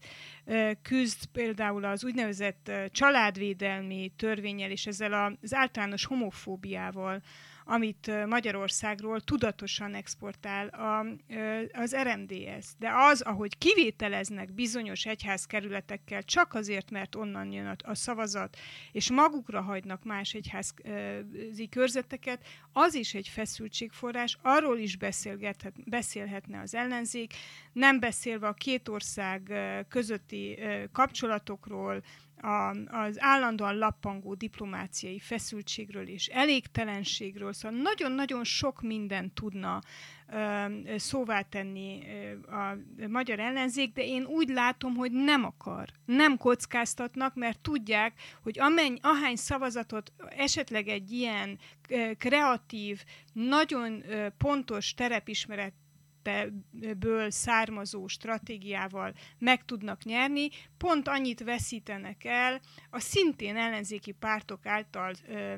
küzd 0.83 1.27
például 1.33 1.85
az 1.85 2.05
úgynevezett 2.05 2.71
családvédelmi 2.91 4.13
törvényel 4.17 4.71
és 4.71 4.87
ezzel 4.87 5.37
az 5.41 5.55
általános 5.55 6.05
homofóbiával, 6.05 7.23
amit 7.71 8.27
Magyarországról 8.27 9.21
tudatosan 9.21 9.95
exportál 9.95 10.67
a, 10.69 11.07
az 11.73 11.97
RMDS. 12.03 12.67
De 12.79 12.91
az, 12.95 13.21
ahogy 13.21 13.59
kivételeznek 13.59 14.53
bizonyos 14.53 15.07
egyházkerületekkel 15.07 16.23
csak 16.23 16.55
azért, 16.55 16.91
mert 16.91 17.15
onnan 17.15 17.53
jön 17.53 17.77
a, 17.85 17.95
szavazat, 17.95 18.57
és 18.93 19.11
magukra 19.11 19.61
hagynak 19.61 20.05
más 20.05 20.35
egyházi 20.35 21.69
körzeteket, 21.71 22.47
az 22.73 22.95
is 22.95 23.15
egy 23.15 23.29
feszültségforrás, 23.29 24.39
arról 24.43 24.79
is 24.79 24.97
beszélgethet, 24.97 25.89
beszélhetne 25.91 26.61
az 26.61 26.75
ellenzék, 26.75 27.35
nem 27.73 28.01
beszélve 28.01 28.47
a 28.47 28.53
két 28.53 28.89
ország 28.89 29.53
közötti 29.89 30.59
kapcsolatokról, 30.93 32.03
az 32.87 33.21
állandóan 33.21 33.79
lappangó 33.79 34.35
diplomáciai 34.35 35.19
feszültségről 35.19 36.09
és 36.09 36.27
elégtelenségről, 36.27 37.53
szóval 37.61 37.79
nagyon-nagyon 37.79 38.45
sok 38.45 38.83
mindent 38.83 39.33
tudna 39.33 39.81
szóvá 40.97 41.41
tenni 41.43 42.03
a 42.47 42.77
magyar 43.09 43.41
ellenzék, 43.41 43.93
de 43.93 44.05
én 44.05 44.25
úgy 44.25 44.49
látom, 44.49 44.95
hogy 44.95 45.13
nem 45.13 45.45
akar, 45.45 45.89
nem 46.05 46.37
kockáztatnak, 46.37 47.35
mert 47.35 47.59
tudják, 47.61 48.13
hogy 48.43 48.59
amenny, 48.59 48.99
ahány 49.01 49.37
szavazatot 49.37 50.13
esetleg 50.37 50.89
egy 50.89 51.11
ilyen 51.11 51.59
kreatív, 52.19 53.05
nagyon 53.33 54.05
pontos 54.39 54.95
terepismeret 54.95 55.75
ből 56.99 57.31
származó 57.31 58.07
stratégiával 58.07 59.15
meg 59.39 59.65
tudnak 59.65 60.05
nyerni, 60.05 60.49
pont 60.77 61.09
annyit 61.09 61.43
veszítenek 61.43 62.25
el 62.25 62.61
a 62.91 63.01
szintén 63.01 63.57
ellenzéki 63.57 64.13
pártok 64.13 64.67
által 64.67 65.13
ö, 65.29 65.35
ö, 65.35 65.55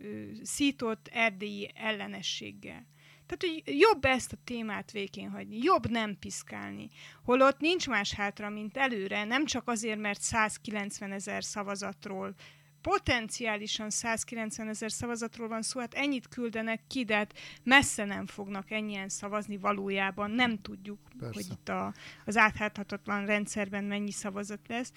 ö, 0.00 0.24
szított 0.42 1.08
erdélyi 1.12 1.70
ellenességgel. 1.74 2.86
Tehát, 3.26 3.62
hogy 3.64 3.78
jobb 3.78 4.04
ezt 4.04 4.32
a 4.32 4.36
témát 4.44 4.90
végén 4.90 5.30
hagyni, 5.30 5.58
jobb 5.62 5.90
nem 5.90 6.18
piszkálni. 6.18 6.88
Holott 7.24 7.58
nincs 7.58 7.88
más 7.88 8.12
hátra, 8.12 8.50
mint 8.50 8.76
előre, 8.76 9.24
nem 9.24 9.44
csak 9.44 9.68
azért, 9.68 9.98
mert 9.98 10.20
190 10.20 11.12
ezer 11.12 11.44
szavazatról 11.44 12.34
potenciálisan 12.82 13.90
190 13.90 14.68
ezer 14.68 14.92
szavazatról 14.92 15.48
van 15.48 15.62
szó, 15.62 15.80
hát 15.80 15.94
ennyit 15.94 16.28
küldenek 16.28 16.80
ki, 16.86 17.04
de 17.04 17.16
hát 17.16 17.38
messze 17.62 18.04
nem 18.04 18.26
fognak 18.26 18.70
ennyien 18.70 19.08
szavazni 19.08 19.56
valójában, 19.56 20.30
nem 20.30 20.60
tudjuk, 20.60 20.98
Persze. 21.18 21.34
hogy 21.34 21.46
itt 21.52 21.68
a, 21.68 21.94
az 22.24 22.36
átháthatatlan 22.36 23.26
rendszerben 23.26 23.84
mennyi 23.84 24.12
szavazat 24.12 24.68
lesz, 24.68 24.92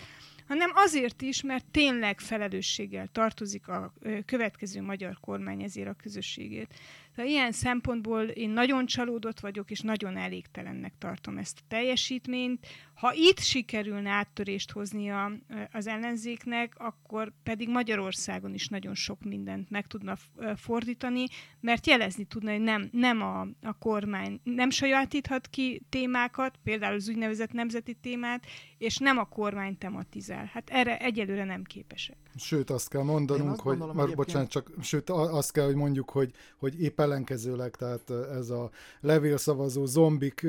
hanem 0.47 0.71
azért 0.73 1.21
is, 1.21 1.41
mert 1.41 1.65
tényleg 1.65 2.19
felelősséggel 2.19 3.07
tartozik 3.07 3.67
a 3.67 3.93
következő 4.25 4.81
magyar 4.81 5.17
kormány 5.19 5.63
ezért 5.63 5.87
a 5.87 5.93
közösségét. 5.93 6.73
Tehát 7.15 7.31
ilyen 7.31 7.51
szempontból 7.51 8.23
én 8.23 8.49
nagyon 8.49 8.85
csalódott 8.85 9.39
vagyok, 9.39 9.71
és 9.71 9.79
nagyon 9.79 10.17
elégtelennek 10.17 10.93
tartom 10.97 11.37
ezt 11.37 11.59
a 11.59 11.65
teljesítményt. 11.67 12.67
Ha 12.93 13.13
itt 13.13 13.39
sikerülne 13.39 14.09
áttörést 14.09 14.71
hoznia 14.71 15.31
az 15.71 15.87
ellenzéknek, 15.87 16.73
akkor 16.77 17.33
pedig 17.43 17.69
Magyarországon 17.69 18.53
is 18.53 18.67
nagyon 18.67 18.95
sok 18.95 19.23
mindent 19.23 19.69
meg 19.69 19.87
tudna 19.87 20.15
fordítani, 20.55 21.25
mert 21.59 21.87
jelezni 21.87 22.25
tudna, 22.25 22.51
hogy 22.51 22.61
nem, 22.61 22.89
nem 22.91 23.21
a, 23.21 23.41
a 23.61 23.77
kormány 23.79 24.39
nem 24.43 24.69
sajátíthat 24.69 25.47
ki 25.47 25.81
témákat, 25.89 26.59
például 26.63 26.95
az 26.95 27.09
úgynevezett 27.09 27.51
nemzeti 27.51 27.93
témát, 27.93 28.45
és 28.77 28.97
nem 28.97 29.17
a 29.17 29.25
kormány 29.25 29.77
tematizál. 29.77 30.45
Hát 30.45 30.69
erre 30.69 30.97
egyelőre 30.97 31.43
nem 31.43 31.63
képesek. 31.63 32.17
Sőt, 32.35 32.69
azt 32.69 32.89
kell 32.89 33.03
mondanunk, 33.03 33.51
azt 33.51 33.59
hogy, 33.59 33.77
gondolom, 33.77 33.95
már, 33.95 34.15
bocsánat, 34.15 34.49
csak 34.49 34.71
sőt, 34.81 35.09
azt 35.09 35.51
kell, 35.51 35.65
hogy 35.65 35.75
mondjuk, 35.75 36.09
hogy, 36.09 36.31
hogy 36.57 36.81
épp 36.81 36.99
ellenkezőleg, 36.99 37.75
tehát 37.75 38.09
ez 38.09 38.49
a 38.49 38.69
levélszavazó 38.99 39.85
zombik 39.85 40.47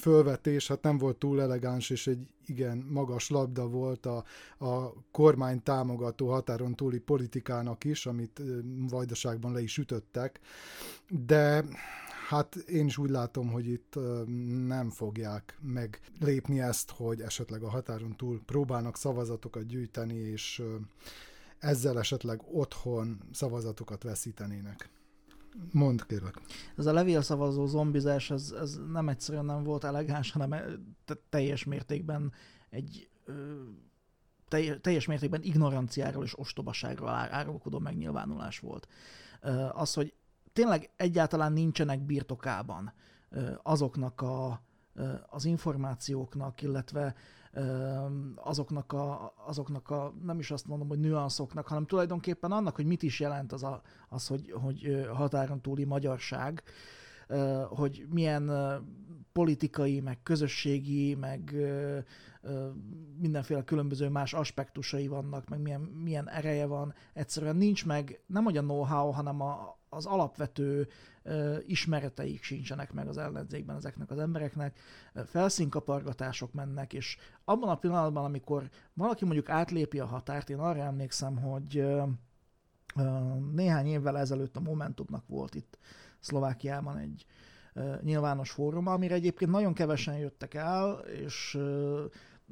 fölvetés, 0.00 0.68
hát 0.68 0.82
nem 0.82 0.98
volt 0.98 1.16
túl 1.16 1.40
elegáns, 1.40 1.90
és 1.90 2.06
egy 2.06 2.26
igen 2.46 2.86
magas 2.88 3.28
labda 3.28 3.68
volt 3.68 4.06
a, 4.06 4.24
a 4.58 4.92
kormány 5.10 5.62
támogató 5.62 6.30
határon 6.30 6.74
túli 6.74 6.98
politikának 6.98 7.84
is, 7.84 8.06
amit 8.06 8.42
vajdaságban 8.88 9.52
le 9.52 9.62
is 9.62 9.78
ütöttek, 9.78 10.40
de 11.08 11.64
Hát 12.30 12.54
én 12.54 12.86
is 12.86 12.98
úgy 12.98 13.10
látom, 13.10 13.50
hogy 13.50 13.66
itt 13.66 13.98
nem 14.66 14.90
fogják 14.90 15.58
meglépni 15.60 16.60
ezt, 16.60 16.90
hogy 16.90 17.20
esetleg 17.20 17.62
a 17.62 17.70
határon 17.70 18.16
túl 18.16 18.42
próbálnak 18.44 18.96
szavazatokat 18.96 19.66
gyűjteni, 19.66 20.14
és 20.14 20.62
ezzel 21.58 21.98
esetleg 21.98 22.40
otthon 22.52 23.20
szavazatokat 23.32 24.02
veszítenének. 24.02 24.90
Mondd, 25.72 25.98
kérlek. 26.06 26.34
Ez 26.76 26.86
a 26.86 26.92
levélszavazó 26.92 27.66
zombizás, 27.66 28.30
ez, 28.30 28.54
ez 28.60 28.78
nem 28.92 29.08
egyszerűen 29.08 29.44
nem 29.44 29.62
volt 29.62 29.84
elegáns, 29.84 30.32
hanem 30.32 30.54
teljes 31.28 31.64
mértékben 31.64 32.32
egy 32.68 33.08
teljes 34.80 35.06
mértékben 35.06 35.42
ignoranciáról 35.42 36.24
és 36.24 36.38
ostobaságról 36.38 37.08
árulkodó 37.08 37.78
megnyilvánulás 37.78 38.58
volt. 38.58 38.88
Az, 39.72 39.94
hogy 39.94 40.14
tényleg 40.52 40.90
egyáltalán 40.96 41.52
nincsenek 41.52 42.00
birtokában 42.00 42.92
azoknak 43.62 44.20
a, 44.20 44.62
az 45.28 45.44
információknak, 45.44 46.62
illetve 46.62 47.14
azoknak 48.34 48.92
a, 48.92 49.34
azoknak 49.46 49.90
a, 49.90 50.14
nem 50.22 50.38
is 50.38 50.50
azt 50.50 50.66
mondom, 50.66 50.88
hogy 50.88 50.98
nüanszoknak, 50.98 51.66
hanem 51.66 51.86
tulajdonképpen 51.86 52.52
annak, 52.52 52.76
hogy 52.76 52.86
mit 52.86 53.02
is 53.02 53.20
jelent 53.20 53.52
az, 53.52 53.62
a, 53.62 53.82
az 54.08 54.26
hogy, 54.26 54.52
hogy 54.62 55.06
határon 55.12 55.60
túli 55.60 55.84
magyarság, 55.84 56.62
hogy 57.68 58.06
milyen 58.08 58.50
politikai, 59.32 60.00
meg 60.00 60.22
közösségi, 60.22 61.14
meg 61.14 61.54
mindenféle 63.18 63.64
különböző 63.64 64.08
más 64.08 64.32
aspektusai 64.32 65.08
vannak, 65.08 65.48
meg 65.48 65.60
milyen, 65.60 65.80
milyen 65.80 66.28
ereje 66.28 66.66
van. 66.66 66.94
Egyszerűen 67.12 67.56
nincs 67.56 67.86
meg 67.86 68.22
nem 68.26 68.44
hogy 68.44 68.56
a 68.56 68.62
know-how, 68.62 69.10
hanem 69.10 69.40
a, 69.40 69.78
az 69.90 70.06
alapvető 70.06 70.88
ismereteik 71.66 72.42
sincsenek 72.42 72.92
meg 72.92 73.08
az 73.08 73.18
ellenzékben 73.18 73.76
ezeknek 73.76 74.10
az 74.10 74.18
embereknek, 74.18 74.78
felszínkapargatások 75.26 76.52
mennek, 76.52 76.92
és 76.92 77.16
abban 77.44 77.68
a 77.68 77.74
pillanatban, 77.74 78.24
amikor 78.24 78.68
valaki 78.92 79.24
mondjuk 79.24 79.48
átlépi 79.48 79.98
a 79.98 80.06
határt, 80.06 80.50
én 80.50 80.58
arra 80.58 80.82
emlékszem, 80.82 81.36
hogy 81.36 81.86
néhány 83.52 83.86
évvel 83.86 84.18
ezelőtt 84.18 84.56
a 84.56 84.60
Momentumnak 84.60 85.26
volt 85.26 85.54
itt 85.54 85.78
Szlovákiában 86.18 86.96
egy 86.96 87.26
nyilvános 88.02 88.50
fórum, 88.50 88.86
amire 88.86 89.14
egyébként 89.14 89.50
nagyon 89.50 89.74
kevesen 89.74 90.16
jöttek 90.16 90.54
el, 90.54 90.92
és 90.98 91.58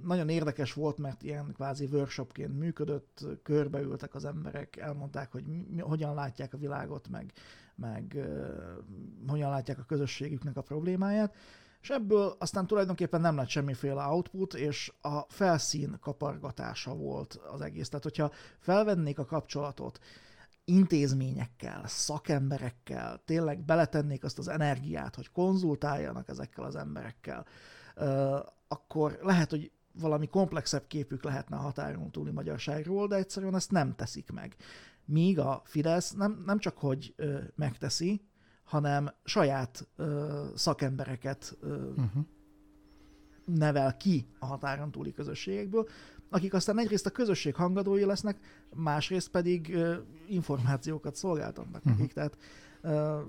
nagyon 0.05 0.29
érdekes 0.29 0.73
volt, 0.73 0.99
mert 0.99 1.23
ilyen 1.23 1.53
kvázi 1.55 1.89
workshopként 1.93 2.59
működött, 2.59 3.25
körbeültek 3.43 4.15
az 4.15 4.25
emberek, 4.25 4.77
elmondták, 4.77 5.33
hogy 5.33 5.45
mi, 5.45 5.79
hogyan 5.81 6.15
látják 6.15 6.55
a 6.55 6.59
világot, 6.59 7.09
meg, 7.09 7.33
meg 7.75 8.13
uh, 8.15 9.29
hogyan 9.29 9.51
látják 9.51 9.79
a 9.79 9.85
közösségüknek 9.85 10.57
a 10.57 10.63
problémáját, 10.63 11.35
és 11.81 11.91
ebből 11.91 12.37
aztán 12.39 12.67
tulajdonképpen 12.67 13.21
nem 13.21 13.37
lett 13.37 13.49
semmiféle 13.49 14.03
output, 14.03 14.55
és 14.55 14.93
a 15.01 15.21
felszín 15.29 15.97
kapargatása 16.01 16.95
volt 16.95 17.35
az 17.53 17.61
egész. 17.61 17.89
Tehát, 17.89 18.05
hogyha 18.05 18.31
felvennék 18.59 19.19
a 19.19 19.25
kapcsolatot 19.25 19.99
intézményekkel, 20.65 21.83
szakemberekkel, 21.87 23.23
tényleg 23.25 23.65
beletennék 23.65 24.25
azt 24.25 24.39
az 24.39 24.49
energiát, 24.49 25.15
hogy 25.15 25.31
konzultáljanak 25.31 26.29
ezekkel 26.29 26.65
az 26.65 26.77
emberekkel, 26.77 27.47
akkor 28.69 29.19
lehet, 29.23 29.51
hogy 29.51 29.71
valami 30.01 30.29
komplexebb 30.29 30.87
képük 30.87 31.25
lehetne 31.25 31.57
a 31.57 31.61
határon 31.61 32.11
túli 32.11 32.31
magyarságról, 32.31 33.07
de 33.07 33.17
egyszerűen 33.17 33.55
ezt 33.55 33.71
nem 33.71 33.95
teszik 33.95 34.31
meg. 34.31 34.57
Míg 35.05 35.39
a 35.39 35.63
Fidesz 35.65 36.13
nem, 36.13 36.43
nem 36.47 36.59
csak 36.59 36.79
hogy 36.79 37.15
ö, 37.17 37.39
megteszi, 37.55 38.21
hanem 38.65 39.11
saját 39.25 39.89
ö, 39.97 40.45
szakembereket 40.55 41.57
ö, 41.61 41.89
uh-huh. 41.89 42.25
nevel 43.45 43.97
ki 43.97 44.29
a 44.39 44.47
határon 44.47 44.91
túli 44.91 45.13
közösségekből, 45.13 45.89
akik 46.31 46.55
aztán 46.55 46.79
egyrészt 46.79 47.07
a 47.07 47.11
közösség 47.11 47.55
hangadói 47.55 48.05
lesznek, 48.05 48.39
másrészt 48.75 49.31
pedig 49.31 49.75
ö, 49.75 49.97
információkat 50.27 51.15
szolgáltatnak 51.15 51.85
uh-huh. 51.85 51.93
nekik. 51.93 52.13
Tehát 52.13 52.39
ö, 52.81 53.21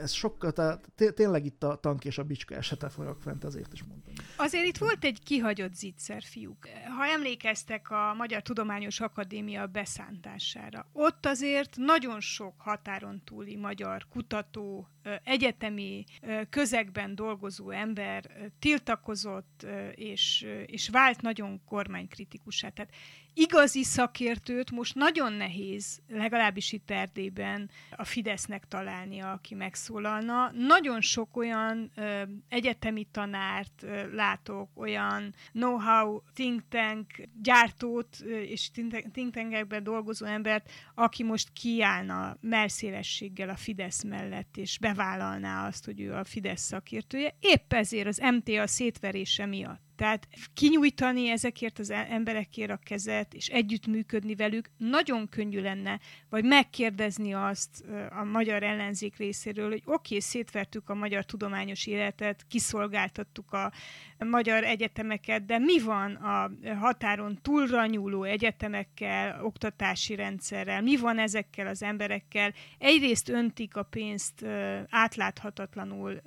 ez 0.00 0.12
sokkal, 0.12 0.52
tehát 0.52 0.92
tényleg 1.14 1.44
itt 1.44 1.62
a 1.62 1.76
tank 1.76 2.04
és 2.04 2.18
a 2.18 2.24
bicska 2.24 2.54
esete 2.54 2.88
forog 2.88 3.20
fent, 3.20 3.44
ezért 3.44 3.72
is 3.72 3.82
mondtam. 3.82 4.14
Azért 4.36 4.64
itt 4.64 4.76
volt 4.76 5.04
egy 5.04 5.22
kihagyott 5.22 5.74
zicser, 5.74 6.22
fiúk. 6.22 6.68
Ha 6.96 7.06
emlékeztek 7.06 7.90
a 7.90 8.14
Magyar 8.14 8.42
Tudományos 8.42 9.00
Akadémia 9.00 9.66
beszántására, 9.66 10.86
ott 10.92 11.26
azért 11.26 11.76
nagyon 11.76 12.20
sok 12.20 12.54
határon 12.58 13.22
túli 13.24 13.56
magyar 13.56 14.06
kutató, 14.08 14.88
egyetemi 15.24 16.04
közegben 16.50 17.14
dolgozó 17.14 17.70
ember 17.70 18.30
tiltakozott 18.58 19.66
és, 19.94 20.46
és 20.66 20.88
vált 20.88 21.20
nagyon 21.20 21.60
kormánykritikusá. 21.64 22.68
Tehát 22.68 22.92
igazi 23.38 23.82
szakértőt 23.82 24.70
most 24.70 24.94
nagyon 24.94 25.32
nehéz, 25.32 26.00
legalábbis 26.08 26.72
itt 26.72 26.90
Erdélyben 26.90 27.70
a 27.96 28.04
Fidesznek 28.04 28.68
találnia, 28.68 29.32
aki 29.32 29.54
megszólalna. 29.54 30.50
Nagyon 30.50 31.00
sok 31.00 31.36
olyan 31.36 31.90
ö, 31.94 32.22
egyetemi 32.48 33.04
tanárt 33.10 33.82
ö, 33.82 34.14
látok, 34.14 34.70
olyan 34.74 35.34
know-how 35.52 36.20
think 36.34 36.62
tank 36.68 37.06
gyártót 37.42 38.16
ö, 38.24 38.38
és 38.38 38.70
think 39.12 39.34
tankekben 39.34 39.82
dolgozó 39.82 40.26
embert, 40.26 40.70
aki 40.94 41.22
most 41.22 41.48
kiállna 41.52 42.36
merszélességgel 42.40 43.48
a 43.48 43.56
Fidesz 43.56 44.02
mellett, 44.02 44.56
és 44.56 44.78
bevállalná 44.98 45.66
azt, 45.66 45.84
hogy 45.84 46.00
ő 46.00 46.14
a 46.14 46.24
Fidesz 46.24 46.62
szakértője. 46.62 47.34
Épp 47.40 47.72
ezért 47.72 48.06
az 48.06 48.20
MTA 48.32 48.66
szétverése 48.66 49.46
miatt 49.46 49.87
tehát 49.98 50.28
kinyújtani 50.54 51.28
ezekért 51.28 51.78
az 51.78 51.90
emberekért 51.90 52.70
a 52.70 52.80
kezet, 52.82 53.34
és 53.34 53.48
együttműködni 53.48 54.34
velük 54.34 54.70
nagyon 54.76 55.28
könnyű 55.28 55.60
lenne, 55.60 56.00
vagy 56.28 56.44
megkérdezni 56.44 57.34
azt 57.34 57.84
a 58.10 58.24
magyar 58.24 58.62
ellenzék 58.62 59.16
részéről, 59.16 59.68
hogy 59.68 59.82
oké, 59.84 59.92
okay, 59.92 60.20
szétvertük 60.20 60.88
a 60.90 60.94
magyar 60.94 61.24
tudományos 61.24 61.86
életet, 61.86 62.44
kiszolgáltattuk 62.48 63.52
a 63.52 63.72
magyar 64.18 64.64
egyetemeket, 64.64 65.44
de 65.44 65.58
mi 65.58 65.80
van 65.80 66.14
a 66.14 66.50
határon 66.78 67.38
túlra 67.42 67.86
nyúló 67.86 68.22
egyetemekkel, 68.22 69.44
oktatási 69.44 70.14
rendszerrel, 70.14 70.82
mi 70.82 70.96
van 70.96 71.18
ezekkel 71.18 71.66
az 71.66 71.82
emberekkel? 71.82 72.52
Egyrészt 72.78 73.28
öntik 73.28 73.76
a 73.76 73.82
pénzt 73.82 74.44
átláthatatlanul 74.88 76.20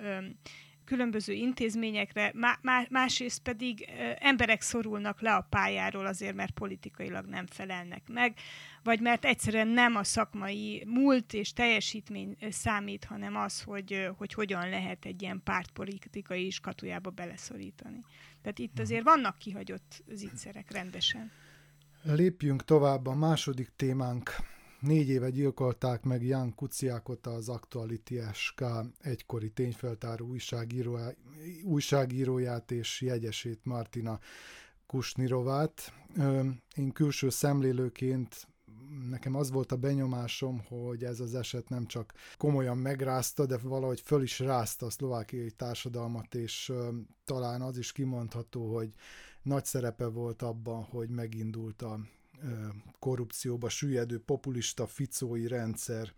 különböző 0.91 1.33
intézményekre, 1.33 2.31
má, 2.33 2.87
másrészt 2.89 3.41
pedig 3.41 3.89
emberek 4.19 4.61
szorulnak 4.61 5.21
le 5.21 5.33
a 5.33 5.47
pályáról 5.49 6.05
azért, 6.05 6.35
mert 6.35 6.51
politikailag 6.51 7.25
nem 7.25 7.45
felelnek 7.47 8.03
meg, 8.07 8.33
vagy 8.83 8.99
mert 8.99 9.25
egyszerűen 9.25 9.67
nem 9.67 9.95
a 9.95 10.03
szakmai 10.03 10.83
múlt 10.87 11.33
és 11.33 11.53
teljesítmény 11.53 12.37
számít, 12.49 13.03
hanem 13.03 13.35
az, 13.35 13.61
hogy, 13.61 14.09
hogy 14.17 14.33
hogyan 14.33 14.69
lehet 14.69 15.05
egy 15.05 15.21
ilyen 15.21 15.41
pártpolitikai 15.43 16.45
iskatujába 16.45 17.09
beleszorítani. 17.09 18.03
Tehát 18.41 18.59
itt 18.59 18.73
mhm. 18.73 18.81
azért 18.81 19.03
vannak 19.03 19.37
kihagyott 19.37 20.03
zicserek 20.13 20.71
rendesen. 20.71 21.31
Lépjünk 22.03 22.63
tovább 22.63 23.07
a 23.07 23.15
második 23.15 23.71
témánk 23.75 24.35
Négy 24.81 25.09
éve 25.09 25.29
gyilkolták 25.29 26.03
meg 26.03 26.23
Jan 26.23 26.55
Kuciákot, 26.55 27.27
az 27.27 27.49
Actuality 27.49 28.19
SK 28.33 28.63
egykori 28.99 29.51
tényfeltáró 29.51 30.27
újságíróját, 30.27 31.17
újságíróját 31.63 32.71
és 32.71 33.01
jegyesét 33.01 33.59
Martina 33.63 34.19
Kusnirovát. 34.85 35.93
Én 36.75 36.91
külső 36.91 37.29
szemlélőként 37.29 38.47
nekem 39.09 39.35
az 39.35 39.51
volt 39.51 39.71
a 39.71 39.75
benyomásom, 39.77 40.61
hogy 40.67 41.03
ez 41.03 41.19
az 41.19 41.35
eset 41.35 41.69
nem 41.69 41.85
csak 41.85 42.13
komolyan 42.37 42.77
megrázta, 42.77 43.45
de 43.45 43.57
valahogy 43.57 44.01
föl 44.01 44.21
is 44.21 44.39
rázta 44.39 44.85
a 44.85 44.89
szlovákiai 44.89 45.51
társadalmat, 45.51 46.35
és 46.35 46.71
talán 47.23 47.61
az 47.61 47.77
is 47.77 47.91
kimondható, 47.91 48.75
hogy 48.75 48.89
nagy 49.41 49.65
szerepe 49.65 50.05
volt 50.05 50.41
abban, 50.41 50.83
hogy 50.83 51.09
megindult 51.09 51.81
a 51.81 51.99
korrupcióba 52.99 53.69
süllyedő 53.69 54.19
populista 54.19 54.87
ficói 54.87 55.47
rendszer 55.47 56.13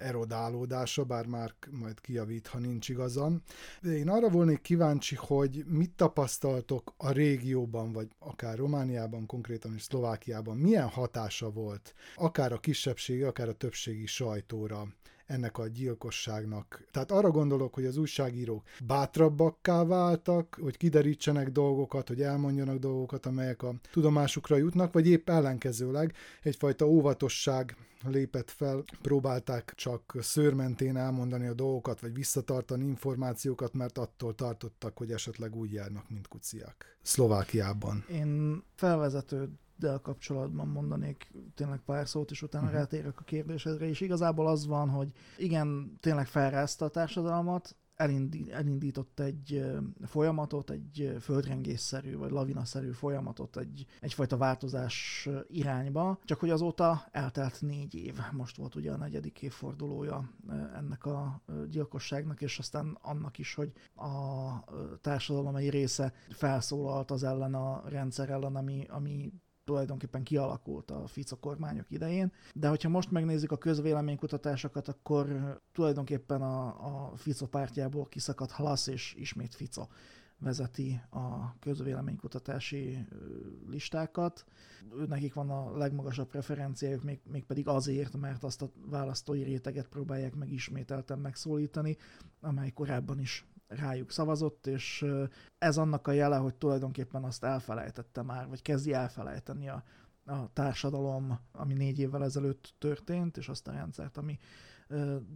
erodálódása, 0.00 1.04
bár 1.04 1.26
már 1.26 1.54
majd 1.70 2.00
kijavít, 2.00 2.46
ha 2.46 2.58
nincs 2.58 2.88
igazam. 2.88 3.42
Én 3.82 4.08
arra 4.08 4.28
volnék 4.28 4.60
kíváncsi, 4.60 5.14
hogy 5.14 5.64
mit 5.66 5.90
tapasztaltok 5.90 6.94
a 6.96 7.10
régióban, 7.10 7.92
vagy 7.92 8.08
akár 8.18 8.56
Romániában, 8.56 9.26
konkrétan 9.26 9.74
is 9.74 9.82
Szlovákiában, 9.82 10.56
milyen 10.56 10.88
hatása 10.88 11.50
volt 11.50 11.94
akár 12.16 12.52
a 12.52 12.58
kisebbségi, 12.58 13.22
akár 13.22 13.48
a 13.48 13.52
többségi 13.52 14.06
sajtóra 14.06 14.86
ennek 15.26 15.58
a 15.58 15.66
gyilkosságnak. 15.66 16.84
Tehát 16.90 17.10
arra 17.10 17.30
gondolok, 17.30 17.74
hogy 17.74 17.84
az 17.84 17.96
újságírók 17.96 18.62
bátrabbakká 18.86 19.84
váltak, 19.84 20.58
hogy 20.60 20.76
kiderítsenek 20.76 21.50
dolgokat, 21.50 22.08
hogy 22.08 22.22
elmondjanak 22.22 22.78
dolgokat, 22.78 23.26
amelyek 23.26 23.62
a 23.62 23.74
tudomásukra 23.92 24.56
jutnak, 24.56 24.92
vagy 24.92 25.08
épp 25.08 25.28
ellenkezőleg 25.28 26.14
egyfajta 26.42 26.86
óvatosság 26.86 27.76
lépett 28.06 28.50
fel, 28.50 28.84
próbálták 29.02 29.72
csak 29.76 30.16
szőrmentén 30.20 30.96
elmondani 30.96 31.46
a 31.46 31.54
dolgokat, 31.54 32.00
vagy 32.00 32.14
visszatartani 32.14 32.84
információkat, 32.84 33.74
mert 33.74 33.98
attól 33.98 34.34
tartottak, 34.34 34.98
hogy 34.98 35.12
esetleg 35.12 35.56
úgy 35.56 35.72
járnak, 35.72 36.10
mint 36.10 36.28
kuciák. 36.28 36.98
Szlovákiában. 37.02 38.04
Én 38.10 38.62
felvezető 38.74 39.48
de 39.76 39.98
kapcsolatban 40.02 40.68
mondanék 40.68 41.32
tényleg 41.54 41.80
pár 41.80 42.08
szót, 42.08 42.30
és 42.30 42.42
utána 42.42 42.64
uh-huh. 42.64 42.78
rátérek 42.78 43.20
a 43.20 43.24
kérdésedre, 43.24 43.88
és 43.88 44.00
igazából 44.00 44.46
az 44.46 44.66
van, 44.66 44.88
hogy 44.88 45.12
igen, 45.38 45.98
tényleg 46.00 46.26
felrázta 46.26 46.84
a 46.84 46.88
társadalmat, 46.88 47.76
elindított 48.50 49.20
egy 49.20 49.64
folyamatot, 50.04 50.70
egy 50.70 51.16
földrengésszerű 51.20 52.16
vagy 52.16 52.30
lavinaszerű 52.30 52.90
folyamatot, 52.90 53.56
egy, 53.56 53.86
egyfajta 54.00 54.36
változás 54.36 55.28
irányba, 55.48 56.18
csak 56.24 56.40
hogy 56.40 56.50
azóta 56.50 57.08
eltelt 57.10 57.60
négy 57.60 57.94
év. 57.94 58.18
Most 58.32 58.56
volt 58.56 58.74
ugye 58.74 58.92
a 58.92 58.96
negyedik 58.96 59.42
évfordulója 59.42 60.30
ennek 60.74 61.04
a 61.04 61.42
gyilkosságnak, 61.68 62.40
és 62.40 62.58
aztán 62.58 62.98
annak 63.02 63.38
is, 63.38 63.54
hogy 63.54 63.72
a 63.94 64.10
társadalom 65.00 65.56
egy 65.56 65.70
része 65.70 66.12
felszólalt 66.30 67.10
az 67.10 67.22
ellen 67.22 67.54
a 67.54 67.82
rendszer 67.88 68.30
ellen, 68.30 68.56
ami, 68.56 68.86
ami 68.88 69.32
tulajdonképpen 69.64 70.22
kialakult 70.22 70.90
a 70.90 71.06
Fico 71.06 71.36
kormányok 71.36 71.90
idején, 71.90 72.32
de 72.54 72.68
hogyha 72.68 72.88
most 72.88 73.10
megnézzük 73.10 73.52
a 73.52 73.58
közvéleménykutatásokat, 73.58 74.88
akkor 74.88 75.56
tulajdonképpen 75.72 76.42
a, 76.42 76.66
a 76.66 77.16
Fico 77.16 77.46
pártjából 77.46 78.06
kiszakadt 78.08 78.50
Halasz, 78.50 78.86
és 78.86 79.14
ismét 79.18 79.54
Fico 79.54 79.86
vezeti 80.38 81.00
a 81.10 81.58
közvéleménykutatási 81.58 83.06
listákat. 83.68 84.44
Nekik 85.08 85.34
van 85.34 85.50
a 85.50 85.76
legmagasabb 85.76 86.28
preferenciájuk, 86.28 87.02
még, 87.02 87.20
mégpedig 87.30 87.68
azért, 87.68 88.16
mert 88.16 88.44
azt 88.44 88.62
a 88.62 88.70
választói 88.86 89.42
réteget 89.42 89.88
próbálják 89.88 90.34
meg 90.34 90.52
ismételten 90.52 91.18
megszólítani, 91.18 91.96
amely 92.40 92.70
korábban 92.70 93.20
is 93.20 93.46
rájuk 93.68 94.10
szavazott, 94.10 94.66
és 94.66 95.06
ez 95.58 95.76
annak 95.76 96.06
a 96.06 96.12
jele, 96.12 96.36
hogy 96.36 96.54
tulajdonképpen 96.54 97.24
azt 97.24 97.44
elfelejtette 97.44 98.22
már, 98.22 98.48
vagy 98.48 98.62
kezdi 98.62 98.92
elfelejteni 98.92 99.68
a, 99.68 99.84
a 100.26 100.52
társadalom, 100.52 101.38
ami 101.52 101.74
négy 101.74 101.98
évvel 101.98 102.24
ezelőtt 102.24 102.74
történt, 102.78 103.36
és 103.36 103.48
azt 103.48 103.68
a 103.68 103.72
rendszert, 103.72 104.16
ami 104.16 104.38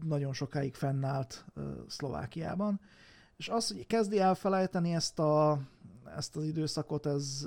nagyon 0.05 0.33
sokáig 0.33 0.75
fennállt 0.75 1.45
Szlovákiában. 1.87 2.81
És 3.37 3.49
az, 3.49 3.69
hogy 3.69 3.87
kezdi 3.87 4.21
elfelejteni 4.21 4.95
ezt, 4.95 5.19
a, 5.19 5.61
ezt 6.17 6.37
az 6.37 6.45
időszakot, 6.45 7.07
ez 7.07 7.47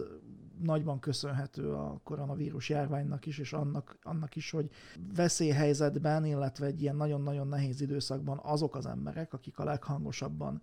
nagyban 0.63 0.99
köszönhető 0.99 1.73
a 1.73 1.99
koronavírus 2.03 2.69
járványnak 2.69 3.25
is, 3.25 3.37
és 3.37 3.53
annak, 3.53 3.97
annak 4.03 4.35
is, 4.35 4.51
hogy 4.51 4.69
veszélyhelyzetben, 5.15 6.25
illetve 6.25 6.65
egy 6.65 6.81
ilyen 6.81 6.95
nagyon-nagyon 6.95 7.47
nehéz 7.47 7.81
időszakban 7.81 8.39
azok 8.43 8.75
az 8.75 8.85
emberek, 8.85 9.33
akik 9.33 9.59
a 9.59 9.63
leghangosabban 9.63 10.61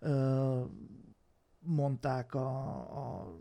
ö, 0.00 0.60
mondták 1.58 2.34
a, 2.34 2.76
a 2.78 3.32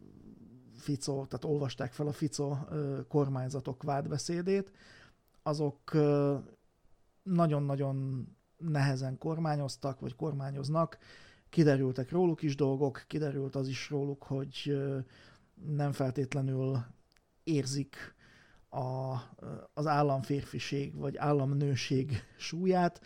Fico, 0.76 1.26
tehát 1.26 1.46
olvasták 1.46 1.92
fel 1.92 2.08
a 2.08 2.12
Fico 2.12 2.58
ö, 2.70 3.00
kormányzatok 3.08 3.84
vádbeszédét, 3.84 4.72
azok 5.44 5.94
ö, 5.94 6.36
nagyon-nagyon 7.24 8.28
nehezen 8.58 9.18
kormányoztak, 9.18 10.00
vagy 10.00 10.16
kormányoznak, 10.16 10.98
kiderültek 11.50 12.12
róluk 12.12 12.42
is 12.42 12.56
dolgok, 12.56 13.04
kiderült 13.08 13.56
az 13.56 13.68
is 13.68 13.90
róluk, 13.90 14.24
hogy 14.24 14.78
nem 15.56 15.92
feltétlenül 15.92 16.86
érzik 17.44 18.16
a, 18.70 19.16
az 19.74 19.88
államférfiség 19.88 20.96
vagy 20.96 21.18
államnőség 21.18 22.24
súlyát. 22.38 23.02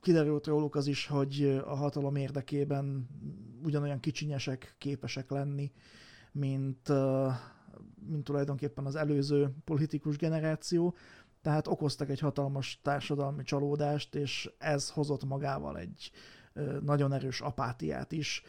Kiderült 0.00 0.46
róluk 0.46 0.74
az 0.74 0.86
is, 0.86 1.06
hogy 1.06 1.62
a 1.64 1.74
hatalom 1.74 2.16
érdekében 2.16 3.08
ugyanolyan 3.62 4.00
kicsinyesek 4.00 4.74
képesek 4.78 5.30
lenni, 5.30 5.72
mint, 6.32 6.88
mint 8.08 8.24
tulajdonképpen 8.24 8.86
az 8.86 8.96
előző 8.96 9.54
politikus 9.64 10.16
generáció, 10.16 10.96
tehát 11.42 11.66
okoztak 11.66 12.10
egy 12.10 12.20
hatalmas 12.20 12.80
társadalmi 12.82 13.42
csalódást, 13.42 14.14
és 14.14 14.50
ez 14.58 14.90
hozott 14.90 15.24
magával 15.24 15.78
egy 15.78 16.10
nagyon 16.80 17.12
erős 17.12 17.40
apátiát 17.40 18.12
is 18.12 18.42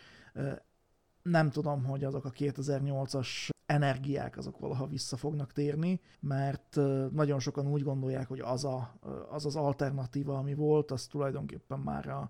nem 1.29 1.49
tudom, 1.49 1.83
hogy 1.83 2.03
azok 2.03 2.25
a 2.25 2.31
2008-as 2.31 3.49
energiák 3.65 4.37
azok 4.37 4.59
valaha 4.59 4.87
vissza 4.87 5.17
fognak 5.17 5.51
térni, 5.53 6.01
mert 6.19 6.75
nagyon 7.11 7.39
sokan 7.39 7.67
úgy 7.67 7.83
gondolják, 7.83 8.27
hogy 8.27 8.39
az 8.39 8.65
a, 8.65 8.99
az, 9.29 9.45
az 9.45 9.55
alternatíva, 9.55 10.37
ami 10.37 10.53
volt, 10.53 10.91
az 10.91 11.05
tulajdonképpen 11.05 11.79
már 11.79 12.07
a, 12.07 12.29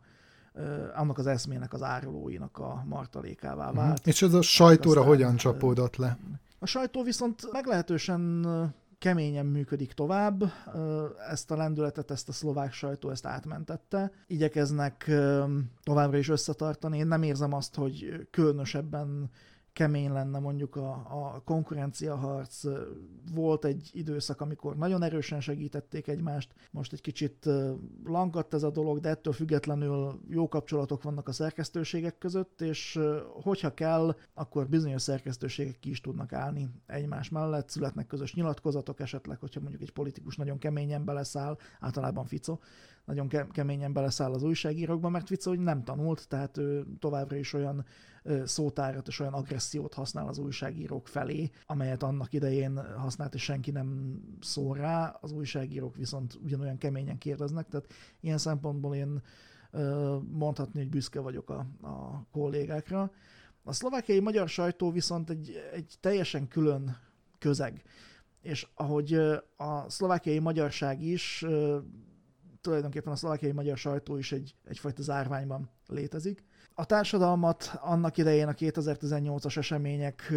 annak 0.96 1.18
az 1.18 1.28
eszmének, 1.28 1.74
az 1.74 1.84
árulóinak 1.84 2.58
a 2.58 2.84
martalékává 2.88 3.68
mhm. 3.68 3.76
vált. 3.76 4.08
És 4.08 4.22
ez 4.22 4.34
a 4.34 4.42
sajtóra 4.42 5.00
Aztán, 5.00 5.16
hogyan 5.16 5.36
csapódott 5.36 5.96
le? 5.96 6.18
A 6.60 6.66
sajtó 6.66 7.04
viszont 7.04 7.52
meglehetősen 7.52 8.46
keményen 9.00 9.46
működik 9.46 9.94
tovább, 9.94 10.44
ezt 11.30 11.52
a 11.52 11.56
lendületet, 11.56 12.12
ezt 12.12 12.30
a 12.30 12.32
szlovák 12.32 12.74
sajtó 12.74 13.10
ezt 13.10 13.26
átmentette. 13.26 14.12
Igyekeznek 14.28 15.12
továbbra 15.84 16.18
is 16.18 16.30
összetartani. 16.30 16.98
Én 16.98 17.08
nem 17.08 17.24
érzem 17.24 17.54
azt, 17.54 17.76
hogy 17.76 18.28
különösebben 18.32 19.30
kemény 19.78 20.12
lenne 20.12 20.40
mondjuk 20.40 20.76
a, 20.76 20.92
a 21.10 21.42
konkurenciaharc. 21.46 22.64
Volt 23.34 23.66
egy 23.66 23.90
időszak, 23.94 24.42
amikor 24.42 24.78
nagyon 24.78 25.04
erősen 25.04 25.42
segítették 25.42 26.08
egymást, 26.08 26.54
most 26.72 26.94
egy 26.94 27.02
kicsit 27.02 27.50
lankadt 28.06 28.54
ez 28.54 28.64
a 28.64 28.70
dolog, 28.70 29.00
de 29.00 29.10
ettől 29.10 29.34
függetlenül 29.34 30.20
jó 30.30 30.48
kapcsolatok 30.48 31.04
vannak 31.04 31.28
a 31.28 31.32
szerkesztőségek 31.32 32.18
között, 32.18 32.62
és 32.62 33.00
hogyha 33.42 33.74
kell, 33.74 34.16
akkor 34.34 34.68
bizonyos 34.68 35.02
szerkesztőségek 35.02 35.80
ki 35.80 35.90
is 35.90 36.02
tudnak 36.02 36.34
állni 36.34 36.70
egymás 36.86 37.30
mellett, 37.30 37.70
születnek 37.70 38.08
közös 38.08 38.34
nyilatkozatok 38.34 39.00
esetleg, 39.00 39.40
hogyha 39.40 39.60
mondjuk 39.60 39.82
egy 39.82 39.92
politikus 39.92 40.36
nagyon 40.36 40.58
keményen 40.58 41.06
beleszáll, 41.06 41.58
általában 41.80 42.26
Fico, 42.26 42.58
nagyon 43.08 43.48
keményen 43.52 43.94
beleszáll 43.94 44.34
az 44.34 44.44
újságírókba, 44.44 45.10
mert 45.10 45.28
Fico 45.28 45.50
hogy 45.50 45.60
nem 45.60 45.84
tanult, 45.84 46.28
tehát 46.28 46.58
ő 46.58 46.86
továbbra 47.00 47.36
is 47.36 47.54
olyan 47.54 47.86
szótárat 48.44 49.08
és 49.08 49.20
olyan 49.20 49.34
agressziót 49.34 49.94
használ 49.94 50.28
az 50.28 50.38
újságírók 50.38 51.08
felé, 51.08 51.50
amelyet 51.66 52.04
annak 52.04 52.34
idején 52.34 52.96
használt, 52.98 53.34
és 53.34 53.44
senki 53.44 53.72
nem 53.72 54.20
szól 54.42 54.78
rá, 54.78 55.18
az 55.22 55.32
újságírók 55.32 55.96
viszont 55.96 56.40
ugyanolyan 56.44 56.78
keményen 56.78 57.18
kérdeznek, 57.18 57.68
tehát 57.68 57.94
ilyen 58.20 58.38
szempontból 58.38 58.96
én 58.96 59.22
mondhatni, 60.32 60.80
hogy 60.80 60.90
büszke 60.90 61.20
vagyok 61.20 61.50
a, 61.50 61.66
a 61.82 62.26
kollégákra. 62.32 63.12
A 63.64 63.74
szlovákiai 63.74 64.20
magyar 64.20 64.50
sajtó 64.50 64.92
viszont 64.92 65.30
egy, 65.30 65.56
egy 65.74 65.96
teljesen 66.00 66.48
külön 66.48 66.98
közeg, 67.40 67.84
és 68.42 68.68
ahogy 68.74 69.14
a 69.58 69.90
szlovákiai 69.90 70.40
magyarság 70.40 71.02
is, 71.02 71.46
tulajdonképpen 72.68 73.14
a 73.14 73.16
szlovákiai 73.16 73.52
magyar 73.52 73.78
sajtó 73.78 74.18
is 74.18 74.32
egy, 74.32 74.56
egyfajta 74.66 75.02
zárványban 75.02 75.70
létezik, 75.88 76.44
a 76.74 76.86
társadalmat 76.86 77.78
annak 77.82 78.18
idején 78.18 78.48
a 78.48 78.54
2018-as 78.54 79.58
események 79.58 80.34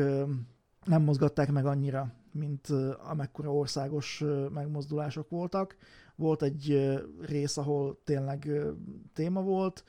nem 0.85 1.03
mozgatták 1.03 1.53
meg 1.53 1.67
annyira, 1.67 2.13
mint 2.33 2.69
amekkora 3.09 3.55
országos 3.55 4.25
megmozdulások 4.53 5.29
voltak. 5.29 5.77
Volt 6.17 6.43
egy 6.43 6.91
rész, 7.21 7.57
ahol 7.57 8.01
tényleg 8.05 8.51
téma 9.13 9.43
volt, 9.43 9.85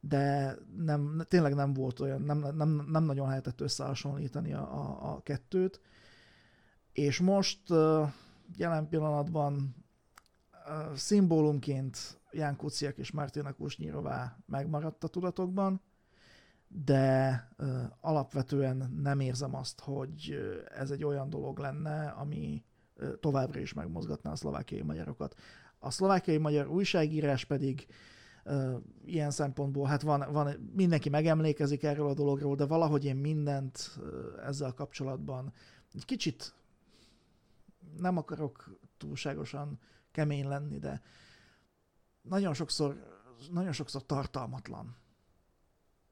de 0.00 0.56
nem, 0.76 1.22
tényleg 1.28 1.54
nem 1.54 1.72
volt 1.72 2.00
olyan, 2.00 2.22
nem, 2.22 2.38
nem, 2.38 2.86
nem 2.90 3.04
nagyon 3.04 3.28
lehetett 3.28 3.60
összehasonlítani 3.60 4.52
a, 4.52 4.60
a, 4.60 5.12
a 5.14 5.20
kettőt. 5.22 5.80
És 6.92 7.20
most 7.20 7.60
jelen 8.56 8.88
pillanatban 8.88 9.74
szimbólumként 10.94 12.20
Ján 12.32 12.56
Kuciak 12.56 12.98
és 12.98 13.10
Martina 13.10 13.52
Kusnyirová 13.52 14.36
megmaradt 14.46 15.04
a 15.04 15.08
tudatokban, 15.08 15.80
de 16.68 17.48
alapvetően 18.00 18.76
nem 19.02 19.20
érzem 19.20 19.54
azt, 19.54 19.80
hogy 19.80 20.38
ez 20.78 20.90
egy 20.90 21.04
olyan 21.04 21.30
dolog 21.30 21.58
lenne, 21.58 22.08
ami 22.08 22.64
továbbra 23.20 23.60
is 23.60 23.72
megmozgatná 23.72 24.30
a 24.30 24.36
szlovákiai 24.36 24.82
magyarokat. 24.82 25.34
A 25.78 25.90
szlovákiai 25.90 26.38
magyar 26.38 26.68
újságírás 26.68 27.44
pedig 27.44 27.86
ilyen 29.04 29.30
szempontból, 29.30 29.86
hát 29.86 30.02
van, 30.02 30.24
van, 30.32 30.70
mindenki 30.74 31.08
megemlékezik 31.08 31.82
erről 31.82 32.08
a 32.08 32.14
dologról, 32.14 32.54
de 32.54 32.66
valahogy 32.66 33.04
én 33.04 33.16
mindent 33.16 33.98
ezzel 34.46 34.72
kapcsolatban 34.72 35.52
egy 35.94 36.04
kicsit 36.04 36.54
nem 37.98 38.16
akarok 38.16 38.78
túlságosan 38.96 39.78
kemény 40.16 40.46
lenni, 40.48 40.78
de 40.78 41.02
nagyon 42.22 42.54
sokszor, 42.54 42.96
nagyon 43.50 43.72
sokszor 43.72 44.06
tartalmatlan 44.06 44.96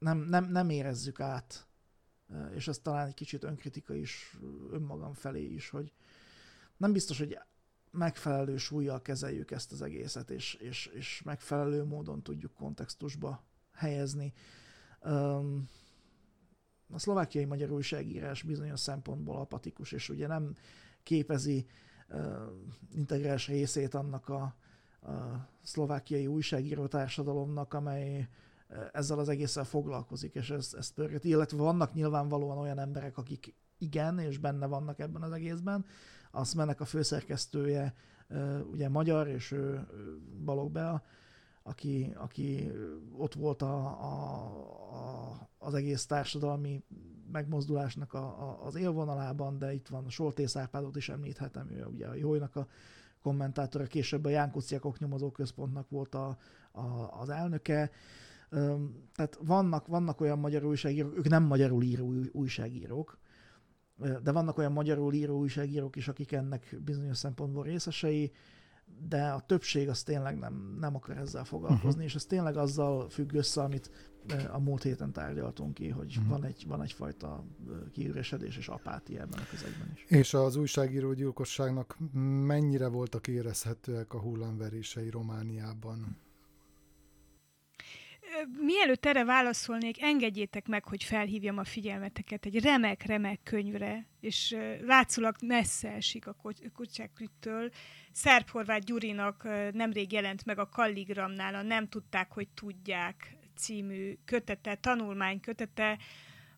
nem, 0.05 0.18
nem, 0.18 0.44
nem 0.44 0.70
érezzük 0.70 1.20
át, 1.20 1.66
és 2.55 2.68
ez 2.68 2.78
talán 2.78 3.07
egy 3.07 3.14
kicsit 3.14 3.44
önkritika 3.44 3.94
is 3.94 4.38
önmagam 4.70 5.12
felé 5.12 5.44
is, 5.44 5.68
hogy 5.70 5.92
nem 6.76 6.92
biztos, 6.92 7.18
hogy 7.18 7.38
megfelelő 7.90 8.57
súlyjal 8.57 9.02
kezeljük 9.02 9.50
ezt 9.50 9.72
az 9.72 9.82
egészet, 9.82 10.30
és, 10.30 10.55
és, 10.55 10.86
és 10.86 11.22
megfelelő 11.22 11.84
módon 11.84 12.22
tudjuk 12.22 12.55
kontextusba 12.55 13.44
helyezni. 13.72 14.32
A 16.88 16.98
szlovákiai 16.98 17.44
magyar 17.44 17.70
újságírás 17.70 18.42
bizonyos 18.42 18.80
szempontból 18.80 19.36
apatikus, 19.36 19.92
és 19.92 20.09
ugye 20.09 20.26
nem 20.26 20.55
képezi 21.02 21.66
integrális 22.94 23.46
részét 23.46 23.94
annak 23.94 24.28
a, 24.28 24.42
a 25.11 25.48
szlovákiai 25.62 26.26
újságíró 26.26 26.86
társadalomnak, 26.86 27.74
amely 27.74 28.28
ezzel 28.92 29.18
az 29.18 29.28
egésszel 29.28 29.64
foglalkozik, 29.64 30.34
és 30.34 30.50
ezt, 30.50 30.74
ezt 30.74 30.94
pörgeti, 30.94 31.28
illetve 31.28 31.57
vannak 31.57 31.94
nyilvánvalóan 31.94 32.59
olyan 32.59 32.78
emberek, 32.78 33.18
akik 33.18 33.55
igen, 33.78 34.18
és 34.18 34.38
benne 34.38 34.66
vannak 34.66 34.98
ebben 34.98 35.22
az 35.22 35.32
egészben. 35.32 35.84
Azt 36.30 36.55
mennek 36.55 36.80
a 36.80 36.84
főszerkesztője, 36.84 37.94
ugye 38.70 38.88
magyar, 38.88 39.28
és 39.28 39.50
ő 39.50 39.86
Balog 40.44 40.72
Bea, 40.72 41.02
aki, 41.66 42.12
aki 42.16 42.70
ott 43.16 43.34
volt 43.34 43.62
a, 43.62 43.84
a, 43.86 44.44
a, 44.92 45.48
az 45.58 45.74
egész 45.74 46.06
társadalmi 46.06 46.82
megmozdulásnak 47.32 48.12
a, 48.12 48.18
a, 48.18 48.66
az 48.66 48.74
élvonalában, 48.74 49.58
de 49.58 49.74
itt 49.74 49.88
van 49.88 50.08
Soltész 50.08 50.56
Árpádot 50.56 50.96
is 50.96 51.08
említhetem, 51.08 51.70
ő 51.70 51.84
ugye 51.84 52.06
a 52.06 52.14
Jójnak 52.14 52.56
a 52.56 52.66
kommentátora, 53.22 53.84
később 53.84 54.24
a 54.24 54.28
Jánkuciak 54.28 54.84
oknyomozó 54.84 55.30
központnak 55.30 55.90
volt 55.90 56.14
a, 56.14 56.36
a, 56.72 57.20
az 57.20 57.28
elnöke, 57.28 57.90
tehát 59.14 59.38
vannak, 59.40 59.86
vannak 59.86 60.20
olyan 60.20 60.38
magyar 60.38 60.64
újságírók, 60.64 61.16
ők 61.16 61.28
nem 61.28 61.42
magyarul 61.42 61.82
író 61.82 62.12
újságírók, 62.32 63.18
de 64.22 64.32
vannak 64.32 64.58
olyan 64.58 64.72
magyarul 64.72 65.14
író 65.14 65.38
újságírók 65.38 65.96
is, 65.96 66.08
akik 66.08 66.32
ennek 66.32 66.76
bizonyos 66.84 67.16
szempontból 67.16 67.64
részesei, 67.64 68.32
de 69.09 69.26
a 69.26 69.41
többség 69.41 69.89
az 69.89 70.03
tényleg 70.03 70.39
nem, 70.39 70.76
nem 70.80 70.95
akar 70.95 71.16
ezzel 71.16 71.45
foglalkozni, 71.45 71.89
uh-huh. 71.89 72.05
és 72.05 72.14
ez 72.14 72.24
tényleg 72.24 72.57
azzal 72.57 73.09
függ 73.09 73.32
össze, 73.32 73.62
amit 73.62 73.91
a 74.53 74.59
múlt 74.59 74.82
héten 74.82 75.12
tárgyaltunk 75.12 75.74
ki, 75.74 75.89
hogy 75.89 76.16
uh-huh. 76.16 76.28
van, 76.28 76.45
egy, 76.45 76.64
van 76.66 76.82
egyfajta 76.82 77.45
kiüresedés 77.93 78.57
és 78.57 78.68
apátia 78.68 79.20
ebben 79.20 79.39
a 79.39 79.47
közegben 79.51 79.93
is. 79.95 80.05
És 80.09 80.35
az 80.35 80.57
újságíró 80.57 81.12
gyilkosságnak 81.12 81.99
mennyire 82.47 82.87
voltak 82.87 83.26
érezhetőek 83.26 84.14
a 84.14 84.20
hullámverései 84.20 85.11
Romániában? 85.11 86.16
Mielőtt 88.59 89.07
erre 89.07 89.24
válaszolnék, 89.24 90.03
engedjétek 90.03 90.66
meg, 90.66 90.85
hogy 90.85 91.05
felhívjam 91.05 91.59
a 91.59 91.64
figyelmeteket 91.64 92.47
egy 92.47 92.61
remek-remek 92.61 93.41
könyvre, 93.43 94.07
és 94.20 94.57
látszólag 94.80 95.37
messze 95.43 95.89
esik 95.89 96.26
a 96.26 96.37
Kucsákrüttől. 96.74 97.70
Szerb-Horváth 98.12 98.85
Gyurinak 98.85 99.49
nemrég 99.72 100.12
jelent 100.12 100.45
meg 100.45 100.59
a 100.59 100.68
Kalligramnál 100.68 101.55
a 101.55 101.62
Nem 101.62 101.89
tudták, 101.89 102.32
hogy 102.32 102.49
tudják 102.49 103.37
című 103.57 104.14
kötete, 104.24 104.74
tanulmány 104.74 105.41
kötete, 105.41 105.99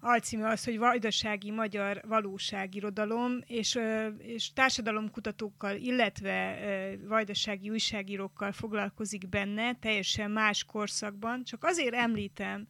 alcíme 0.07 0.49
az, 0.49 0.65
hogy 0.65 0.79
vajdasági 0.79 1.51
magyar 1.51 2.01
valóságirodalom, 2.07 3.39
és, 3.47 3.79
és 4.19 4.53
társadalomkutatókkal, 4.53 5.77
illetve 5.77 6.59
vajdasági 7.09 7.71
újságírókkal 7.71 8.53
foglalkozik 8.53 9.29
benne, 9.29 9.75
teljesen 9.75 10.31
más 10.31 10.65
korszakban. 10.65 11.45
Csak 11.45 11.65
azért 11.65 11.95
említem, 11.95 12.67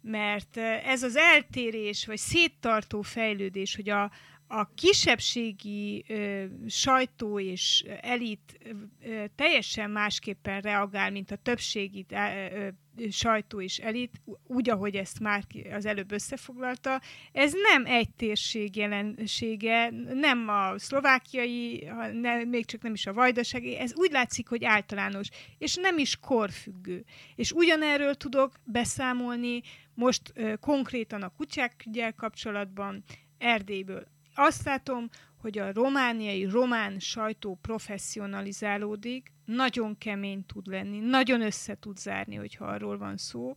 mert 0.00 0.56
ez 0.84 1.02
az 1.02 1.16
eltérés, 1.16 2.06
vagy 2.06 2.18
széttartó 2.18 3.02
fejlődés, 3.02 3.76
hogy 3.76 3.88
a, 3.88 4.10
a 4.46 4.74
kisebbségi 4.74 6.04
ö, 6.08 6.44
sajtó 6.66 7.40
és 7.40 7.84
elit 8.00 8.58
ö, 9.02 9.24
teljesen 9.36 9.90
másképpen 9.90 10.60
reagál, 10.60 11.10
mint 11.10 11.30
a 11.30 11.36
többségi 11.36 12.06
ö, 12.08 12.16
ö, 12.16 12.68
sajtó 13.10 13.60
és 13.60 13.78
elit, 13.78 14.20
úgy, 14.46 14.70
ahogy 14.70 14.94
ezt 14.94 15.20
már 15.20 15.42
az 15.72 15.86
előbb 15.86 16.12
összefoglalta. 16.12 17.00
Ez 17.32 17.52
nem 17.72 17.86
egy 17.86 18.10
térség 18.10 18.76
jelensége, 18.76 19.90
nem 20.12 20.48
a 20.48 20.78
szlovákiai, 20.78 21.88
ne, 22.12 22.44
még 22.44 22.64
csak 22.64 22.82
nem 22.82 22.92
is 22.92 23.06
a 23.06 23.12
vajdasági, 23.12 23.76
ez 23.76 23.94
úgy 23.94 24.10
látszik, 24.10 24.48
hogy 24.48 24.64
általános, 24.64 25.28
és 25.58 25.74
nem 25.74 25.98
is 25.98 26.16
korfüggő. 26.16 27.04
És 27.34 27.52
ugyanerről 27.52 28.14
tudok 28.14 28.52
beszámolni 28.64 29.60
most 29.94 30.32
konkrétan 30.60 31.22
a 31.22 31.32
kutyák 31.36 32.14
kapcsolatban, 32.16 33.04
Erdélyből 33.38 34.06
azt 34.34 34.64
látom, 34.64 35.08
hogy 35.44 35.58
a 35.58 35.72
romániai 35.72 36.44
román 36.44 36.98
sajtó 36.98 37.58
professzionalizálódik, 37.62 39.32
nagyon 39.44 39.98
kemény 39.98 40.46
tud 40.46 40.66
lenni, 40.66 40.98
nagyon 40.98 41.42
össze 41.42 41.74
tud 41.78 41.96
zárni, 41.96 42.34
hogyha 42.34 42.64
arról 42.64 42.98
van 42.98 43.16
szó. 43.16 43.54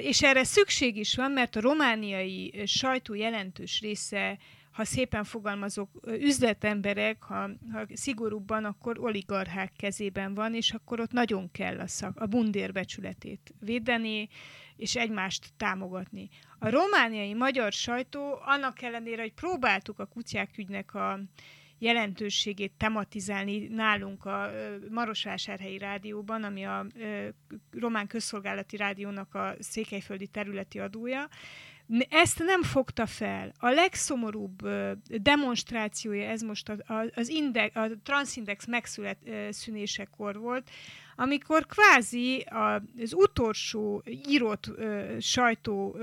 És 0.00 0.22
erre 0.22 0.44
szükség 0.44 0.96
is 0.96 1.16
van, 1.16 1.30
mert 1.30 1.56
a 1.56 1.60
romániai 1.60 2.62
sajtó 2.66 3.14
jelentős 3.14 3.80
része 3.80 4.38
ha 4.70 4.84
szépen 4.84 5.24
fogalmazok, 5.24 5.90
üzletemberek, 6.06 7.22
ha, 7.22 7.50
ha 7.72 7.86
szigorúbban, 7.94 8.64
akkor 8.64 8.98
oligarchák 8.98 9.72
kezében 9.76 10.34
van, 10.34 10.54
és 10.54 10.70
akkor 10.70 11.00
ott 11.00 11.12
nagyon 11.12 11.50
kell 11.50 11.78
a, 11.78 11.86
szak, 11.86 12.20
a 12.20 12.26
bundér 12.26 12.72
becsületét 12.72 13.54
védeni, 13.60 14.28
és 14.80 14.96
egymást 14.96 15.46
támogatni. 15.56 16.28
A 16.58 16.70
romániai 16.70 17.34
magyar 17.34 17.72
sajtó, 17.72 18.38
annak 18.44 18.82
ellenére, 18.82 19.22
hogy 19.22 19.32
próbáltuk 19.32 19.98
a 19.98 20.06
kutyák 20.06 20.58
ügynek 20.58 20.94
a 20.94 21.20
jelentőségét 21.78 22.72
tematizálni 22.76 23.66
nálunk 23.68 24.24
a 24.24 24.50
Marosvásárhelyi 24.90 25.78
Rádióban, 25.78 26.44
ami 26.44 26.64
a 26.64 26.86
Román 27.70 28.06
Közszolgálati 28.06 28.76
Rádiónak 28.76 29.34
a 29.34 29.54
székelyföldi 29.58 30.26
területi 30.26 30.78
adója, 30.78 31.28
ezt 32.08 32.38
nem 32.38 32.62
fogta 32.62 33.06
fel. 33.06 33.52
A 33.58 33.70
legszomorúbb 33.70 34.68
demonstrációja 35.06 36.28
ez 36.28 36.42
most 36.42 36.72
az 37.14 37.28
index, 37.28 37.76
a 37.76 37.88
Transindex 38.02 38.66
megszületésekor 38.66 40.38
volt, 40.38 40.70
amikor 41.20 41.66
kvázi 41.66 42.46
az 42.98 43.14
utolsó 43.14 44.02
írott 44.28 44.70
sajtó 45.18 45.96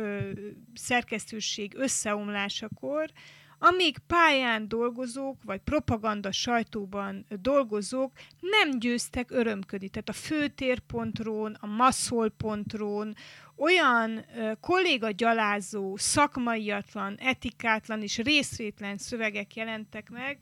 szerkesztőség 0.73 1.73
összeomlásakor 1.75 3.11
amíg 3.59 3.97
pályán 3.97 4.67
dolgozók, 4.67 5.43
vagy 5.43 5.59
propaganda 5.59 6.31
sajtóban 6.31 7.25
dolgozók 7.41 8.11
nem 8.39 8.79
győztek 8.79 9.31
örömködni. 9.31 9.89
Tehát 9.89 10.09
a 10.09 10.13
főtérpontrón, 10.13 11.57
a 11.59 11.65
masszolpontrón 11.65 13.15
olyan 13.55 14.25
kolléga 14.59 15.11
gyalázó, 15.11 15.95
szakmaiatlan, 15.95 17.15
etikátlan 17.19 18.01
és 18.01 18.17
részvétlen 18.17 18.97
szövegek 18.97 19.55
jelentek 19.55 20.09
meg, 20.09 20.37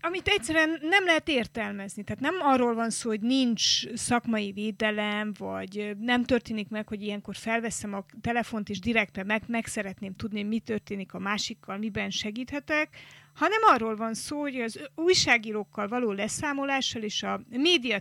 amit 0.00 0.28
egyszerűen 0.28 0.78
nem 0.80 1.04
lehet 1.04 1.28
értelmezni. 1.28 2.04
Tehát 2.04 2.22
nem 2.22 2.34
arról 2.40 2.74
van 2.74 2.90
szó, 2.90 3.08
hogy 3.08 3.20
nincs 3.20 3.92
szakmai 3.94 4.52
védelem, 4.52 5.32
vagy 5.38 5.96
nem 6.00 6.24
történik 6.24 6.68
meg, 6.68 6.88
hogy 6.88 7.02
ilyenkor 7.02 7.36
felveszem 7.36 7.94
a 7.94 8.04
telefont, 8.20 8.68
és 8.68 8.78
direktbe 8.78 9.24
meg, 9.24 9.42
meg 9.46 9.66
szeretném 9.66 10.14
tudni, 10.14 10.42
mi 10.42 10.58
történik 10.58 11.14
a 11.14 11.18
másikkal, 11.18 11.78
miben 11.78 12.10
segíthetek, 12.10 12.96
hanem 13.34 13.60
arról 13.62 13.96
van 13.96 14.14
szó, 14.14 14.40
hogy 14.40 14.60
az 14.60 14.80
újságírókkal 14.94 15.88
való 15.88 16.12
leszámolással 16.12 17.02
és 17.02 17.22
a 17.22 17.40
média 17.48 17.98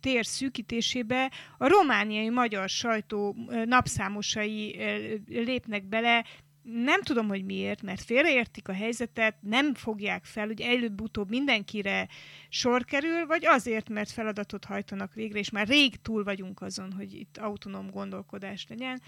tér 0.00 0.26
szűkítésébe 0.26 1.30
a 1.58 1.68
romániai 1.68 2.28
magyar 2.28 2.68
sajtó 2.68 3.36
napszámosai 3.64 4.76
lépnek 5.28 5.84
bele, 5.84 6.24
nem 6.64 7.02
tudom, 7.02 7.28
hogy 7.28 7.44
miért, 7.44 7.82
mert 7.82 8.02
félreértik 8.02 8.68
a 8.68 8.72
helyzetet, 8.72 9.36
nem 9.40 9.74
fogják 9.74 10.24
fel, 10.24 10.46
hogy 10.46 10.60
előbb-utóbb 10.60 11.28
mindenkire 11.28 12.08
sor 12.48 12.84
kerül, 12.84 13.26
vagy 13.26 13.46
azért, 13.46 13.88
mert 13.88 14.10
feladatot 14.10 14.64
hajtanak 14.64 15.14
végre, 15.14 15.38
és 15.38 15.50
már 15.50 15.66
rég 15.66 15.96
túl 16.02 16.24
vagyunk 16.24 16.60
azon, 16.60 16.92
hogy 16.92 17.14
itt 17.14 17.38
autonóm 17.38 17.90
gondolkodás 17.90 18.66
legyen. 18.68 19.02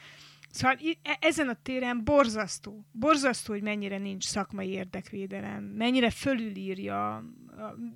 Szóval 0.50 0.76
e, 1.02 1.16
ezen 1.20 1.48
a 1.48 1.62
téren 1.62 2.04
borzasztó, 2.04 2.84
borzasztó, 2.92 3.52
hogy 3.52 3.62
mennyire 3.62 3.98
nincs 3.98 4.24
szakmai 4.24 4.68
érdekvédelem, 4.68 5.64
mennyire 5.64 6.10
fölülírja, 6.10 7.24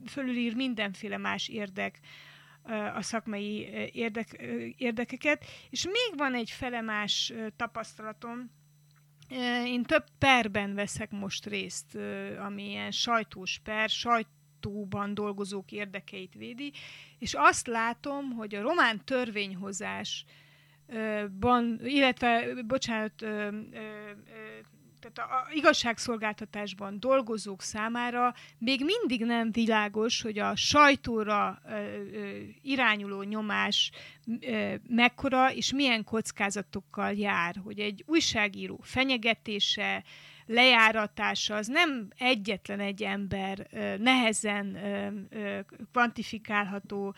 fölülír 0.06 0.54
mindenféle 0.54 1.16
más 1.16 1.48
érdek 1.48 2.00
a 2.94 3.02
szakmai 3.02 3.68
érdek, 3.92 4.32
érdekeket. 4.76 5.44
És 5.70 5.84
még 5.84 6.16
van 6.16 6.34
egy 6.34 6.50
felemás 6.50 7.32
tapasztalatom, 7.56 8.50
én 9.64 9.82
több 9.82 10.04
perben 10.18 10.74
veszek 10.74 11.10
most 11.10 11.46
részt, 11.46 11.98
ami 12.44 12.68
ilyen 12.68 12.90
sajtós 12.90 13.60
per, 13.64 13.88
sajtóban 13.88 15.14
dolgozók 15.14 15.72
érdekeit 15.72 16.34
védi, 16.34 16.72
és 17.18 17.34
azt 17.36 17.66
látom, 17.66 18.30
hogy 18.30 18.54
a 18.54 18.62
román 18.62 19.04
törvényhozás 19.04 20.24
illetve, 21.82 22.54
bocsánat, 22.66 23.24
tehát 25.00 25.30
a 25.30 25.48
igazságszolgáltatásban 25.52 27.00
dolgozók 27.00 27.62
számára 27.62 28.34
még 28.58 28.84
mindig 28.84 29.26
nem 29.26 29.52
világos, 29.52 30.22
hogy 30.22 30.38
a 30.38 30.56
sajtóra 30.56 31.60
ö, 31.68 31.70
ö, 31.70 32.38
irányuló 32.62 33.22
nyomás 33.22 33.90
ö, 34.40 34.74
mekkora 34.88 35.52
és 35.52 35.72
milyen 35.72 36.04
kockázatokkal 36.04 37.12
jár, 37.12 37.56
hogy 37.64 37.78
egy 37.78 38.04
újságíró 38.06 38.78
fenyegetése, 38.82 40.04
lejáratása 40.50 41.54
az 41.54 41.66
nem 41.66 42.08
egyetlen 42.18 42.80
egy 42.80 43.02
ember 43.02 43.66
nehezen 43.98 44.78
kvantifikálható 45.92 47.14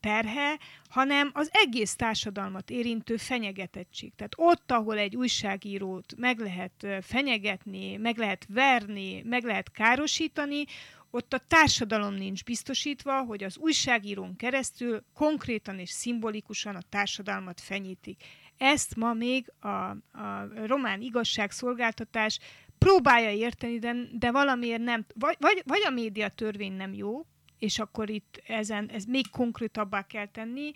terhe, 0.00 0.58
hanem 0.88 1.30
az 1.32 1.48
egész 1.52 1.94
társadalmat 1.94 2.70
érintő 2.70 3.16
fenyegetettség. 3.16 4.12
Tehát 4.16 4.32
ott, 4.36 4.72
ahol 4.72 4.98
egy 4.98 5.16
újságírót 5.16 6.14
meg 6.16 6.38
lehet 6.38 6.86
fenyegetni, 7.00 7.96
meg 7.96 8.16
lehet 8.16 8.46
verni, 8.48 9.22
meg 9.22 9.44
lehet 9.44 9.70
károsítani, 9.70 10.64
ott 11.10 11.32
a 11.32 11.38
társadalom 11.48 12.14
nincs 12.14 12.44
biztosítva, 12.44 13.22
hogy 13.22 13.44
az 13.44 13.58
újságírón 13.58 14.36
keresztül 14.36 15.04
konkrétan 15.14 15.78
és 15.78 15.90
szimbolikusan 15.90 16.76
a 16.76 16.82
társadalmat 16.88 17.60
fenyítik. 17.60 18.24
Ezt 18.60 18.96
ma 18.96 19.12
még 19.12 19.52
a, 19.60 19.68
a 19.68 20.48
román 20.66 21.00
igazságszolgáltatás 21.00 22.38
próbálja 22.78 23.30
érteni, 23.30 23.78
de, 23.78 23.94
de 24.12 24.30
valamiért 24.30 24.82
nem, 24.82 25.06
vagy, 25.14 25.36
vagy, 25.38 25.62
vagy 25.66 25.80
a 25.86 25.90
médiatörvény 25.90 26.72
nem 26.72 26.94
jó, 26.94 27.26
és 27.58 27.78
akkor 27.78 28.10
itt 28.10 28.42
ezen, 28.46 28.90
ez 28.90 29.04
még 29.04 29.30
konkrétabbá 29.30 30.06
kell 30.06 30.26
tenni, 30.26 30.72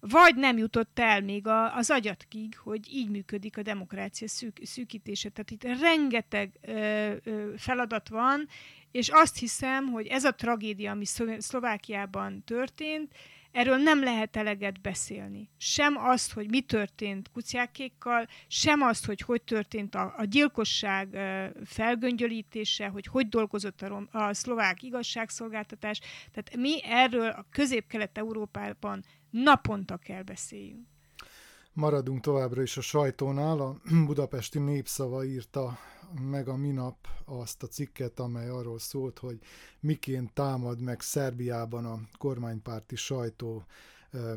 vagy 0.00 0.36
nem 0.36 0.58
jutott 0.58 0.98
el 0.98 1.20
még 1.20 1.46
a, 1.46 1.76
az 1.76 1.90
agyatkig, 1.90 2.58
hogy 2.58 2.80
így 2.90 3.10
működik 3.10 3.58
a 3.58 3.62
demokrácia 3.62 4.28
szűk, 4.28 4.60
szűkítése. 4.62 5.28
Tehát 5.28 5.50
itt 5.50 5.80
rengeteg 5.80 6.58
ö, 6.60 7.12
ö, 7.24 7.52
feladat 7.56 8.08
van, 8.08 8.48
és 8.90 9.08
azt 9.08 9.38
hiszem, 9.38 9.86
hogy 9.86 10.06
ez 10.06 10.24
a 10.24 10.34
tragédia, 10.34 10.90
ami 10.90 11.04
Szlovákiában 11.38 12.44
történt, 12.44 13.14
Erről 13.54 13.76
nem 13.76 14.02
lehet 14.02 14.36
eleget 14.36 14.80
beszélni. 14.80 15.50
Sem 15.56 15.96
azt, 15.96 16.32
hogy 16.32 16.48
mi 16.48 16.60
történt 16.60 17.30
kutyákékkal, 17.30 18.26
sem 18.48 18.82
azt, 18.82 19.04
hogy 19.04 19.20
hogy 19.20 19.42
történt 19.42 19.94
a, 19.94 20.14
a 20.16 20.24
gyilkosság 20.24 21.08
felgöngyölítése, 21.64 22.88
hogy 22.88 23.06
hogy 23.06 23.28
dolgozott 23.28 23.82
a, 23.82 23.88
rom, 23.88 24.08
a 24.12 24.34
szlovák 24.34 24.82
igazságszolgáltatás. 24.82 26.00
Tehát 26.32 26.56
mi 26.56 26.84
erről 26.84 27.28
a 27.28 27.46
közép-kelet-európában 27.50 29.04
naponta 29.30 29.96
kell 29.96 30.22
beszéljünk. 30.22 30.86
Maradunk 31.74 32.20
továbbra 32.20 32.62
is 32.62 32.76
a 32.76 32.80
sajtónál. 32.80 33.60
A 33.60 33.80
budapesti 34.06 34.58
népszava 34.58 35.24
írta 35.24 35.78
meg 36.30 36.48
a 36.48 36.56
minap 36.56 36.96
azt 37.24 37.62
a 37.62 37.66
cikket, 37.66 38.20
amely 38.20 38.48
arról 38.48 38.78
szólt, 38.78 39.18
hogy 39.18 39.38
miként 39.80 40.32
támad 40.32 40.80
meg 40.80 41.00
Szerbiában 41.00 41.84
a 41.84 42.00
kormánypárti 42.18 42.96
sajtó 42.96 43.64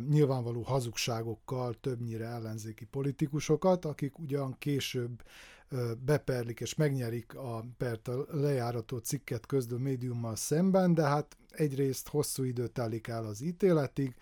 nyilvánvaló 0.10 0.62
hazugságokkal 0.62 1.76
többnyire 1.82 2.26
ellenzéki 2.26 2.86
politikusokat, 2.86 3.86
akik 3.86 4.20
ugyan 4.20 4.56
később 4.60 5.24
beperlik 6.06 6.60
és 6.60 6.76
megnyerik 6.76 7.36
a 7.36 7.66
pert 7.78 8.08
a 8.08 8.26
lejárató 8.32 8.98
cikket 8.98 9.46
közlő 9.46 9.78
médiummal 9.78 10.36
szemben, 10.36 10.94
de 10.94 11.04
hát 11.04 11.38
egyrészt 11.50 12.08
hosszú 12.08 12.44
idő 12.44 12.68
telik 12.68 13.08
el 13.08 13.26
az 13.26 13.42
ítéletig, 13.42 14.16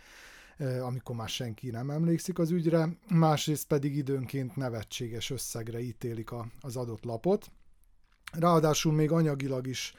amikor 0.82 1.16
már 1.16 1.30
senki 1.30 1.70
nem 1.70 1.90
emlékszik 1.90 2.40
az 2.40 2.52
ügyre, 2.52 2.90
másrészt 3.08 3.68
pedig 3.68 3.96
időnként 3.96 4.56
nevetséges 4.56 5.30
összegre 5.30 5.80
ítélik 5.80 6.32
a, 6.32 6.48
az 6.62 6.76
adott 6.76 7.04
lapot. 7.04 7.52
Ráadásul 8.32 8.94
még 8.94 9.12
anyagilag 9.12 9.68
is 9.68 9.94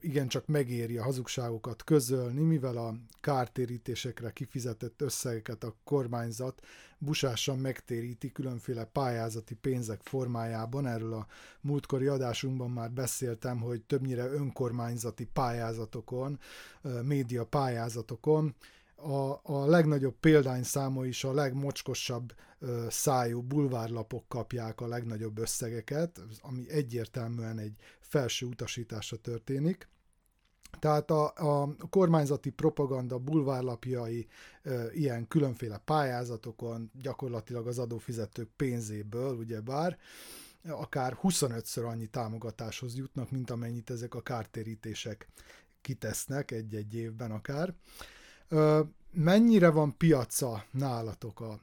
igencsak 0.00 0.46
megéri 0.46 0.96
a 0.96 1.02
hazugságokat 1.02 1.84
közölni, 1.84 2.40
mivel 2.40 2.76
a 2.76 2.94
kártérítésekre 3.20 4.30
kifizetett 4.30 5.00
összegeket 5.00 5.64
a 5.64 5.76
kormányzat 5.84 6.60
busásan 6.98 7.58
megtéríti 7.58 8.32
különféle 8.32 8.84
pályázati 8.84 9.54
pénzek 9.54 10.00
formájában. 10.02 10.86
Erről 10.86 11.12
a 11.12 11.26
múltkori 11.60 12.06
adásunkban 12.06 12.70
már 12.70 12.90
beszéltem, 12.90 13.60
hogy 13.60 13.82
többnyire 13.82 14.26
önkormányzati 14.26 15.24
pályázatokon, 15.32 16.38
média 17.02 17.44
pályázatokon 17.44 18.54
a, 18.96 19.40
a 19.42 19.66
legnagyobb 19.66 20.14
példányszáma 20.20 21.06
is 21.06 21.24
a 21.24 21.32
legmocskosabb 21.32 22.34
ö, 22.58 22.86
szájú 22.90 23.42
bulvárlapok 23.42 24.28
kapják 24.28 24.80
a 24.80 24.86
legnagyobb 24.86 25.38
összegeket, 25.38 26.20
ami 26.40 26.70
egyértelműen 26.70 27.58
egy 27.58 27.74
felső 28.00 28.46
utasításra 28.46 29.16
történik. 29.16 29.88
Tehát 30.78 31.10
a, 31.10 31.32
a 31.62 31.76
kormányzati 31.90 32.50
propaganda 32.50 33.18
bulvárlapjai 33.18 34.26
e, 34.62 34.92
ilyen 34.92 35.28
különféle 35.28 35.78
pályázatokon, 35.78 36.90
gyakorlatilag 37.02 37.66
az 37.66 37.78
adófizetők 37.78 38.48
pénzéből, 38.56 39.36
ugyebár, 39.36 39.98
akár 40.68 41.18
25-ször 41.22 41.86
annyi 41.86 42.06
támogatáshoz 42.06 42.96
jutnak, 42.96 43.30
mint 43.30 43.50
amennyit 43.50 43.90
ezek 43.90 44.14
a 44.14 44.22
kártérítések 44.22 45.28
kitesznek 45.80 46.50
egy-egy 46.50 46.94
évben 46.94 47.30
akár. 47.30 47.74
Mennyire 49.12 49.70
van 49.70 49.96
piaca 49.96 50.64
nálatok 50.70 51.40
a 51.40 51.60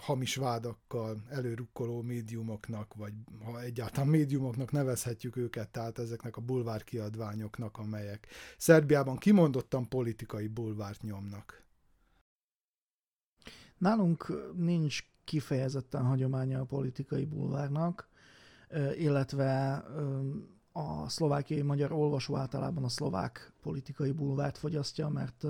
hamis 0.00 0.36
vádakkal 0.36 1.22
előrukkoló 1.28 2.02
médiumoknak, 2.02 2.94
vagy 2.94 3.12
ha 3.44 3.60
egyáltalán 3.60 4.08
médiumoknak 4.08 4.72
nevezhetjük 4.72 5.36
őket, 5.36 5.68
tehát 5.68 5.98
ezeknek 5.98 6.36
a 6.36 6.40
bulvár 6.40 6.84
kiadványoknak, 6.84 7.78
amelyek 7.78 8.26
Szerbiában 8.58 9.16
kimondottan 9.16 9.88
politikai 9.88 10.46
bulvárt 10.46 11.02
nyomnak. 11.02 11.64
Nálunk 13.78 14.52
nincs 14.56 15.04
kifejezetten 15.24 16.02
hagyománya 16.02 16.60
a 16.60 16.64
politikai 16.64 17.24
bulvárnak, 17.24 18.08
illetve 18.96 19.84
a 20.72 21.08
szlovákiai 21.08 21.62
magyar 21.62 21.92
olvasó 21.92 22.36
általában 22.36 22.84
a 22.84 22.88
szlovák 22.88 23.52
politikai 23.62 24.12
bulvárt 24.12 24.58
fogyasztja, 24.58 25.08
mert 25.08 25.44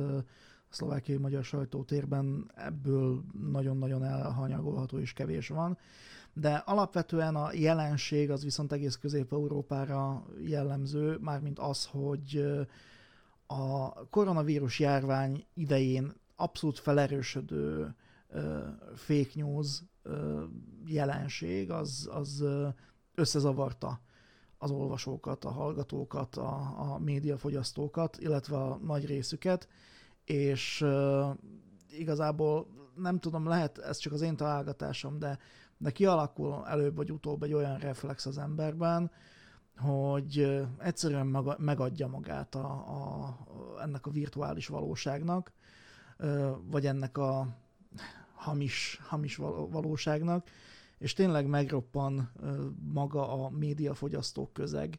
szlovákiai 0.71 1.19
magyar 1.19 1.45
sajtótérben 1.45 2.51
ebből 2.55 3.23
nagyon-nagyon 3.51 4.05
elhanyagolható 4.05 4.99
és 4.99 5.13
kevés 5.13 5.49
van. 5.49 5.79
De 6.33 6.55
alapvetően 6.55 7.35
a 7.37 7.53
jelenség 7.53 8.31
az 8.31 8.45
viszont 8.45 8.73
egész 8.73 8.97
Közép-Európára 8.97 10.25
jellemző, 10.45 11.19
mármint 11.21 11.59
az, 11.59 11.87
hogy 11.87 12.45
a 13.47 13.93
koronavírus 14.09 14.79
járvány 14.79 15.45
idején 15.55 16.13
abszolút 16.37 16.79
felerősödő 16.79 17.95
fake 18.95 19.31
news 19.35 19.83
jelenség, 20.87 21.71
az, 21.71 22.09
az 22.13 22.45
összezavarta 23.15 24.01
az 24.59 24.71
olvasókat, 24.71 25.45
a 25.45 25.51
hallgatókat, 25.51 26.37
a, 26.37 26.75
a 26.93 26.99
médiafogyasztókat, 26.99 28.17
illetve 28.21 28.57
a 28.57 28.77
nagy 28.77 29.07
részüket, 29.07 29.69
és 30.31 30.87
igazából 31.91 32.67
nem 32.97 33.19
tudom, 33.19 33.47
lehet 33.47 33.79
ez 33.79 33.97
csak 33.97 34.13
az 34.13 34.21
én 34.21 34.37
találgatásom, 34.37 35.19
de, 35.19 35.39
de 35.79 35.91
kialakul 35.91 36.67
előbb 36.67 36.97
vagy 36.97 37.13
utóbb 37.13 37.43
egy 37.43 37.53
olyan 37.53 37.79
reflex 37.79 38.27
az 38.27 38.39
emberben, 38.39 39.11
hogy 39.77 40.61
egyszerűen 40.79 41.27
maga, 41.27 41.57
megadja 41.59 42.07
magát 42.07 42.55
a, 42.55 42.67
a, 42.71 43.39
ennek 43.83 44.07
a 44.07 44.11
virtuális 44.11 44.67
valóságnak, 44.67 45.53
vagy 46.63 46.87
ennek 46.87 47.19
a 47.19 47.47
hamis, 48.35 49.01
hamis 49.03 49.37
valóságnak, 49.71 50.49
és 50.99 51.13
tényleg 51.13 51.47
megroppan 51.47 52.31
maga 52.93 53.45
a 53.45 53.51
médiafogyasztók 53.51 54.53
közeg. 54.53 54.99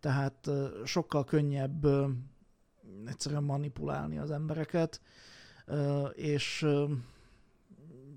Tehát 0.00 0.50
sokkal 0.84 1.24
könnyebb 1.24 1.86
egyszerűen 3.06 3.42
manipulálni 3.42 4.18
az 4.18 4.30
embereket, 4.30 5.00
és 6.12 6.66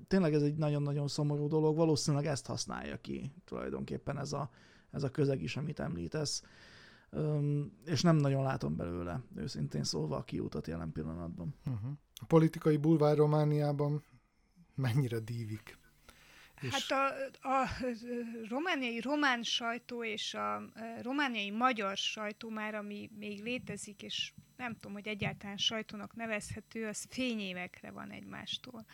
tényleg 0.08 0.34
ez 0.34 0.42
egy 0.42 0.56
nagyon-nagyon 0.56 1.08
szomorú 1.08 1.48
dolog, 1.48 1.76
valószínűleg 1.76 2.26
ezt 2.26 2.46
használja 2.46 2.98
ki 3.02 3.32
tulajdonképpen 3.46 4.18
ez 4.18 4.34
a, 4.34 4.50
ez 4.92 5.04
a 5.04 5.12
közeg 5.12 5.42
is, 5.42 5.58
amit 5.58 5.80
említesz, 5.80 6.44
és 7.86 8.02
nem 8.02 8.16
nagyon 8.16 8.44
látom 8.44 8.76
belőle, 8.76 9.22
őszintén 9.36 9.84
szólva 9.84 10.18
a 10.18 10.24
kiútat 10.24 10.68
jelen 10.68 10.92
pillanatban. 10.92 11.56
Uh-huh. 11.66 11.92
A 12.22 12.26
politikai 12.26 12.78
bulvár 12.78 13.18
Romániában 13.18 14.04
mennyire 14.76 15.20
dívik? 15.20 15.78
Hát 16.56 16.92
a, 16.92 17.06
a 17.48 17.68
romániai 18.50 19.00
román 19.00 19.44
sajtó 19.44 20.04
és 20.04 20.34
a 20.34 20.64
romániai 21.02 21.52
magyar 21.52 21.98
sajtó 21.98 22.50
már, 22.50 22.76
ami 22.76 23.10
még 23.18 23.44
létezik, 23.44 24.02
és 24.02 24.34
nem 24.58 24.74
tudom, 24.74 24.94
hogy 24.94 25.08
egyáltalán 25.08 25.58
sajtónak 25.58 26.16
nevezhető, 26.16 26.88
az 26.88 27.08
fényévekre 27.10 27.92
van 27.92 28.12
egymástól. 28.12 28.86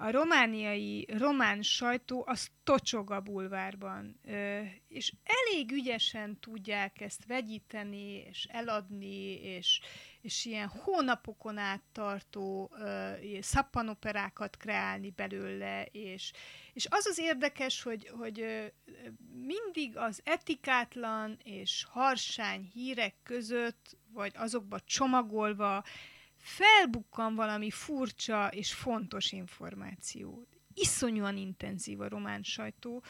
A 0.00 0.10
romániai 0.10 1.06
román 1.10 1.62
sajtó 1.62 2.24
az 2.26 2.50
tocsog 2.64 3.10
a 3.10 3.20
bulvárban, 3.20 4.20
és 4.88 5.12
elég 5.24 5.72
ügyesen 5.72 6.38
tudják 6.40 7.00
ezt 7.00 7.24
vegyíteni, 7.26 8.12
és 8.12 8.46
eladni, 8.50 9.40
és, 9.42 9.80
és 10.20 10.44
ilyen 10.44 10.68
hónapokon 10.68 11.58
át 11.58 11.82
tartó 11.92 12.70
szappanoperákat 13.40 14.56
kreálni 14.56 15.10
belőle, 15.10 15.84
és, 15.84 16.32
és 16.72 16.86
az 16.90 17.06
az 17.06 17.18
érdekes, 17.18 17.82
hogy, 17.82 18.08
hogy 18.08 18.72
mindig 19.32 19.96
az 19.96 20.20
etikátlan 20.24 21.38
és 21.44 21.86
harsány 21.88 22.70
hírek 22.72 23.14
között, 23.22 23.97
vagy 24.12 24.32
azokba 24.36 24.80
csomagolva 24.80 25.84
felbukkan 26.36 27.34
valami 27.34 27.70
furcsa 27.70 28.48
és 28.48 28.72
fontos 28.72 29.32
információ. 29.32 30.46
Iszonyúan 30.74 31.36
intenzív 31.36 32.00
a 32.00 32.08
román 32.08 32.42
sajtó, 32.42 33.02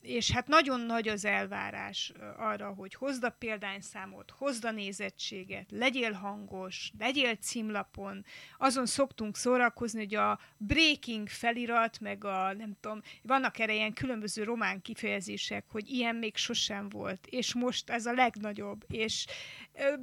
és 0.00 0.30
hát 0.30 0.46
nagyon 0.46 0.80
nagy 0.80 1.08
az 1.08 1.24
elvárás 1.24 2.12
arra, 2.36 2.68
hogy 2.68 2.94
hozd 2.94 3.24
a 3.24 3.30
példányszámot, 3.30 4.30
hozd 4.30 4.64
a 4.64 4.70
nézettséget, 4.70 5.70
legyél 5.70 6.12
hangos, 6.12 6.92
legyél 6.98 7.34
címlapon. 7.34 8.24
Azon 8.58 8.86
szoktunk 8.86 9.36
szórakozni, 9.36 9.98
hogy 9.98 10.14
a 10.14 10.38
breaking 10.56 11.28
felirat, 11.28 12.00
meg 12.00 12.24
a 12.24 12.52
nem 12.52 12.76
tudom, 12.80 13.02
vannak 13.22 13.58
erre 13.58 13.74
ilyen 13.74 13.92
különböző 13.92 14.44
román 14.44 14.82
kifejezések, 14.82 15.64
hogy 15.68 15.88
ilyen 15.88 16.16
még 16.16 16.36
sosem 16.36 16.88
volt, 16.88 17.26
és 17.26 17.54
most 17.54 17.90
ez 17.90 18.06
a 18.06 18.12
legnagyobb, 18.12 18.84
és 18.88 19.26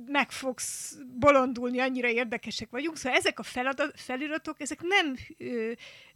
meg 0.05 0.31
fogsz 0.31 0.97
bolondulni, 1.19 1.79
annyira 1.79 2.07
érdekesek 2.07 2.69
vagyunk. 2.69 2.97
Szóval 2.97 3.17
ezek 3.17 3.39
a 3.39 3.43
feladat, 3.43 3.99
feliratok, 3.99 4.61
ezek 4.61 4.81
nem 4.81 5.15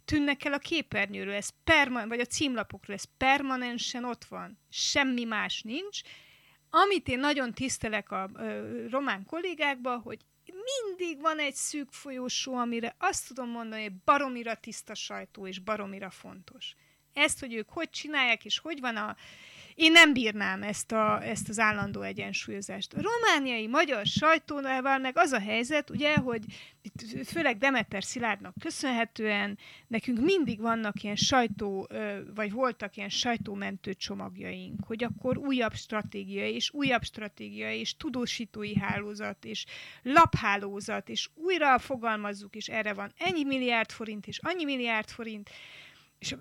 tűnnek 0.04 0.44
el 0.44 0.52
a 0.52 0.58
képernyőről, 0.58 1.34
ez 1.34 1.48
perma- 1.64 2.06
vagy 2.06 2.20
a 2.20 2.24
címlapokról, 2.24 2.96
ez 2.96 3.04
permanensen 3.16 4.04
ott 4.04 4.24
van. 4.24 4.58
Semmi 4.70 5.24
más 5.24 5.62
nincs. 5.62 6.00
Amit 6.70 7.08
én 7.08 7.18
nagyon 7.18 7.52
tisztelek 7.52 8.10
a 8.10 8.30
ö, 8.34 8.86
román 8.90 9.24
kollégákban, 9.26 10.00
hogy 10.00 10.18
mindig 10.44 11.20
van 11.20 11.38
egy 11.38 11.54
szűk 11.54 11.90
folyósó, 11.90 12.54
amire 12.54 12.94
azt 12.98 13.28
tudom 13.28 13.50
mondani, 13.50 13.82
hogy 13.82 13.94
baromira 14.04 14.54
tiszta 14.54 14.94
sajtó, 14.94 15.46
és 15.46 15.58
baromira 15.58 16.10
fontos. 16.10 16.74
Ezt, 17.12 17.40
hogy 17.40 17.54
ők 17.54 17.68
hogy 17.68 17.90
csinálják, 17.90 18.44
és 18.44 18.58
hogy 18.58 18.80
van 18.80 18.96
a 18.96 19.16
én 19.78 19.92
nem 19.92 20.12
bírnám 20.12 20.62
ezt, 20.62 20.92
a, 20.92 21.22
ezt 21.22 21.48
az 21.48 21.58
állandó 21.58 22.02
egyensúlyozást. 22.02 22.94
A 22.94 23.00
romániai 23.02 23.66
magyar 23.66 24.06
sajtónával 24.06 24.98
meg 24.98 25.18
az 25.18 25.32
a 25.32 25.40
helyzet, 25.40 25.90
ugye, 25.90 26.16
hogy 26.16 26.44
itt 26.82 27.26
főleg 27.28 27.58
Demeter 27.58 28.04
Szilárdnak 28.04 28.54
köszönhetően 28.60 29.58
nekünk 29.86 30.20
mindig 30.20 30.60
vannak 30.60 31.02
ilyen 31.02 31.16
sajtó, 31.16 31.88
vagy 32.34 32.52
voltak 32.52 32.96
ilyen 32.96 33.08
sajtómentő 33.08 33.94
csomagjaink, 33.94 34.84
hogy 34.86 35.04
akkor 35.04 35.36
újabb 35.38 35.74
stratégia, 35.74 36.48
és 36.48 36.70
újabb 36.72 37.02
stratégia, 37.02 37.72
és 37.72 37.96
tudósítói 37.96 38.78
hálózat, 38.78 39.44
és 39.44 39.64
laphálózat, 40.02 41.08
és 41.08 41.28
újra 41.34 41.78
fogalmazzuk, 41.78 42.54
és 42.54 42.68
erre 42.68 42.92
van 42.92 43.12
ennyi 43.18 43.44
milliárd 43.44 43.90
forint, 43.90 44.26
és 44.26 44.38
annyi 44.42 44.64
milliárd 44.64 45.08
forint, 45.08 45.50
és 46.18 46.34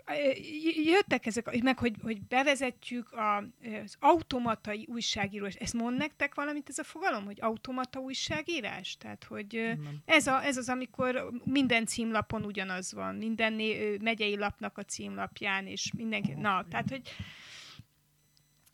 jöttek 0.86 1.26
ezek, 1.26 1.62
meg 1.62 1.80
hogy, 1.80 1.96
hogy 2.02 2.22
bevezetjük 2.22 3.12
a, 3.12 3.38
az 3.84 3.96
automatai 4.00 4.88
újságírás. 4.92 5.56
Ezt 5.56 5.74
mond 5.74 5.98
nektek 5.98 6.36
valamit 6.36 6.70
ez 6.70 6.78
a 6.78 6.84
fogalom, 6.84 7.26
hogy 7.26 7.38
automata 7.42 8.00
újságírás? 8.00 8.98
Tehát, 8.98 9.24
hogy 9.24 9.78
ez, 10.06 10.28
a, 10.28 10.44
ez 10.44 10.58
az, 10.58 10.70
amikor 10.70 11.30
minden 11.44 11.86
címlapon 11.86 12.44
ugyanaz 12.46 12.94
van, 12.94 13.16
minden 13.16 13.54
megyei 14.02 14.38
lapnak 14.38 14.78
a 14.78 14.84
címlapján, 14.84 15.68
és 15.68 15.92
mindenki, 15.98 16.34
na, 16.34 16.66
tehát, 16.70 16.90
hogy 16.90 17.02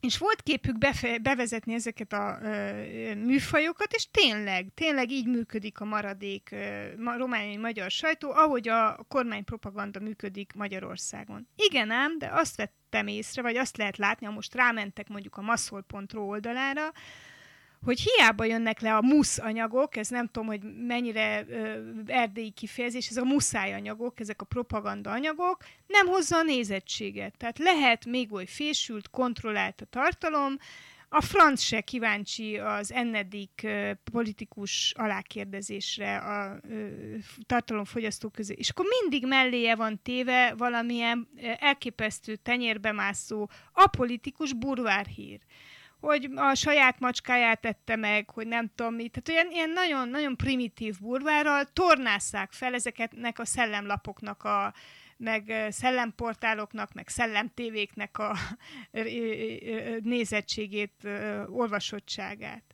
és 0.03 0.17
volt 0.17 0.41
képük 0.41 0.77
befe- 0.77 1.21
bevezetni 1.21 1.73
ezeket 1.73 2.13
a 2.13 2.37
ö, 2.41 3.15
műfajokat, 3.15 3.93
és 3.93 4.07
tényleg, 4.11 4.67
tényleg 4.73 5.11
így 5.11 5.27
működik 5.27 5.79
a 5.79 5.85
maradék 5.85 6.49
ö, 6.51 6.85
ma, 6.97 7.17
romániai 7.17 7.57
magyar 7.57 7.91
sajtó, 7.91 8.31
ahogy 8.31 8.67
a 8.67 9.05
kormánypropaganda 9.07 9.99
működik 9.99 10.53
Magyarországon. 10.53 11.47
Igen 11.55 11.91
ám, 11.91 12.17
de 12.17 12.29
azt 12.33 12.55
vettem 12.55 13.07
észre, 13.07 13.41
vagy 13.41 13.55
azt 13.55 13.77
lehet 13.77 13.97
látni, 13.97 14.25
ha 14.25 14.31
most 14.31 14.55
rámentek 14.55 15.07
mondjuk 15.07 15.37
a 15.37 15.41
masszol.ro 15.41 16.21
oldalára, 16.21 16.91
hogy 17.83 17.99
hiába 17.99 18.45
jönnek 18.45 18.79
le 18.79 18.95
a 18.95 19.01
musz 19.01 19.37
anyagok, 19.37 19.95
ez 19.95 20.07
nem 20.07 20.25
tudom, 20.25 20.47
hogy 20.47 20.61
mennyire 20.87 21.45
ö, 21.49 21.79
erdélyi 22.05 22.51
kifejezés, 22.51 23.07
ez 23.09 23.17
a 23.17 23.23
muszáj 23.23 23.73
anyagok, 23.73 24.19
ezek 24.19 24.41
a 24.41 24.45
propaganda 24.45 25.11
anyagok, 25.11 25.57
nem 25.87 26.07
hozza 26.07 26.37
a 26.37 26.43
nézettséget. 26.43 27.37
Tehát 27.37 27.59
lehet 27.59 28.05
még 28.05 28.33
oly 28.33 28.45
fésült, 28.45 29.09
kontrollált 29.09 29.81
a 29.81 29.85
tartalom, 29.85 30.57
a 31.15 31.21
franc 31.21 31.61
se 31.61 31.81
kíváncsi 31.81 32.57
az 32.57 32.91
ennedik 32.91 33.67
politikus 34.11 34.93
alákérdezésre 34.97 36.17
a 36.17 36.59
tartalomfogyasztók 37.45 38.31
közé. 38.31 38.53
És 38.57 38.69
akkor 38.69 38.85
mindig 39.01 39.27
melléje 39.27 39.75
van 39.75 39.99
téve 40.03 40.53
valamilyen 40.57 41.27
elképesztő 41.59 42.35
tenyérbe 42.35 42.91
mászó 42.91 43.49
apolitikus 43.73 44.53
burvárhír 44.53 45.39
hogy 46.03 46.29
a 46.35 46.53
saját 46.53 46.99
macskáját 46.99 47.61
tette 47.61 47.95
meg, 47.95 48.29
hogy 48.29 48.47
nem 48.47 48.71
tudom 48.75 48.93
mit. 48.93 49.21
Tehát 49.21 49.41
olyan 49.41 49.53
ilyen 49.55 49.69
nagyon, 49.69 50.09
nagyon 50.09 50.37
primitív 50.37 50.99
burvárral 50.99 51.65
tornásszák 51.73 52.51
fel 52.51 52.73
ezeknek 52.73 53.39
a 53.39 53.45
szellemlapoknak 53.45 54.43
a, 54.43 54.73
meg 55.17 55.67
szellemportáloknak, 55.69 56.93
meg 56.93 57.07
szellemtévéknek 57.07 58.17
a 58.17 58.37
nézettségét, 60.01 61.07
olvasottságát. 61.47 62.72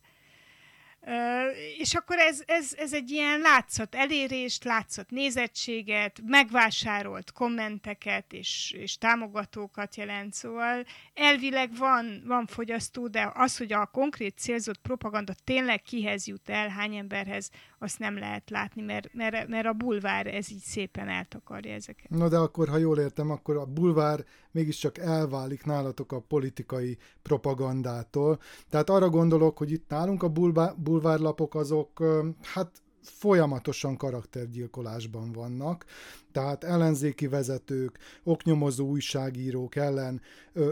És 1.78 1.94
akkor 1.94 2.18
ez, 2.18 2.42
ez, 2.46 2.74
ez 2.78 2.94
egy 2.94 3.12
ilyen 3.12 3.40
látszat 3.40 3.96
elérést, 3.96 4.64
látszat 4.64 5.10
nézettséget, 5.10 6.20
megvásárolt 6.26 7.32
kommenteket 7.32 8.34
és, 8.34 8.76
és 8.78 8.98
támogatókat 8.98 9.96
jelent, 9.96 10.34
szóval 10.34 10.86
elvileg 11.14 11.76
van, 11.78 12.24
van 12.26 12.46
fogyasztó, 12.46 13.08
de 13.08 13.32
az, 13.34 13.58
hogy 13.58 13.74
a 13.74 13.86
konkrét 13.86 14.38
célzott 14.38 14.82
propaganda 14.82 15.34
tényleg 15.44 15.82
kihez 15.82 16.28
jut 16.28 16.50
el, 16.50 16.70
hány 16.70 16.96
emberhez, 16.96 17.50
azt 17.80 18.00
nem 18.00 18.18
lehet 18.18 18.50
látni, 18.50 18.82
mert, 18.82 19.14
mert, 19.14 19.48
mert 19.48 19.66
a 19.66 19.74
bulvár 19.74 20.28
ez 20.28 20.52
így 20.52 20.62
szépen 20.62 21.08
eltakarja 21.08 21.74
ezeket. 21.74 22.10
Na 22.10 22.30
de 22.30 22.38
akkor, 22.38 22.70
ha 22.70 22.78
jól 22.78 23.00
értem, 23.00 23.30
akkor 23.30 23.58
a 23.58 23.66
bulvár 23.66 24.26
mégiscsak 24.52 24.98
elválik 24.98 25.64
nálatok 25.64 26.12
a 26.12 26.20
politikai 26.20 26.98
propagandától. 27.22 28.40
Tehát 28.70 28.90
arra 28.90 29.10
gondolok, 29.10 29.58
hogy 29.58 29.72
itt 29.72 29.90
nálunk 29.90 30.24
a 30.24 30.30
bulvár, 30.30 30.76
bulvárlapok 30.78 31.56
azok, 31.56 32.04
hát 32.42 32.82
folyamatosan 33.02 33.98
karaktergyilkolásban 33.98 35.32
vannak, 35.32 35.86
tehát 36.32 36.64
ellenzéki 36.64 37.28
vezetők, 37.28 37.98
oknyomozó 38.24 38.88
újságírók 38.88 39.76
ellen 39.76 40.22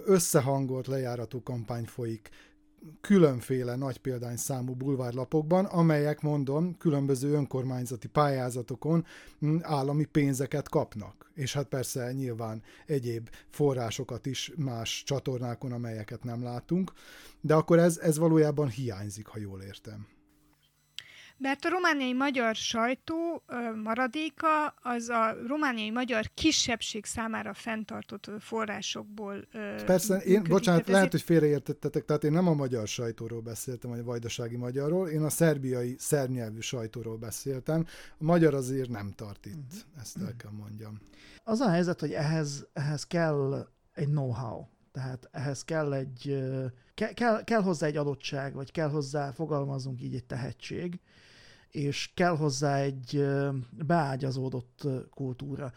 összehangolt 0.06 0.88
lejárató 0.88 1.44
kampány 1.44 1.86
folyik 1.86 2.30
különféle 3.02 3.76
nagy 3.76 3.98
példányszámú 3.98 4.74
bulvárlapokban, 4.74 5.66
amelyek, 5.66 6.22
mondom, 6.22 6.78
különböző 6.78 7.34
önkormányzati 7.34 8.08
pályázatokon 8.08 9.06
mm, 9.46 9.58
állami 9.62 10.06
pénzeket 10.06 10.70
kapnak. 10.70 11.32
És 11.34 11.54
hát 11.54 11.68
persze 11.68 12.12
nyilván 12.12 12.64
egyéb 12.86 13.30
forrásokat 13.50 14.26
is 14.26 14.52
más 14.56 15.04
csatornákon, 15.06 15.72
amelyeket 15.72 16.24
nem 16.24 16.44
látunk, 16.44 16.92
de 17.42 17.54
akkor 17.54 17.80
ez, 17.80 17.98
ez 17.98 18.18
valójában 18.18 18.70
hiányzik, 18.70 19.28
ha 19.28 19.40
jól 19.40 19.62
értem. 19.62 20.17
Mert 21.38 21.66
a 21.66 21.70
romániai 21.70 22.14
magyar 22.14 22.56
sajtó 22.56 23.44
maradéka 23.84 24.66
az 24.68 25.10
a 25.10 25.36
romániai 25.48 25.90
magyar 25.90 26.30
kisebbség 26.34 27.06
számára 27.06 27.54
fenntartott 27.54 28.30
forrásokból 28.40 29.48
Persze, 29.86 30.16
én, 30.16 30.32
működik. 30.32 30.52
bocsánat, 30.52 30.82
tehát 30.82 30.98
lehet, 31.00 31.12
hogy 31.12 31.22
félreértettetek, 31.22 32.06
tehát 32.06 32.24
én 32.24 32.32
nem 32.32 32.48
a 32.48 32.54
magyar 32.54 32.88
sajtóról 32.88 33.42
beszéltem, 33.42 33.90
vagy 33.90 34.00
a 34.00 34.04
vajdasági 34.04 34.56
magyarról, 34.56 35.10
én 35.10 35.24
a 35.24 35.30
szerbiai 35.30 35.96
szernyelvű 36.00 36.60
sajtóról 36.60 37.18
beszéltem. 37.18 37.86
A 38.12 38.24
magyar 38.24 38.54
azért 38.54 38.90
nem 38.90 39.12
tart 39.16 39.46
itt, 39.46 39.54
uh-huh. 39.54 40.02
ezt 40.02 40.18
el 40.18 40.36
kell 40.38 40.52
mondjam. 40.52 41.00
Az 41.44 41.60
a 41.60 41.70
helyzet, 41.70 42.00
hogy 42.00 42.12
ehhez, 42.12 42.68
ehhez 42.74 43.04
kell 43.04 43.68
egy 43.94 44.08
know-how, 44.08 44.66
tehát 44.92 45.30
ehhez 45.32 45.64
kell 45.64 45.94
egy, 45.94 46.44
ke, 46.94 47.14
kell, 47.14 47.44
kell 47.44 47.62
hozzá 47.62 47.88
egy 47.88 47.98
adottság, 47.98 48.54
vagy 48.54 48.72
kell 48.72 48.90
hozzá, 48.90 49.32
fogalmazunk 49.32 50.02
így, 50.02 50.16
egy 50.16 50.26
tehetség, 50.26 51.00
és 51.72 52.12
kell 52.14 52.38
hozzá 52.38 52.78
egy 52.78 53.26
beágyazódott 53.86 54.88
kultúra. 55.10 55.72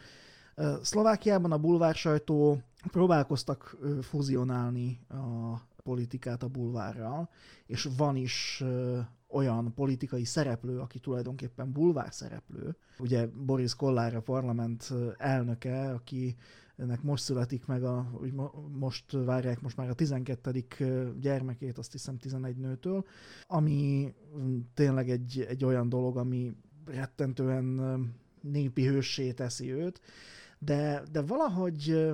Szlovákiában 0.82 1.52
a 1.52 1.58
bulvár 1.58 1.94
sajtó 1.94 2.62
próbálkoztak 2.90 3.76
fuzionálni 4.02 5.00
a 5.08 5.56
politikát 5.82 6.42
a 6.42 6.48
bulvárral, 6.48 7.30
és 7.66 7.88
van 7.96 8.16
is 8.16 8.64
olyan 9.28 9.74
politikai 9.74 10.24
szereplő, 10.24 10.78
aki 10.78 10.98
tulajdonképpen 10.98 11.72
bulvár 11.72 12.12
szereplő. 12.14 12.76
Ugye 12.98 13.26
Boris 13.26 13.74
Kollár 13.74 14.14
a 14.14 14.20
parlament 14.20 14.92
elnöke, 15.18 15.90
aki 15.90 16.36
ennek 16.80 17.02
most 17.02 17.24
születik 17.24 17.66
meg, 17.66 17.84
a, 17.84 18.10
úgy 18.20 18.32
most 18.78 19.12
várják 19.12 19.60
most 19.60 19.76
már 19.76 19.88
a 19.88 19.94
12. 19.94 20.64
gyermekét, 21.20 21.78
azt 21.78 21.92
hiszem 21.92 22.16
11 22.16 22.56
nőtől, 22.56 23.04
ami 23.46 24.14
tényleg 24.74 25.10
egy, 25.10 25.46
egy 25.48 25.64
olyan 25.64 25.88
dolog, 25.88 26.16
ami 26.16 26.52
rettentően 26.84 27.64
népi 28.40 28.86
hőssé 28.86 29.32
teszi 29.32 29.72
őt, 29.72 30.00
de, 30.58 31.02
de 31.12 31.22
valahogy, 31.22 32.10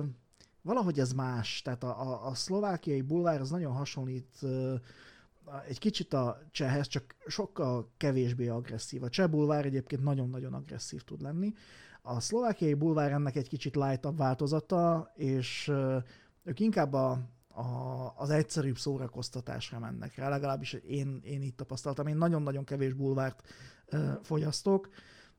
valahogy 0.61 0.99
ez 0.99 1.11
más. 1.11 1.61
Tehát 1.61 1.83
a, 1.83 2.01
a, 2.01 2.27
a 2.27 2.33
szlovákiai 2.33 3.01
bulvár 3.01 3.41
az 3.41 3.49
nagyon 3.49 3.73
hasonlít 3.73 4.45
egy 5.67 5.79
kicsit 5.79 6.13
a 6.13 6.39
csehhez, 6.51 6.87
csak 6.87 7.15
sokkal 7.27 7.91
kevésbé 7.97 8.47
agresszív. 8.47 9.03
A 9.03 9.09
cseh 9.09 9.27
bulvár 9.27 9.65
egyébként 9.65 10.03
nagyon-nagyon 10.03 10.53
agresszív 10.53 11.01
tud 11.01 11.21
lenni. 11.21 11.53
A 12.09 12.19
szlovákiai 12.19 12.73
bulvár 12.73 13.11
ennek 13.11 13.35
egy 13.35 13.47
kicsit 13.47 13.75
lightabb 13.75 14.17
változata, 14.17 15.11
és 15.15 15.71
ők 16.43 16.59
inkább 16.59 16.93
a, 16.93 17.09
a, 17.47 18.13
az 18.15 18.29
egyszerűbb 18.29 18.77
szórakoztatásra 18.77 19.79
mennek 19.79 20.15
rá, 20.15 20.29
legalábbis 20.29 20.73
én, 20.73 21.21
én 21.23 21.41
így 21.41 21.55
tapasztaltam. 21.55 22.07
Én 22.07 22.17
nagyon-nagyon 22.17 22.63
kevés 22.63 22.93
bulvárt 22.93 23.43
ö, 23.85 24.11
fogyasztok, 24.23 24.89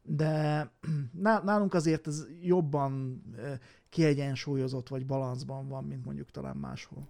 de 0.02 0.70
nálunk 1.44 1.74
azért 1.74 2.06
ez 2.06 2.24
jobban 2.42 3.22
kiegyensúlyozott 3.90 4.88
vagy 4.88 5.06
balanszban 5.06 5.68
van, 5.68 5.84
mint 5.84 6.04
mondjuk 6.04 6.30
talán 6.30 6.56
máshol. 6.56 7.08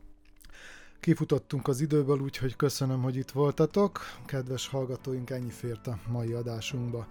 Kifutottunk 1.01 1.69
az 1.69 1.81
időből, 1.81 2.21
úgyhogy 2.21 2.57
köszönöm, 2.57 3.03
hogy 3.03 3.17
itt 3.17 3.31
voltatok. 3.31 4.01
Kedves 4.27 4.69
hallgatóink, 4.69 5.31
ennyi 5.31 5.51
fért 5.51 5.87
a 5.87 5.99
mai 6.09 6.33
adásunkba. 6.33 7.07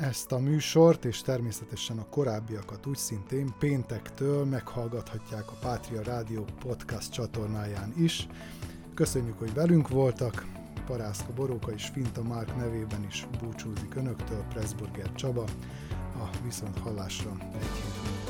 Ezt 0.00 0.32
a 0.32 0.38
műsort 0.38 1.04
és 1.04 1.20
természetesen 1.22 1.98
a 1.98 2.08
korábbiakat 2.08 2.86
úgy 2.86 2.96
szintén 2.96 3.54
péntektől 3.58 4.44
meghallgathatják 4.44 5.50
a 5.50 5.56
Pátria 5.60 6.02
Rádió 6.02 6.44
podcast 6.60 7.12
csatornáján 7.12 7.92
is. 7.96 8.26
Köszönjük, 8.94 9.38
hogy 9.38 9.54
velünk 9.54 9.88
voltak. 9.88 10.46
Parászka 10.86 11.32
Boróka 11.32 11.72
és 11.72 11.86
Finta 11.92 12.22
Márk 12.22 12.56
nevében 12.56 13.04
is 13.08 13.26
búcsúzik 13.40 13.94
Önöktől, 13.94 14.44
Pressburger 14.48 15.12
Csaba, 15.12 15.44
a 16.14 16.30
viszont 16.44 16.78
hallásra 16.78 17.30
egy 17.30 17.60
hét 17.62 18.02
múlva. 18.04 18.23